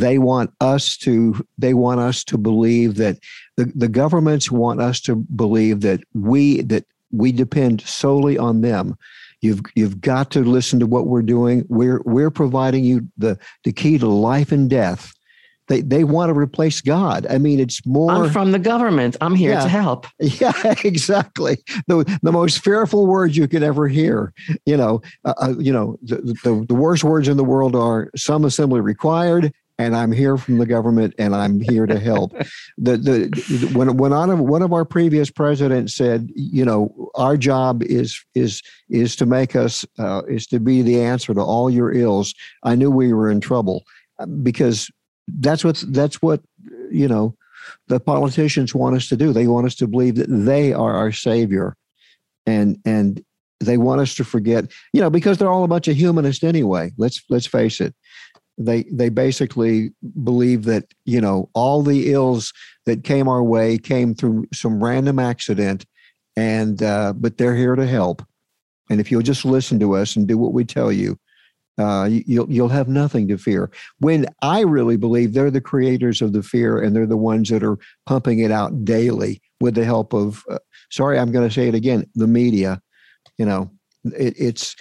they 0.00 0.18
want 0.18 0.50
us 0.60 0.96
to 0.98 1.44
they 1.58 1.74
want 1.74 2.00
us 2.00 2.24
to 2.24 2.38
believe 2.38 2.96
that 2.96 3.18
the, 3.56 3.70
the 3.74 3.88
governments 3.88 4.50
want 4.50 4.80
us 4.80 5.00
to 5.00 5.16
believe 5.16 5.80
that 5.80 6.00
we 6.14 6.62
that 6.62 6.84
we 7.12 7.32
depend 7.32 7.80
solely 7.82 8.36
on 8.38 8.60
them 8.60 8.96
you've 9.40 9.60
you've 9.74 10.00
got 10.00 10.30
to 10.30 10.40
listen 10.40 10.80
to 10.80 10.86
what 10.86 11.06
we're 11.06 11.22
doing 11.22 11.64
we're 11.68 12.00
we're 12.04 12.30
providing 12.30 12.84
you 12.84 13.06
the 13.18 13.38
the 13.64 13.72
key 13.72 13.98
to 13.98 14.06
life 14.06 14.52
and 14.52 14.70
death 14.70 15.12
they 15.68 15.80
they 15.80 16.04
want 16.04 16.28
to 16.28 16.34
replace 16.34 16.80
God. 16.80 17.26
I 17.30 17.38
mean, 17.38 17.58
it's 17.58 17.84
more. 17.86 18.10
I'm 18.10 18.30
from 18.30 18.52
the 18.52 18.58
government. 18.58 19.16
I'm 19.20 19.34
here 19.34 19.52
Yeah. 19.52 19.62
to 19.62 19.68
help. 19.68 20.06
Yeah, 20.20 20.52
exactly. 20.84 21.58
The 21.86 22.04
the 22.22 22.32
most 22.32 22.62
fearful 22.62 23.06
words 23.06 23.36
you 23.36 23.48
could 23.48 23.62
ever 23.62 23.88
hear. 23.88 24.32
You 24.66 24.76
know, 24.76 25.00
uh, 25.24 25.34
uh, 25.40 25.54
you 25.58 25.72
know, 25.72 25.96
the, 26.02 26.16
the 26.44 26.66
the 26.68 26.74
worst 26.74 27.02
words 27.04 27.28
in 27.28 27.36
the 27.36 27.44
world 27.44 27.74
are 27.74 28.10
"some 28.16 28.44
assembly 28.44 28.80
required." 28.80 29.52
And 29.76 29.96
I'm 29.96 30.12
here 30.12 30.36
from 30.36 30.58
the 30.58 30.66
government, 30.66 31.14
and 31.18 31.34
I'm 31.34 31.60
here 31.60 31.84
to 31.86 31.98
help. 31.98 32.32
the 32.78 32.96
the 32.96 33.70
when 33.74 33.96
when 33.96 34.12
one 34.12 34.30
of 34.30 34.38
one 34.38 34.62
of 34.62 34.72
our 34.72 34.84
previous 34.84 35.30
presidents 35.30 35.94
said, 35.94 36.30
you 36.36 36.64
know, 36.64 37.10
our 37.16 37.36
job 37.36 37.82
is 37.82 38.24
is 38.34 38.62
is 38.88 39.16
to 39.16 39.26
make 39.26 39.56
us 39.56 39.84
uh, 39.98 40.22
is 40.28 40.46
to 40.48 40.60
be 40.60 40.82
the 40.82 41.00
answer 41.00 41.34
to 41.34 41.40
all 41.40 41.68
your 41.70 41.92
ills. 41.92 42.34
I 42.62 42.76
knew 42.76 42.90
we 42.90 43.12
were 43.12 43.28
in 43.28 43.40
trouble 43.40 43.82
uh, 44.20 44.26
because 44.26 44.90
that's 45.26 45.64
what 45.64 45.82
that's 45.88 46.22
what 46.22 46.40
you 46.90 47.08
know 47.08 47.36
the 47.88 48.00
politicians 48.00 48.74
want 48.74 48.96
us 48.96 49.08
to 49.08 49.16
do. 49.16 49.32
They 49.32 49.48
want 49.48 49.66
us 49.66 49.74
to 49.76 49.88
believe 49.88 50.16
that 50.16 50.28
they 50.28 50.72
are 50.72 50.94
our 50.94 51.10
savior, 51.12 51.76
and 52.46 52.78
and 52.84 53.24
they 53.60 53.78
want 53.78 54.00
us 54.00 54.14
to 54.16 54.24
forget, 54.24 54.70
you 54.92 55.00
know, 55.00 55.10
because 55.10 55.38
they're 55.38 55.50
all 55.50 55.64
a 55.64 55.68
bunch 55.68 55.88
of 55.88 55.96
humanists 55.96 56.44
anyway. 56.44 56.92
Let's 56.96 57.22
let's 57.28 57.46
face 57.46 57.80
it. 57.80 57.94
They 58.56 58.84
they 58.84 59.08
basically 59.08 59.90
believe 60.22 60.64
that 60.64 60.84
you 61.04 61.20
know 61.20 61.50
all 61.54 61.82
the 61.82 62.12
ills 62.12 62.52
that 62.86 63.04
came 63.04 63.28
our 63.28 63.42
way 63.42 63.78
came 63.78 64.14
through 64.14 64.46
some 64.52 64.82
random 64.82 65.18
accident, 65.18 65.84
and 66.36 66.82
uh, 66.82 67.12
but 67.16 67.36
they're 67.38 67.56
here 67.56 67.74
to 67.76 67.86
help. 67.86 68.22
And 68.90 69.00
if 69.00 69.10
you'll 69.10 69.22
just 69.22 69.44
listen 69.44 69.80
to 69.80 69.96
us 69.96 70.14
and 70.14 70.28
do 70.28 70.38
what 70.38 70.52
we 70.52 70.64
tell 70.64 70.92
you, 70.92 71.18
uh, 71.78 72.06
you- 72.10 72.24
you'll 72.26 72.52
you'll 72.52 72.68
have 72.68 72.86
nothing 72.88 73.26
to 73.28 73.38
fear. 73.38 73.70
When 73.98 74.26
I 74.42 74.60
really 74.60 74.96
believe 74.96 75.32
they're 75.32 75.50
the 75.50 75.60
creators 75.60 76.22
of 76.22 76.32
the 76.32 76.42
fear, 76.42 76.78
and 76.78 76.94
they're 76.94 77.06
the 77.06 77.16
ones 77.16 77.48
that 77.48 77.64
are 77.64 77.78
pumping 78.06 78.38
it 78.38 78.50
out 78.52 78.84
daily 78.84 79.40
with 79.60 79.74
the 79.74 79.84
help 79.84 80.12
of. 80.12 80.44
Uh, 80.48 80.58
sorry, 80.90 81.18
I'm 81.18 81.32
going 81.32 81.48
to 81.48 81.54
say 81.54 81.66
it 81.66 81.74
again. 81.74 82.06
The 82.14 82.28
media, 82.28 82.80
you 83.38 83.46
know, 83.46 83.70
it, 84.04 84.34
it's 84.38 84.76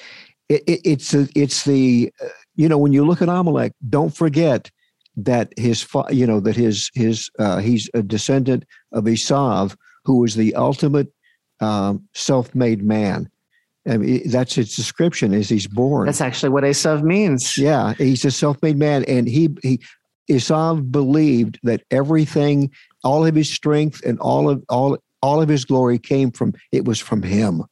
it, 0.50 0.64
it, 0.68 0.82
it's 0.84 1.14
it's 1.14 1.64
the 1.66 2.12
uh, 2.24 2.28
you 2.56 2.70
know 2.70 2.78
when 2.78 2.94
you 2.94 3.06
look 3.06 3.22
at 3.22 3.30
Amalek, 3.30 3.74
don't 3.90 4.16
forget 4.16 4.70
that 5.18 5.54
his 5.58 5.86
you 6.10 6.26
know 6.26 6.40
that 6.40 6.56
his 6.56 6.90
his 6.94 7.30
uh, 7.40 7.58
he's 7.58 7.90
a 7.94 8.02
descendant 8.02 8.66
of 8.92 9.06
Esav, 9.06 9.76
who 10.06 10.20
was 10.20 10.36
the 10.36 10.56
ultimate 10.56 11.12
um, 11.60 12.08
self-made 12.14 12.84
man. 12.84 13.30
I 13.88 13.98
mean, 13.98 14.30
that's 14.30 14.56
his 14.56 14.76
description 14.76 15.34
as 15.34 15.50
he's 15.50 15.68
born. 15.68 16.06
That's 16.06 16.22
actually 16.22 16.50
what 16.50 16.64
Esav 16.64 17.04
means. 17.04 17.58
Yeah, 17.58 17.94
he's 17.94 18.24
a 18.24 18.32
self-made 18.32 18.78
man, 18.78 19.04
and 19.06 19.28
he 19.28 19.50
he 19.62 19.82
Esav 20.30 20.90
believed 20.90 21.60
that 21.64 21.84
everything, 21.92 22.72
all 23.04 23.26
of 23.26 23.36
his 23.36 23.52
strength, 23.52 24.02
and 24.06 24.20
all 24.20 24.50
of 24.50 24.64
all 24.70 24.98
all 25.22 25.42
of 25.42 25.50
his 25.50 25.66
glory 25.66 26.00
came 26.00 26.32
from 26.32 26.54
it 26.72 26.86
was 26.86 27.00
from 27.00 27.24
him. 27.24 27.64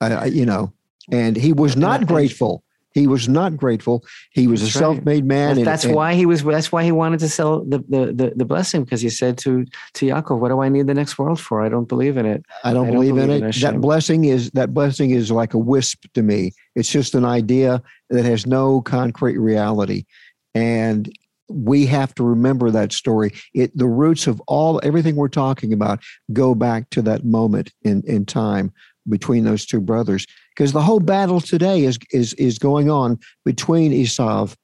I- 0.00 0.26
you 0.26 0.44
know, 0.44 0.72
and 1.10 1.36
he 1.36 1.52
was 1.52 1.76
not 1.76 2.06
grateful. 2.06 2.62
He 2.96 3.06
was 3.06 3.28
not 3.28 3.58
grateful. 3.58 4.06
He 4.30 4.46
was 4.46 4.62
a 4.62 4.64
That's 4.64 4.76
right. 4.76 4.80
self-made 4.80 5.26
man. 5.26 5.48
That's, 5.48 5.58
and- 5.58 5.66
that's 5.66 5.84
and- 5.84 5.94
why 5.94 6.14
he 6.14 6.24
was. 6.24 6.42
That's 6.42 6.72
why 6.72 6.82
he 6.82 6.92
wanted 6.92 7.20
to 7.20 7.28
sell 7.28 7.62
the 7.62 7.78
the 7.90 8.06
the, 8.20 8.32
the 8.36 8.44
blessing 8.46 8.84
because 8.84 9.02
he 9.02 9.10
said 9.10 9.36
to 9.44 9.66
to 9.94 10.06
Yaakov, 10.06 10.38
"What 10.38 10.48
do 10.48 10.62
I 10.62 10.70
need 10.70 10.86
the 10.86 10.94
next 10.94 11.18
world 11.18 11.38
for? 11.38 11.60
I 11.60 11.68
don't 11.68 11.88
believe 11.88 12.16
in 12.16 12.24
it." 12.24 12.42
I 12.64 12.72
don't 12.72 12.86
I 12.86 12.90
don't 12.92 12.94
believe, 12.94 13.18
in 13.18 13.30
it. 13.44 13.54
that 13.60 13.82
blessing 13.82 14.24
is 14.24 14.50
that 14.52 14.72
blessing 14.72 15.10
is 15.10 15.30
like 15.30 15.52
a 15.52 15.58
wisp 15.58 16.06
to 16.14 16.22
me. 16.22 16.52
It's 16.74 16.88
just 16.90 17.14
an 17.14 17.26
idea 17.26 17.82
that 18.08 18.24
has 18.24 18.46
no 18.46 18.80
concrete 18.80 19.36
reality, 19.36 20.06
and 20.54 21.12
we 21.50 21.84
have 21.86 22.14
to 22.14 22.24
remember 22.24 22.70
that 22.70 22.92
story. 22.94 23.34
It 23.52 23.76
the 23.76 23.86
roots 23.88 24.26
of 24.26 24.40
all 24.48 24.80
everything 24.82 25.16
we're 25.16 25.28
talking 25.28 25.74
about 25.74 26.02
go 26.32 26.54
back 26.54 26.88
to 26.90 27.02
that 27.02 27.26
moment 27.26 27.72
in 27.82 28.02
in 28.06 28.24
time 28.24 28.72
between 29.08 29.44
those 29.44 29.64
two 29.66 29.80
brothers 29.80 30.26
because 30.56 30.72
the 30.72 30.82
whole 30.82 31.00
battle 31.00 31.40
today 31.40 31.84
is 31.84 31.98
is 32.12 32.32
is 32.34 32.58
going 32.58 32.90
on 32.90 33.18
between 33.44 33.92
Esav, 33.92 34.54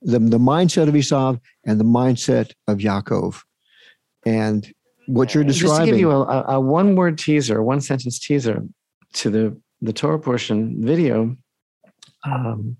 the 0.00 0.18
the 0.18 0.38
mindset 0.38 0.88
of 0.88 0.94
Esav 0.94 1.38
and 1.66 1.78
the 1.78 1.84
mindset 1.84 2.52
of 2.68 2.78
Yaakov, 2.78 3.40
and 4.24 4.72
what 5.06 5.34
you're 5.34 5.44
describing. 5.44 5.76
Just 5.76 5.80
to 5.80 5.86
give 5.86 6.00
you 6.00 6.10
a, 6.10 6.44
a, 6.48 6.60
one 6.60 6.96
word 6.96 7.18
teaser, 7.18 7.62
one 7.62 7.80
sentence 7.80 8.18
teaser 8.18 8.62
to 9.14 9.30
the 9.30 9.60
the 9.80 9.92
Torah 9.92 10.18
portion 10.18 10.84
video. 10.84 11.36
Um, 12.24 12.76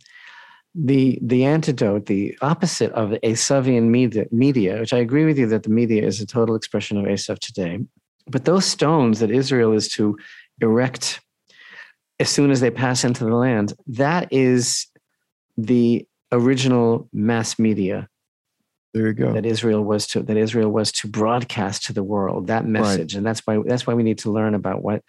the 0.75 1.19
the 1.21 1.45
antidote, 1.45 2.07
the 2.07 2.37
opposite 2.41 2.93
of 2.93 3.11
the 3.11 3.19
Esavian 3.21 3.89
media, 3.89 4.25
media, 4.31 4.81
which 4.81 4.95
I 4.95 4.99
agree 4.99 5.27
with 5.27 5.39
you 5.39 5.47
that 5.49 5.65
the 5.65 5.69
media 5.69 6.03
is 6.07 6.21
a 6.21 6.27
total 6.27 6.55
expression 6.55 6.97
of 6.97 7.05
Esav 7.05 7.39
today, 7.41 7.81
but 8.27 8.47
those 8.47 8.65
stones 8.65 9.21
that 9.21 9.31
Israel 9.31 9.73
is 9.73 9.89
to 9.91 10.17
erect 10.61 11.21
as 12.21 12.29
soon 12.29 12.51
as 12.51 12.61
they 12.61 12.71
pass 12.71 13.05
into 13.05 13.25
the 13.25 13.35
land, 13.35 13.75
that 13.87 14.33
is 14.33 14.87
the 15.57 16.07
original 16.31 17.09
mass 17.13 17.59
media 17.59 18.09
there 18.95 19.07
you 19.07 19.13
go. 19.15 19.33
that 19.33 19.47
Israel 19.47 19.83
was 19.83 20.07
to 20.09 20.23
that 20.23 20.37
Israel 20.37 20.71
was 20.71 20.93
to 20.93 21.09
broadcast 21.09 21.85
to 21.87 21.95
the 21.95 22.03
world 22.03 22.49
that 22.49 22.67
message, 22.67 23.15
and 23.15 23.25
that's 23.25 23.41
why 23.47 23.59
that's 23.65 23.87
why 23.87 23.95
we 23.95 24.03
need 24.03 24.19
to 24.19 24.31
learn 24.31 24.55
about 24.55 24.83
what 24.83 25.03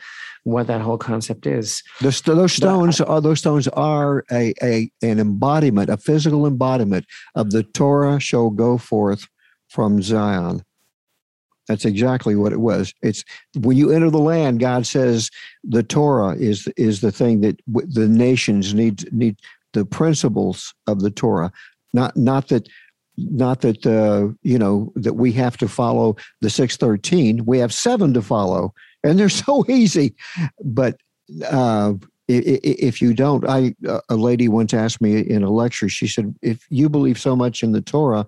what 0.45 0.67
that 0.67 0.81
whole 0.81 0.97
concept 0.97 1.45
is. 1.45 1.83
The, 1.99 2.21
those 2.25 2.53
stones 2.53 3.01
are 3.01 3.19
those 3.19 3.39
stones 3.39 3.67
are 3.69 4.23
a, 4.31 4.53
a 4.61 4.89
an 5.01 5.19
embodiment, 5.19 5.89
a 5.89 5.97
physical 5.97 6.47
embodiment 6.47 7.05
of 7.35 7.51
the 7.51 7.63
Torah 7.63 8.21
shall 8.21 8.49
go 8.49 8.77
forth 8.77 9.27
from 9.67 10.01
Zion. 10.01 10.63
That's 11.67 11.85
exactly 11.85 12.35
what 12.35 12.53
it 12.53 12.59
was. 12.59 12.93
It's 13.01 13.23
when 13.57 13.77
you 13.77 13.91
enter 13.91 14.09
the 14.09 14.17
land, 14.19 14.59
God 14.59 14.85
says 14.85 15.29
the 15.63 15.83
Torah 15.83 16.35
is 16.35 16.67
is 16.75 17.01
the 17.01 17.11
thing 17.11 17.41
that 17.41 17.59
w- 17.71 17.87
the 17.89 18.07
nations 18.07 18.73
need 18.73 19.11
need 19.13 19.37
the 19.73 19.85
principles 19.85 20.73
of 20.87 21.01
the 21.01 21.11
Torah, 21.11 21.51
not 21.93 22.15
not 22.17 22.49
that 22.49 22.67
not 23.17 23.61
that 23.61 23.85
uh, 23.85 24.33
you 24.41 24.57
know 24.57 24.91
that 24.95 25.13
we 25.13 25.31
have 25.33 25.57
to 25.57 25.67
follow 25.67 26.15
the 26.41 26.49
six 26.49 26.77
thirteen. 26.77 27.45
We 27.45 27.59
have 27.59 27.73
seven 27.73 28.13
to 28.13 28.21
follow, 28.21 28.73
and 29.03 29.17
they're 29.17 29.29
so 29.29 29.65
easy. 29.69 30.15
But 30.63 30.97
uh, 31.49 31.93
if 32.27 33.01
you 33.01 33.13
don't, 33.13 33.47
I 33.47 33.75
a 34.09 34.15
lady 34.15 34.47
once 34.47 34.73
asked 34.73 35.01
me 35.01 35.19
in 35.19 35.43
a 35.43 35.51
lecture. 35.51 35.89
She 35.89 36.07
said, 36.07 36.33
"If 36.41 36.65
you 36.69 36.89
believe 36.89 37.19
so 37.19 37.35
much 37.35 37.63
in 37.63 37.71
the 37.71 37.81
Torah, 37.81 38.25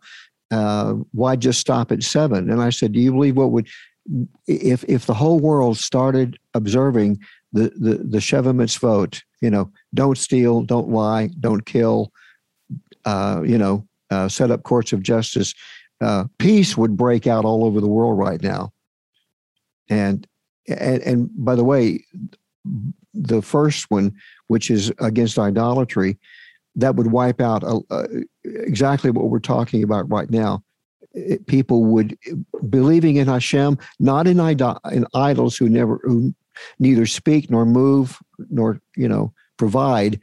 uh, 0.56 0.94
why 1.12 1.36
just 1.36 1.60
stop 1.60 1.92
at 1.92 2.02
seven? 2.02 2.50
And 2.50 2.62
I 2.62 2.70
said, 2.70 2.94
"Do 2.94 3.00
you 3.00 3.12
believe 3.12 3.36
what 3.36 3.52
would 3.52 3.68
if 4.48 4.86
if 4.86 5.06
the 5.06 5.14
whole 5.14 5.40
world 5.40 5.78
started 5.78 6.40
observing 6.54 7.20
the 7.52 7.74
the 7.78 7.96
the 7.96 8.20
Sheva 8.20 8.56
Mitzvot? 8.56 9.22
You 9.42 9.50
know, 9.50 9.72
don't 9.94 10.18
steal, 10.18 10.62
don't 10.62 10.90
lie, 10.90 11.30
don't 11.42 11.66
kill. 11.66 12.12
Uh, 13.04 13.42
you 13.46 13.58
know, 13.58 13.86
uh, 14.10 14.30
set 14.30 14.50
up 14.50 14.64
courts 14.64 14.94
of 14.94 15.04
justice. 15.04 15.54
Uh, 16.00 16.26
peace 16.40 16.78
would 16.78 16.96
break 16.96 17.28
out 17.28 17.44
all 17.44 17.66
over 17.66 17.82
the 17.82 17.88
world 17.88 18.18
right 18.18 18.42
now. 18.42 18.72
And 19.90 20.26
and 20.70 21.02
and 21.04 21.30
by 21.36 21.56
the 21.56 21.66
way, 21.66 22.06
the 23.14 23.42
first 23.42 23.92
one, 23.92 24.14
which 24.48 24.72
is 24.72 24.92
against 25.00 25.38
idolatry, 25.38 26.18
that 26.76 26.96
would 26.96 27.08
wipe 27.08 27.42
out 27.42 27.64
uh, 27.64 27.80
uh, 27.90 28.08
exactly 28.44 29.12
what 29.12 29.30
we're 29.30 29.40
talking 29.40 29.84
about 29.84 30.10
right 30.10 30.30
now. 30.30 30.64
It- 31.14 31.48
people 31.48 31.86
would 31.86 32.18
believing 32.70 33.16
in 33.16 33.28
Hashem, 33.28 33.78
not 34.00 34.28
in, 34.28 34.40
in 34.40 35.06
idols 35.14 35.58
who 35.58 35.70
never 35.70 36.00
who 36.04 36.34
neither 36.80 37.06
speak 37.06 37.50
nor 37.50 37.66
move 37.66 38.20
nor 38.50 38.82
you 38.96 39.08
know 39.08 39.34
provide. 39.58 40.20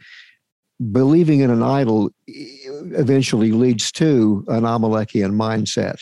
Believing 0.91 1.41
in 1.41 1.51
an 1.51 1.63
idol 1.63 2.11
eventually 2.27 3.53
leads 3.53 3.93
to 3.93 4.45
an 4.49 4.65
Amalekian 4.65 5.33
mindset, 5.33 6.01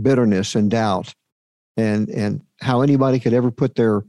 bitterness 0.00 0.54
and 0.54 0.70
doubt, 0.70 1.12
and 1.76 2.08
and 2.08 2.40
how 2.60 2.82
anybody 2.82 3.18
could 3.18 3.32
ever 3.34 3.50
put 3.50 3.74
their 3.74 4.04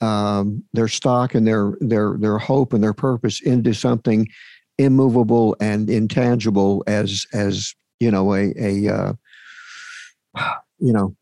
um, 0.00 0.62
their 0.72 0.88
stock 0.88 1.34
and 1.34 1.46
their 1.46 1.72
their 1.80 2.16
their 2.18 2.38
hope 2.38 2.72
and 2.72 2.84
their 2.84 2.92
purpose 2.92 3.40
into 3.40 3.74
something 3.74 4.28
immovable 4.78 5.56
and 5.60 5.88
intangible 5.88 6.84
as 6.86 7.26
as 7.32 7.74
you 8.00 8.10
know 8.10 8.34
a 8.34 8.52
a 8.58 8.88
uh, 8.88 9.12
you 10.78 10.92
know 10.92 11.14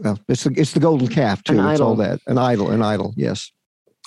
well, 0.00 0.18
it's 0.28 0.44
the 0.44 0.54
it's 0.56 0.72
the 0.72 0.80
golden 0.80 1.08
calf 1.08 1.42
too. 1.42 1.58
An 1.58 1.66
it's 1.70 1.80
all 1.80 1.96
that 1.96 2.20
an 2.26 2.38
idol, 2.38 2.70
an 2.70 2.82
idol. 2.82 3.12
Yes, 3.16 3.50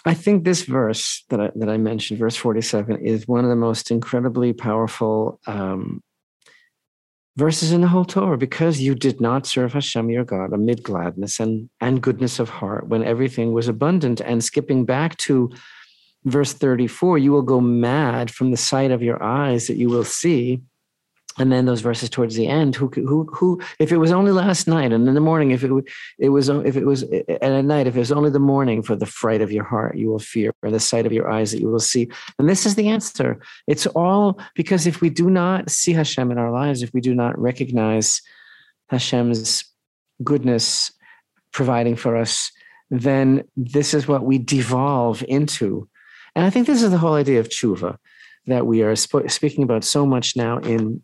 I 0.05 0.13
think 0.13 0.43
this 0.43 0.63
verse 0.63 1.23
that 1.29 1.41
I, 1.41 1.51
that 1.55 1.69
I 1.69 1.77
mentioned, 1.77 2.19
verse 2.19 2.35
47, 2.35 2.97
is 3.05 3.27
one 3.27 3.43
of 3.43 3.49
the 3.49 3.57
most 3.57 3.91
incredibly 3.91 4.53
powerful 4.53 5.39
um, 5.47 6.01
verses 7.35 7.71
in 7.71 7.81
the 7.81 7.87
whole 7.87 8.05
Torah 8.05 8.37
because 8.37 8.79
you 8.79 8.95
did 8.95 9.19
not 9.19 9.45
serve 9.45 9.73
Hashem 9.73 10.09
your 10.09 10.23
God 10.23 10.53
amid 10.53 10.81
gladness 10.81 11.39
and, 11.39 11.69
and 11.81 12.01
goodness 12.01 12.39
of 12.39 12.49
heart 12.49 12.87
when 12.87 13.03
everything 13.03 13.51
was 13.51 13.67
abundant. 13.67 14.21
And 14.21 14.43
skipping 14.43 14.85
back 14.85 15.17
to 15.17 15.51
verse 16.25 16.53
34, 16.53 17.17
you 17.17 17.31
will 17.31 17.41
go 17.41 17.61
mad 17.61 18.31
from 18.31 18.51
the 18.51 18.57
sight 18.57 18.91
of 18.91 19.01
your 19.03 19.21
eyes 19.21 19.67
that 19.67 19.77
you 19.77 19.89
will 19.89 20.03
see. 20.03 20.61
And 21.39 21.51
then 21.51 21.65
those 21.65 21.81
verses 21.81 22.09
towards 22.09 22.35
the 22.35 22.47
end 22.47 22.75
who 22.75 22.87
who 22.87 23.29
who 23.31 23.61
if 23.77 23.91
it 23.91 23.97
was 23.97 24.11
only 24.11 24.31
last 24.31 24.67
night 24.67 24.91
and 24.91 25.07
in 25.07 25.13
the 25.13 25.21
morning 25.21 25.51
if 25.51 25.63
it 25.63 25.71
it 26.17 26.29
was 26.29 26.49
if 26.49 26.75
it 26.75 26.83
was 26.83 27.03
and 27.03 27.29
at 27.29 27.63
night 27.63 27.85
if 27.85 27.95
it 27.95 27.99
was 27.99 28.11
only 28.11 28.31
the 28.31 28.39
morning 28.39 28.81
for 28.81 28.95
the 28.95 29.05
fright 29.05 29.39
of 29.39 29.51
your 29.51 29.63
heart 29.63 29.95
you 29.95 30.09
will 30.09 30.17
fear 30.17 30.51
or 30.63 30.71
the 30.71 30.79
sight 30.79 31.05
of 31.05 31.11
your 31.11 31.29
eyes 31.29 31.51
that 31.51 31.61
you 31.61 31.69
will 31.69 31.79
see. 31.79 32.09
And 32.39 32.49
this 32.49 32.65
is 32.65 32.73
the 32.73 32.87
answer. 32.87 33.39
It's 33.67 33.85
all 33.85 34.39
because 34.55 34.87
if 34.87 34.99
we 34.99 35.11
do 35.11 35.29
not 35.29 35.69
see 35.69 35.93
Hashem 35.93 36.31
in 36.31 36.39
our 36.39 36.51
lives 36.51 36.81
if 36.81 36.91
we 36.91 37.01
do 37.01 37.13
not 37.13 37.37
recognize 37.37 38.19
Hashem's 38.89 39.63
goodness 40.23 40.91
providing 41.51 41.95
for 41.95 42.17
us 42.17 42.51
then 42.89 43.43
this 43.55 43.93
is 43.93 44.07
what 44.07 44.23
we 44.23 44.37
devolve 44.37 45.23
into 45.27 45.87
and 46.37 46.45
I 46.45 46.51
think 46.51 46.67
this 46.67 46.83
is 46.83 46.91
the 46.91 46.99
whole 46.99 47.15
idea 47.15 47.39
of 47.39 47.49
tshuva 47.49 47.97
that 48.45 48.67
we 48.67 48.83
are 48.83 48.95
sp- 48.95 49.25
speaking 49.27 49.63
about 49.63 49.83
so 49.83 50.05
much 50.05 50.35
now 50.35 50.59
in 50.59 51.01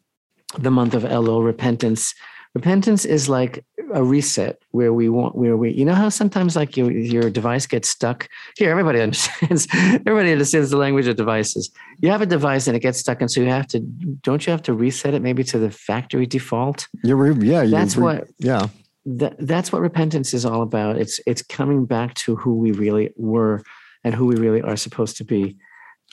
the 0.59 0.69
month 0.69 0.93
of 0.93 1.01
Elul, 1.01 1.43
repentance. 1.43 2.13
Repentance 2.53 3.03
is 3.03 3.27
like 3.27 3.65
a 3.95 4.03
reset 4.03 4.61
where 4.69 4.93
we 4.93 5.09
want, 5.09 5.35
where 5.35 5.57
we, 5.57 5.71
you 5.71 5.85
know 5.85 5.95
how 5.95 6.09
sometimes 6.09 6.55
like 6.55 6.77
your, 6.77 6.91
your 6.91 7.31
device 7.31 7.65
gets 7.65 7.89
stuck. 7.89 8.29
Here, 8.57 8.69
everybody 8.69 9.01
understands. 9.07 9.67
everybody 9.73 10.31
understands 10.31 10.69
the 10.69 10.77
language 10.77 11.07
of 11.07 11.15
devices. 11.15 11.71
You 11.99 12.11
have 12.11 12.21
a 12.21 12.27
device 12.27 12.67
and 12.67 12.77
it 12.77 12.81
gets 12.81 12.99
stuck, 12.99 13.19
and 13.19 13.31
so 13.31 13.41
you 13.41 13.47
have 13.47 13.65
to. 13.69 13.79
Don't 13.79 14.45
you 14.45 14.51
have 14.51 14.61
to 14.63 14.73
reset 14.73 15.15
it 15.15 15.23
maybe 15.23 15.43
to 15.45 15.57
the 15.57 15.71
factory 15.71 16.27
default? 16.27 16.87
You're 17.03 17.15
re- 17.15 17.47
yeah. 17.49 17.65
That's 17.65 17.97
re- 17.97 18.03
what. 18.03 18.27
Yeah. 18.37 18.67
That, 19.07 19.35
that's 19.39 19.71
what 19.71 19.81
repentance 19.81 20.31
is 20.35 20.45
all 20.45 20.61
about. 20.61 20.97
It's 20.97 21.19
it's 21.25 21.41
coming 21.41 21.85
back 21.85 22.13
to 22.15 22.35
who 22.35 22.55
we 22.55 22.71
really 22.71 23.09
were 23.17 23.63
and 24.03 24.13
who 24.13 24.25
we 24.25 24.35
really 24.35 24.61
are 24.61 24.77
supposed 24.77 25.17
to 25.17 25.23
be, 25.23 25.57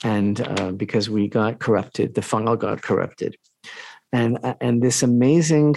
and 0.03 0.41
uh, 0.41 0.71
because 0.71 1.09
we 1.09 1.27
got 1.27 1.59
corrupted, 1.59 2.15
the 2.15 2.21
fungal 2.21 2.57
got 2.57 2.81
corrupted. 2.81 3.35
And 4.13 4.39
and 4.59 4.81
this 4.81 5.03
amazing 5.03 5.75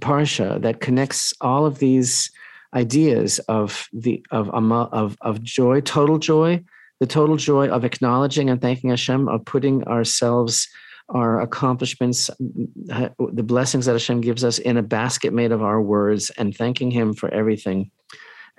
parsha 0.00 0.60
that 0.62 0.80
connects 0.80 1.32
all 1.40 1.66
of 1.66 1.78
these 1.78 2.30
ideas 2.74 3.38
of 3.48 3.88
the 3.92 4.24
of 4.30 4.48
of 4.50 5.16
of 5.20 5.42
joy, 5.42 5.80
total 5.80 6.18
joy, 6.18 6.62
the 7.00 7.06
total 7.06 7.36
joy 7.36 7.68
of 7.68 7.84
acknowledging 7.84 8.50
and 8.50 8.60
thanking 8.60 8.90
Hashem, 8.90 9.28
of 9.28 9.44
putting 9.44 9.84
ourselves, 9.84 10.68
our 11.08 11.40
accomplishments, 11.40 12.30
the 12.38 13.42
blessings 13.44 13.86
that 13.86 13.92
Hashem 13.92 14.20
gives 14.20 14.44
us 14.44 14.58
in 14.58 14.76
a 14.76 14.82
basket 14.82 15.32
made 15.32 15.52
of 15.52 15.62
our 15.62 15.82
words, 15.82 16.30
and 16.38 16.56
thanking 16.56 16.90
Him 16.90 17.12
for 17.14 17.28
everything, 17.32 17.90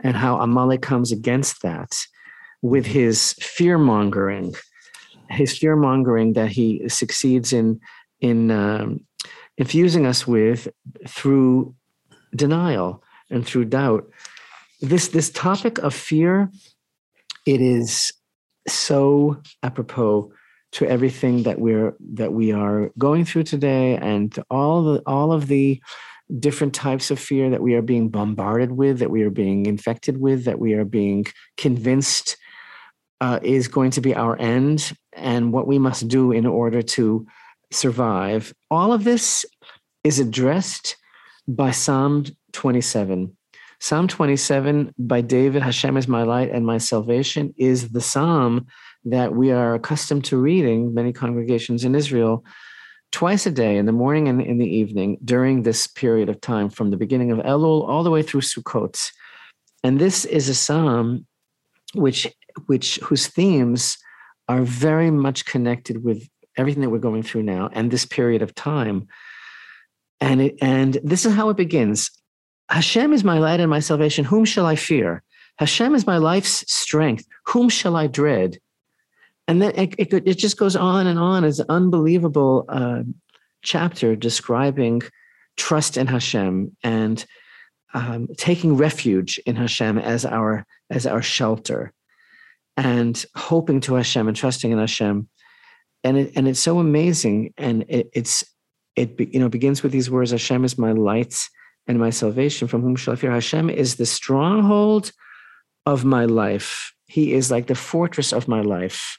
and 0.03 0.15
how 0.15 0.39
Amalek 0.39 0.81
comes 0.81 1.11
against 1.11 1.61
that 1.61 1.91
with 2.63 2.85
his 2.85 3.33
fear 3.33 3.77
mongering, 3.77 4.55
his 5.29 5.55
fear 5.55 5.75
mongering 5.75 6.33
that 6.33 6.49
he 6.49 6.87
succeeds 6.87 7.53
in 7.53 7.79
in 8.21 8.49
um, 8.49 9.01
infusing 9.57 10.05
us 10.07 10.25
with 10.25 10.69
through 11.07 11.75
denial 12.35 13.03
and 13.29 13.45
through 13.45 13.65
doubt. 13.65 14.09
This 14.81 15.09
this 15.09 15.29
topic 15.29 15.77
of 15.79 15.93
fear, 15.93 16.49
it 17.45 17.61
is 17.61 18.13
so 18.67 19.41
apropos 19.61 20.31
to 20.71 20.87
everything 20.87 21.43
that 21.43 21.59
we're 21.59 21.95
that 22.13 22.31
we 22.31 22.53
are 22.53 22.91
going 22.97 23.25
through 23.25 23.43
today 23.43 23.97
and 23.97 24.41
all 24.49 24.83
the 24.83 25.01
all 25.05 25.33
of 25.33 25.47
the 25.47 25.81
different 26.39 26.73
types 26.73 27.11
of 27.11 27.19
fear 27.19 27.49
that 27.49 27.61
we 27.61 27.75
are 27.75 27.81
being 27.81 28.07
bombarded 28.07 28.71
with 28.71 28.99
that 28.99 29.11
we 29.11 29.21
are 29.23 29.29
being 29.29 29.65
infected 29.65 30.17
with 30.17 30.45
that 30.45 30.59
we 30.59 30.73
are 30.73 30.85
being 30.85 31.25
convinced 31.57 32.37
uh, 33.23 33.39
is 33.41 33.69
going 33.69 33.89
to 33.89 34.01
be 34.01 34.13
our 34.13 34.37
end 34.37 34.91
and 35.13 35.53
what 35.53 35.65
we 35.65 35.79
must 35.79 36.09
do 36.09 36.33
in 36.33 36.45
order 36.45 36.81
to 36.81 37.25
survive. 37.71 38.53
All 38.69 38.91
of 38.91 39.05
this 39.05 39.45
is 40.03 40.19
addressed 40.19 40.97
by 41.47 41.71
Psalm 41.71 42.25
27. 42.51 43.35
Psalm 43.79 44.09
27 44.09 44.93
by 44.97 45.21
David, 45.21 45.61
Hashem 45.61 45.95
is 45.95 46.05
my 46.05 46.23
light 46.23 46.51
and 46.51 46.65
my 46.65 46.77
salvation, 46.77 47.53
is 47.55 47.91
the 47.91 48.01
psalm 48.01 48.67
that 49.05 49.33
we 49.33 49.51
are 49.51 49.73
accustomed 49.73 50.25
to 50.25 50.35
reading, 50.35 50.93
many 50.93 51.13
congregations 51.13 51.85
in 51.85 51.95
Israel, 51.95 52.43
twice 53.13 53.45
a 53.45 53.51
day, 53.51 53.77
in 53.77 53.85
the 53.85 53.93
morning 53.93 54.27
and 54.27 54.41
in 54.41 54.57
the 54.57 54.67
evening, 54.67 55.17
during 55.23 55.63
this 55.63 55.87
period 55.87 56.27
of 56.27 56.41
time, 56.41 56.69
from 56.69 56.91
the 56.91 56.97
beginning 56.97 57.31
of 57.31 57.39
Elul 57.39 57.87
all 57.87 58.03
the 58.03 58.11
way 58.11 58.21
through 58.21 58.41
Sukkot. 58.41 59.11
And 59.81 59.97
this 59.97 60.25
is 60.25 60.49
a 60.49 60.55
psalm 60.55 61.25
which, 61.93 62.27
which 62.65 62.97
whose 63.03 63.27
themes 63.27 63.97
are 64.47 64.63
very 64.63 65.11
much 65.11 65.45
connected 65.45 66.03
with 66.03 66.27
everything 66.57 66.81
that 66.81 66.89
we're 66.89 66.99
going 66.99 67.23
through 67.23 67.43
now 67.43 67.69
and 67.73 67.89
this 67.89 68.05
period 68.05 68.41
of 68.41 68.53
time. 68.53 69.07
And 70.21 70.41
it, 70.41 70.57
and 70.61 70.97
this 71.03 71.25
is 71.25 71.33
how 71.33 71.49
it 71.49 71.57
begins. 71.57 72.11
Hashem 72.69 73.13
is 73.13 73.23
my 73.23 73.39
light 73.39 73.59
and 73.59 73.69
my 73.69 73.79
salvation. 73.79 74.25
Whom 74.25 74.45
shall 74.45 74.65
I 74.65 74.75
fear? 74.75 75.23
Hashem 75.57 75.95
is 75.95 76.07
my 76.07 76.17
life's 76.17 76.63
strength. 76.71 77.25
Whom 77.47 77.69
shall 77.69 77.95
I 77.95 78.07
dread? 78.07 78.57
And 79.47 79.61
then 79.61 79.73
it, 79.75 79.95
it, 79.97 80.13
it 80.13 80.37
just 80.37 80.57
goes 80.57 80.75
on 80.75 81.07
and 81.07 81.19
on. 81.19 81.43
It's 81.43 81.59
an 81.59 81.65
unbelievable 81.69 82.65
uh, 82.69 83.03
chapter 83.61 84.15
describing 84.15 85.01
trust 85.57 85.97
in 85.97 86.07
Hashem 86.07 86.75
and 86.83 87.25
um, 87.93 88.27
taking 88.37 88.77
refuge 88.77 89.39
in 89.45 89.55
Hashem 89.55 89.97
as 89.97 90.25
our 90.25 90.65
as 90.89 91.05
our 91.05 91.21
shelter, 91.21 91.93
and 92.77 93.25
hoping 93.35 93.79
to 93.81 93.95
Hashem 93.95 94.27
and 94.27 94.35
trusting 94.35 94.71
in 94.71 94.79
Hashem. 94.79 95.27
And 96.03 96.17
it, 96.17 96.33
and 96.35 96.47
it's 96.47 96.59
so 96.59 96.79
amazing. 96.79 97.53
And 97.57 97.85
it, 97.87 98.09
it's 98.13 98.43
it 98.95 99.19
you 99.19 99.39
know 99.39 99.49
begins 99.49 99.83
with 99.83 99.91
these 99.91 100.11
words 100.11 100.31
Hashem 100.31 100.65
is 100.65 100.77
my 100.77 100.91
light 100.91 101.47
and 101.87 101.99
my 101.99 102.09
salvation. 102.09 102.67
From 102.67 102.81
whom 102.81 102.95
shall 102.95 103.13
I 103.13 103.17
fear? 103.17 103.31
Hashem 103.31 103.69
is 103.69 103.95
the 103.95 104.05
stronghold 104.05 105.11
of 105.85 106.05
my 106.05 106.25
life. 106.25 106.93
He 107.07 107.33
is 107.33 107.51
like 107.51 107.67
the 107.67 107.75
fortress 107.75 108.33
of 108.33 108.47
my 108.47 108.61
life. 108.61 109.17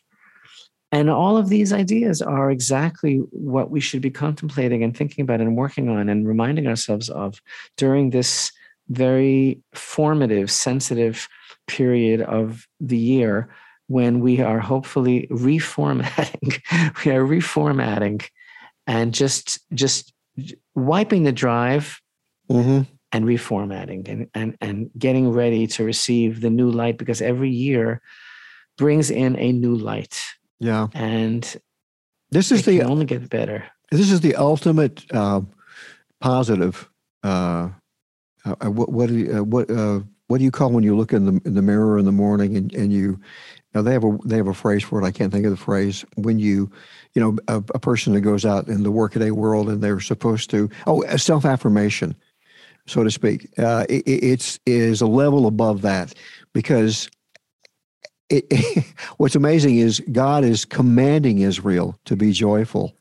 And 0.92 1.10
all 1.10 1.36
of 1.36 1.48
these 1.48 1.72
ideas 1.72 2.22
are 2.22 2.52
exactly 2.52 3.16
what 3.30 3.68
we 3.68 3.80
should 3.80 4.00
be 4.00 4.10
contemplating 4.10 4.84
and 4.84 4.96
thinking 4.96 5.24
about 5.24 5.40
and 5.40 5.56
working 5.56 5.88
on 5.88 6.08
and 6.08 6.26
reminding 6.26 6.68
ourselves 6.68 7.08
of 7.08 7.42
during 7.76 8.10
this 8.10 8.52
very 8.88 9.60
formative 9.74 10.52
sensitive 10.52 11.28
period 11.66 12.20
of 12.20 12.66
the 12.80 12.96
year 12.96 13.48
when 13.86 14.20
we 14.20 14.40
are 14.40 14.60
hopefully 14.60 15.26
reformatting 15.30 16.60
we 17.04 17.12
are 17.12 17.24
reformatting 17.24 18.24
and 18.86 19.12
just 19.14 19.60
just 19.74 20.12
wiping 20.74 21.24
the 21.24 21.32
drive 21.32 22.00
mm-hmm. 22.50 22.82
and 23.12 23.24
reformatting 23.24 24.08
and, 24.08 24.28
and 24.34 24.56
and 24.60 24.90
getting 24.98 25.30
ready 25.30 25.66
to 25.66 25.84
receive 25.84 26.40
the 26.40 26.50
new 26.50 26.70
light 26.70 26.98
because 26.98 27.22
every 27.22 27.50
year 27.50 28.00
brings 28.76 29.10
in 29.10 29.38
a 29.38 29.52
new 29.52 29.74
light. 29.74 30.20
Yeah. 30.58 30.88
And 30.94 31.56
this 32.30 32.50
is 32.50 32.64
the 32.64 32.82
only 32.82 33.04
get 33.04 33.28
better. 33.28 33.64
this 33.90 34.10
is 34.10 34.20
the 34.20 34.34
ultimate 34.34 35.04
uh, 35.12 35.42
positive 36.20 36.88
uh, 37.22 37.68
uh, 38.44 38.70
what 38.70 38.90
what 38.90 39.10
uh, 39.10 39.44
what 39.44 39.70
uh, 39.70 40.00
what 40.28 40.38
do 40.38 40.44
you 40.44 40.50
call 40.50 40.70
when 40.70 40.84
you 40.84 40.96
look 40.96 41.12
in 41.12 41.26
the 41.26 41.40
in 41.44 41.54
the 41.54 41.62
mirror 41.62 41.98
in 41.98 42.04
the 42.04 42.12
morning 42.12 42.56
and, 42.56 42.72
and 42.74 42.92
you 42.92 43.20
now 43.74 43.82
they 43.82 43.92
have 43.92 44.04
a 44.04 44.16
they 44.24 44.36
have 44.36 44.46
a 44.46 44.54
phrase 44.54 44.84
for 44.84 45.02
it. 45.02 45.04
I 45.04 45.10
can't 45.10 45.32
think 45.32 45.44
of 45.44 45.50
the 45.50 45.56
phrase. 45.56 46.04
When 46.16 46.38
you, 46.38 46.70
you 47.14 47.20
know, 47.20 47.36
a, 47.48 47.56
a 47.74 47.78
person 47.78 48.14
that 48.14 48.20
goes 48.20 48.44
out 48.44 48.68
in 48.68 48.84
the 48.84 48.90
workaday 48.92 49.30
world 49.30 49.68
and 49.68 49.82
they're 49.82 50.00
supposed 50.00 50.48
to 50.50 50.70
oh 50.86 51.04
self 51.16 51.44
affirmation, 51.44 52.14
so 52.86 53.02
to 53.02 53.10
speak. 53.10 53.48
Uh, 53.58 53.84
it, 53.88 54.04
it's 54.06 54.60
is 54.64 55.00
a 55.00 55.06
level 55.06 55.46
above 55.46 55.82
that 55.82 56.14
because 56.52 57.10
it, 58.30 58.84
what's 59.16 59.34
amazing 59.34 59.78
is 59.78 60.00
God 60.12 60.44
is 60.44 60.64
commanding 60.64 61.40
Israel 61.40 61.98
to 62.04 62.16
be 62.16 62.30
joyful. 62.30 62.94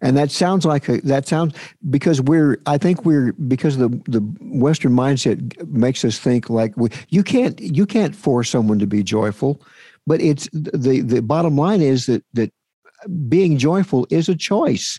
And 0.00 0.16
that 0.16 0.30
sounds 0.30 0.64
like 0.64 0.88
a, 0.88 1.00
that 1.02 1.26
sounds 1.26 1.54
because 1.90 2.20
we're 2.20 2.60
I 2.66 2.78
think 2.78 3.04
we're 3.04 3.32
because 3.32 3.78
the 3.78 3.88
the 4.06 4.20
Western 4.40 4.92
mindset 4.92 5.66
makes 5.68 6.04
us 6.04 6.18
think 6.18 6.48
like 6.48 6.76
we, 6.76 6.90
you 7.08 7.24
can't 7.24 7.58
you 7.60 7.84
can't 7.84 8.14
force 8.14 8.48
someone 8.48 8.78
to 8.78 8.86
be 8.86 9.02
joyful. 9.02 9.60
But 10.06 10.20
it's 10.20 10.48
the 10.52 11.00
the 11.00 11.20
bottom 11.20 11.56
line 11.56 11.82
is 11.82 12.06
that 12.06 12.24
that 12.34 12.52
being 13.28 13.58
joyful 13.58 14.06
is 14.10 14.28
a 14.28 14.36
choice. 14.36 14.98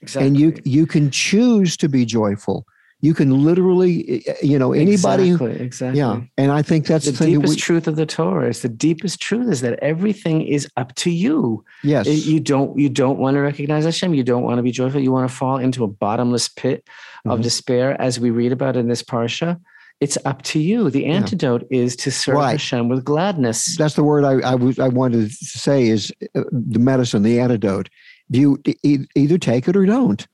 Exactly. 0.00 0.26
And 0.26 0.40
you 0.40 0.56
you 0.64 0.86
can 0.86 1.10
choose 1.10 1.76
to 1.76 1.88
be 1.88 2.06
joyful. 2.06 2.64
You 3.02 3.14
can 3.14 3.44
literally, 3.44 4.24
you 4.42 4.58
know, 4.58 4.72
anybody. 4.72 5.30
Exactly. 5.30 5.60
Exactly. 5.60 5.98
Yeah, 5.98 6.20
and 6.36 6.52
I 6.52 6.62
think 6.62 6.86
that's 6.86 7.06
the, 7.06 7.12
the 7.12 7.26
deepest 7.26 7.54
we, 7.54 7.60
truth 7.60 7.86
of 7.86 7.96
the 7.96 8.06
Torah. 8.06 8.48
Is 8.48 8.62
the 8.62 8.68
deepest 8.68 9.20
truth 9.20 9.50
is 9.50 9.62
that 9.62 9.78
everything 9.80 10.42
is 10.42 10.68
up 10.76 10.94
to 10.96 11.10
you. 11.10 11.64
Yes. 11.82 12.06
You 12.06 12.40
don't 12.40 12.78
you 12.78 12.88
don't 12.88 13.18
want 13.18 13.36
to 13.36 13.40
recognize 13.40 13.84
Hashem. 13.84 14.14
You 14.14 14.22
don't 14.22 14.42
want 14.42 14.58
to 14.58 14.62
be 14.62 14.70
joyful. 14.70 15.00
You 15.00 15.12
want 15.12 15.28
to 15.30 15.34
fall 15.34 15.56
into 15.56 15.84
a 15.84 15.88
bottomless 15.88 16.48
pit 16.48 16.86
of 17.24 17.32
mm-hmm. 17.32 17.42
despair, 17.42 18.00
as 18.00 18.20
we 18.20 18.30
read 18.30 18.52
about 18.52 18.76
in 18.76 18.88
this 18.88 19.02
parsha 19.02 19.58
it's 20.00 20.16
up 20.24 20.42
to 20.42 20.58
you. 20.58 20.90
The 20.90 21.06
antidote 21.06 21.66
yeah. 21.70 21.82
is 21.82 21.96
to 21.96 22.10
serve 22.10 22.36
right. 22.36 22.52
Hashem 22.52 22.88
with 22.88 23.04
gladness. 23.04 23.76
That's 23.76 23.94
the 23.94 24.02
word 24.02 24.24
I, 24.24 24.40
I, 24.50 24.54
wanted 24.88 25.30
to 25.30 25.34
say 25.44 25.88
is 25.88 26.10
uh, 26.34 26.42
the 26.50 26.78
medicine, 26.78 27.22
the 27.22 27.38
antidote. 27.38 27.90
You 28.30 28.60
e- 28.64 29.04
either 29.14 29.38
take 29.38 29.68
it 29.68 29.76
or 29.76 29.84
don't. 29.84 30.26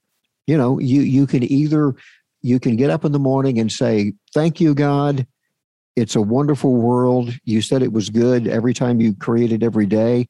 You 0.46 0.56
know, 0.56 0.78
you 0.78 1.00
you 1.00 1.26
can 1.26 1.42
either 1.42 1.96
you 2.42 2.60
can 2.60 2.76
get 2.76 2.90
up 2.90 3.04
in 3.04 3.12
the 3.12 3.18
morning 3.18 3.58
and 3.58 3.70
say, 3.70 4.12
"Thank 4.34 4.60
you, 4.60 4.74
God. 4.74 5.26
It's 5.96 6.16
a 6.16 6.20
wonderful 6.20 6.74
world. 6.74 7.34
You 7.44 7.62
said 7.62 7.82
it 7.82 7.92
was 7.92 8.10
good 8.10 8.46
every 8.46 8.74
time 8.74 9.00
you 9.00 9.14
created 9.14 9.62
every 9.62 9.86
day," 9.86 10.28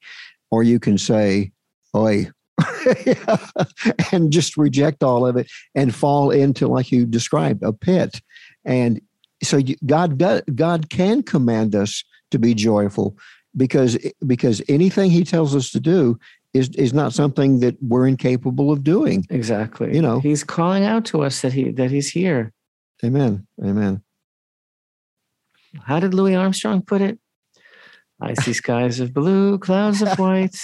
or 0.50 0.62
you 0.62 0.78
can 0.78 0.98
say, 0.98 1.52
"Oi." 1.94 2.30
and 4.12 4.32
just 4.32 4.56
reject 4.56 5.02
all 5.02 5.26
of 5.26 5.36
it 5.36 5.50
and 5.74 5.94
fall 5.94 6.30
into 6.30 6.66
like 6.66 6.90
you 6.90 7.04
described 7.04 7.62
a 7.62 7.72
pit 7.72 8.22
and 8.64 9.00
so 9.42 9.60
god 9.84 10.18
god 10.54 10.88
can 10.88 11.22
command 11.22 11.74
us 11.74 12.02
to 12.30 12.38
be 12.38 12.54
joyful 12.54 13.14
because 13.56 13.98
because 14.26 14.62
anything 14.68 15.10
he 15.10 15.24
tells 15.24 15.54
us 15.54 15.70
to 15.70 15.80
do 15.80 16.18
is 16.56 16.70
is 16.70 16.92
not 16.92 17.12
something 17.12 17.60
that 17.60 17.76
we're 17.82 18.06
incapable 18.06 18.70
of 18.72 18.82
doing. 18.82 19.24
Exactly. 19.30 19.94
You 19.94 20.02
know, 20.02 20.20
he's 20.20 20.44
calling 20.44 20.84
out 20.84 21.04
to 21.06 21.22
us 21.22 21.42
that 21.42 21.52
he 21.52 21.70
that 21.72 21.90
he's 21.90 22.10
here. 22.10 22.52
Amen. 23.04 23.46
Amen. 23.62 24.02
How 25.82 26.00
did 26.00 26.14
Louis 26.14 26.34
Armstrong 26.34 26.82
put 26.82 27.02
it? 27.02 27.18
I 28.20 28.34
see 28.34 28.54
skies 28.54 29.00
of 29.00 29.12
blue, 29.12 29.58
clouds 29.58 30.00
of 30.00 30.18
white, 30.18 30.56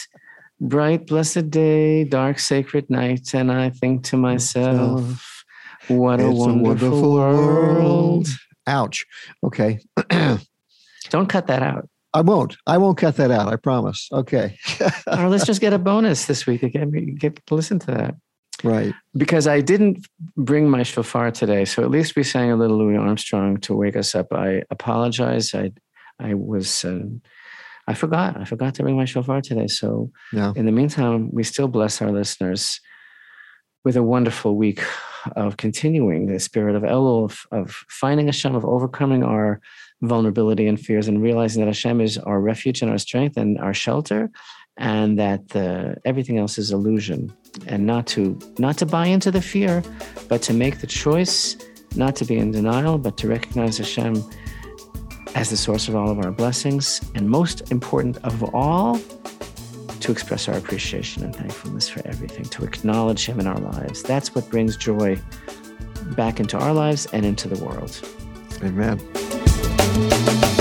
bright 0.61 1.07
blessed 1.07 1.51
day, 1.51 2.05
dark 2.05 2.38
sacred 2.38 2.88
night, 2.88 3.34
and 3.34 3.53
I 3.53 3.70
think 3.70 4.05
to 4.05 4.16
myself, 4.16 5.45
what 5.88 6.20
a 6.20 6.30
wonderful, 6.30 6.49
a 6.49 6.62
wonderful, 6.62 7.12
world. 7.12 8.28
Ouch. 8.66 9.05
Okay. 9.45 9.80
Don't 11.11 11.28
cut 11.28 11.49
that 11.49 11.62
out. 11.62 11.88
I 12.14 12.20
won't. 12.20 12.56
I 12.66 12.78
won't 12.78 12.98
cut 12.98 13.16
that 13.16 13.30
out. 13.30 13.48
I 13.48 13.56
promise. 13.56 14.08
Okay. 14.12 14.58
Our 15.06 15.30
listeners 15.30 15.58
get 15.58 15.72
a 15.72 15.78
bonus 15.78 16.26
this 16.26 16.46
week. 16.46 16.60
Get, 16.60 17.18
get 17.18 17.46
to 17.46 17.54
listen 17.54 17.78
to 17.80 17.86
that. 17.92 18.14
Right. 18.62 18.94
Because 19.16 19.46
I 19.46 19.60
didn't 19.60 20.06
bring 20.36 20.68
my 20.68 20.82
shofar 20.82 21.30
today, 21.30 21.64
so 21.64 21.82
at 21.82 21.90
least 21.90 22.14
we 22.14 22.22
sang 22.22 22.50
a 22.50 22.56
little 22.56 22.78
Louis 22.78 22.96
Armstrong 22.96 23.56
to 23.60 23.74
wake 23.74 23.96
us 23.96 24.14
up. 24.14 24.32
I 24.32 24.62
apologize. 24.70 25.54
I 25.54 25.72
I 26.20 26.34
was 26.34 26.84
uh, 26.84 27.00
I 27.88 27.94
forgot. 27.94 28.40
I 28.40 28.44
forgot 28.44 28.74
to 28.76 28.82
bring 28.82 28.96
my 28.96 29.04
shofar 29.04 29.40
today. 29.40 29.66
So 29.66 30.10
yeah. 30.32 30.52
in 30.54 30.66
the 30.66 30.72
meantime, 30.72 31.30
we 31.32 31.42
still 31.42 31.68
bless 31.68 32.00
our 32.00 32.12
listeners 32.12 32.80
with 33.84 33.96
a 33.96 34.02
wonderful 34.02 34.56
week 34.56 34.80
of 35.34 35.56
continuing 35.56 36.26
the 36.26 36.38
spirit 36.38 36.76
of 36.76 36.82
Elul, 36.82 37.24
of, 37.24 37.46
of 37.50 37.84
finding 37.88 38.26
Hashem, 38.26 38.54
of 38.54 38.64
overcoming 38.64 39.24
our 39.24 39.60
vulnerability 40.03 40.66
and 40.66 40.78
fears 40.78 41.09
and 41.09 41.22
realizing 41.22 41.61
that 41.61 41.68
Hashem 41.68 42.00
is 42.00 42.18
our 42.18 42.40
refuge 42.40 42.82
and 42.82 42.90
our 42.90 42.98
strength 42.98 43.36
and 43.36 43.59
our 43.59 43.72
shelter 43.72 44.30
and 44.76 45.18
that 45.18 45.55
uh, 45.55 45.94
everything 46.05 46.38
else 46.38 46.59
is 46.59 46.72
illusion 46.72 47.32
and 47.66 47.86
not 47.86 48.07
to 48.09 48.38
not 48.59 48.78
to 48.78 48.86
buy 48.86 49.07
into 49.07 49.30
the 49.30 49.42
fear 49.42 49.82
but 50.28 50.42
to 50.42 50.53
make 50.53 50.80
the 50.80 50.86
choice 50.86 51.57
not 51.94 52.16
to 52.16 52.24
be 52.24 52.36
in 52.36 52.50
denial 52.50 52.98
but 52.98 53.16
to 53.18 53.28
recognize 53.28 53.78
Hashem 53.78 54.22
as 55.34 55.50
the 55.50 55.57
source 55.57 55.88
of 55.88 55.94
all 55.94 56.11
of 56.11 56.18
our 56.18 56.32
blessings 56.32 57.00
and 57.14 57.28
most 57.28 57.70
important 57.70 58.16
of 58.24 58.55
all 58.55 58.98
to 60.00 60.11
express 60.11 60.48
our 60.48 60.57
appreciation 60.57 61.22
and 61.22 61.34
thankfulness 61.36 61.88
for 61.88 62.05
everything 62.07 62.44
to 62.44 62.64
acknowledge 62.64 63.24
him 63.24 63.38
in 63.38 63.46
our 63.46 63.59
lives. 63.59 64.03
That's 64.03 64.34
what 64.34 64.50
brings 64.50 64.76
joy 64.76 65.16
back 66.16 66.40
into 66.40 66.59
our 66.59 66.72
lives 66.72 67.07
and 67.12 67.24
into 67.24 67.48
the 67.48 67.64
world. 67.64 68.00
Amen 68.62 69.32
Thank 69.95 70.45
you. 70.47 70.51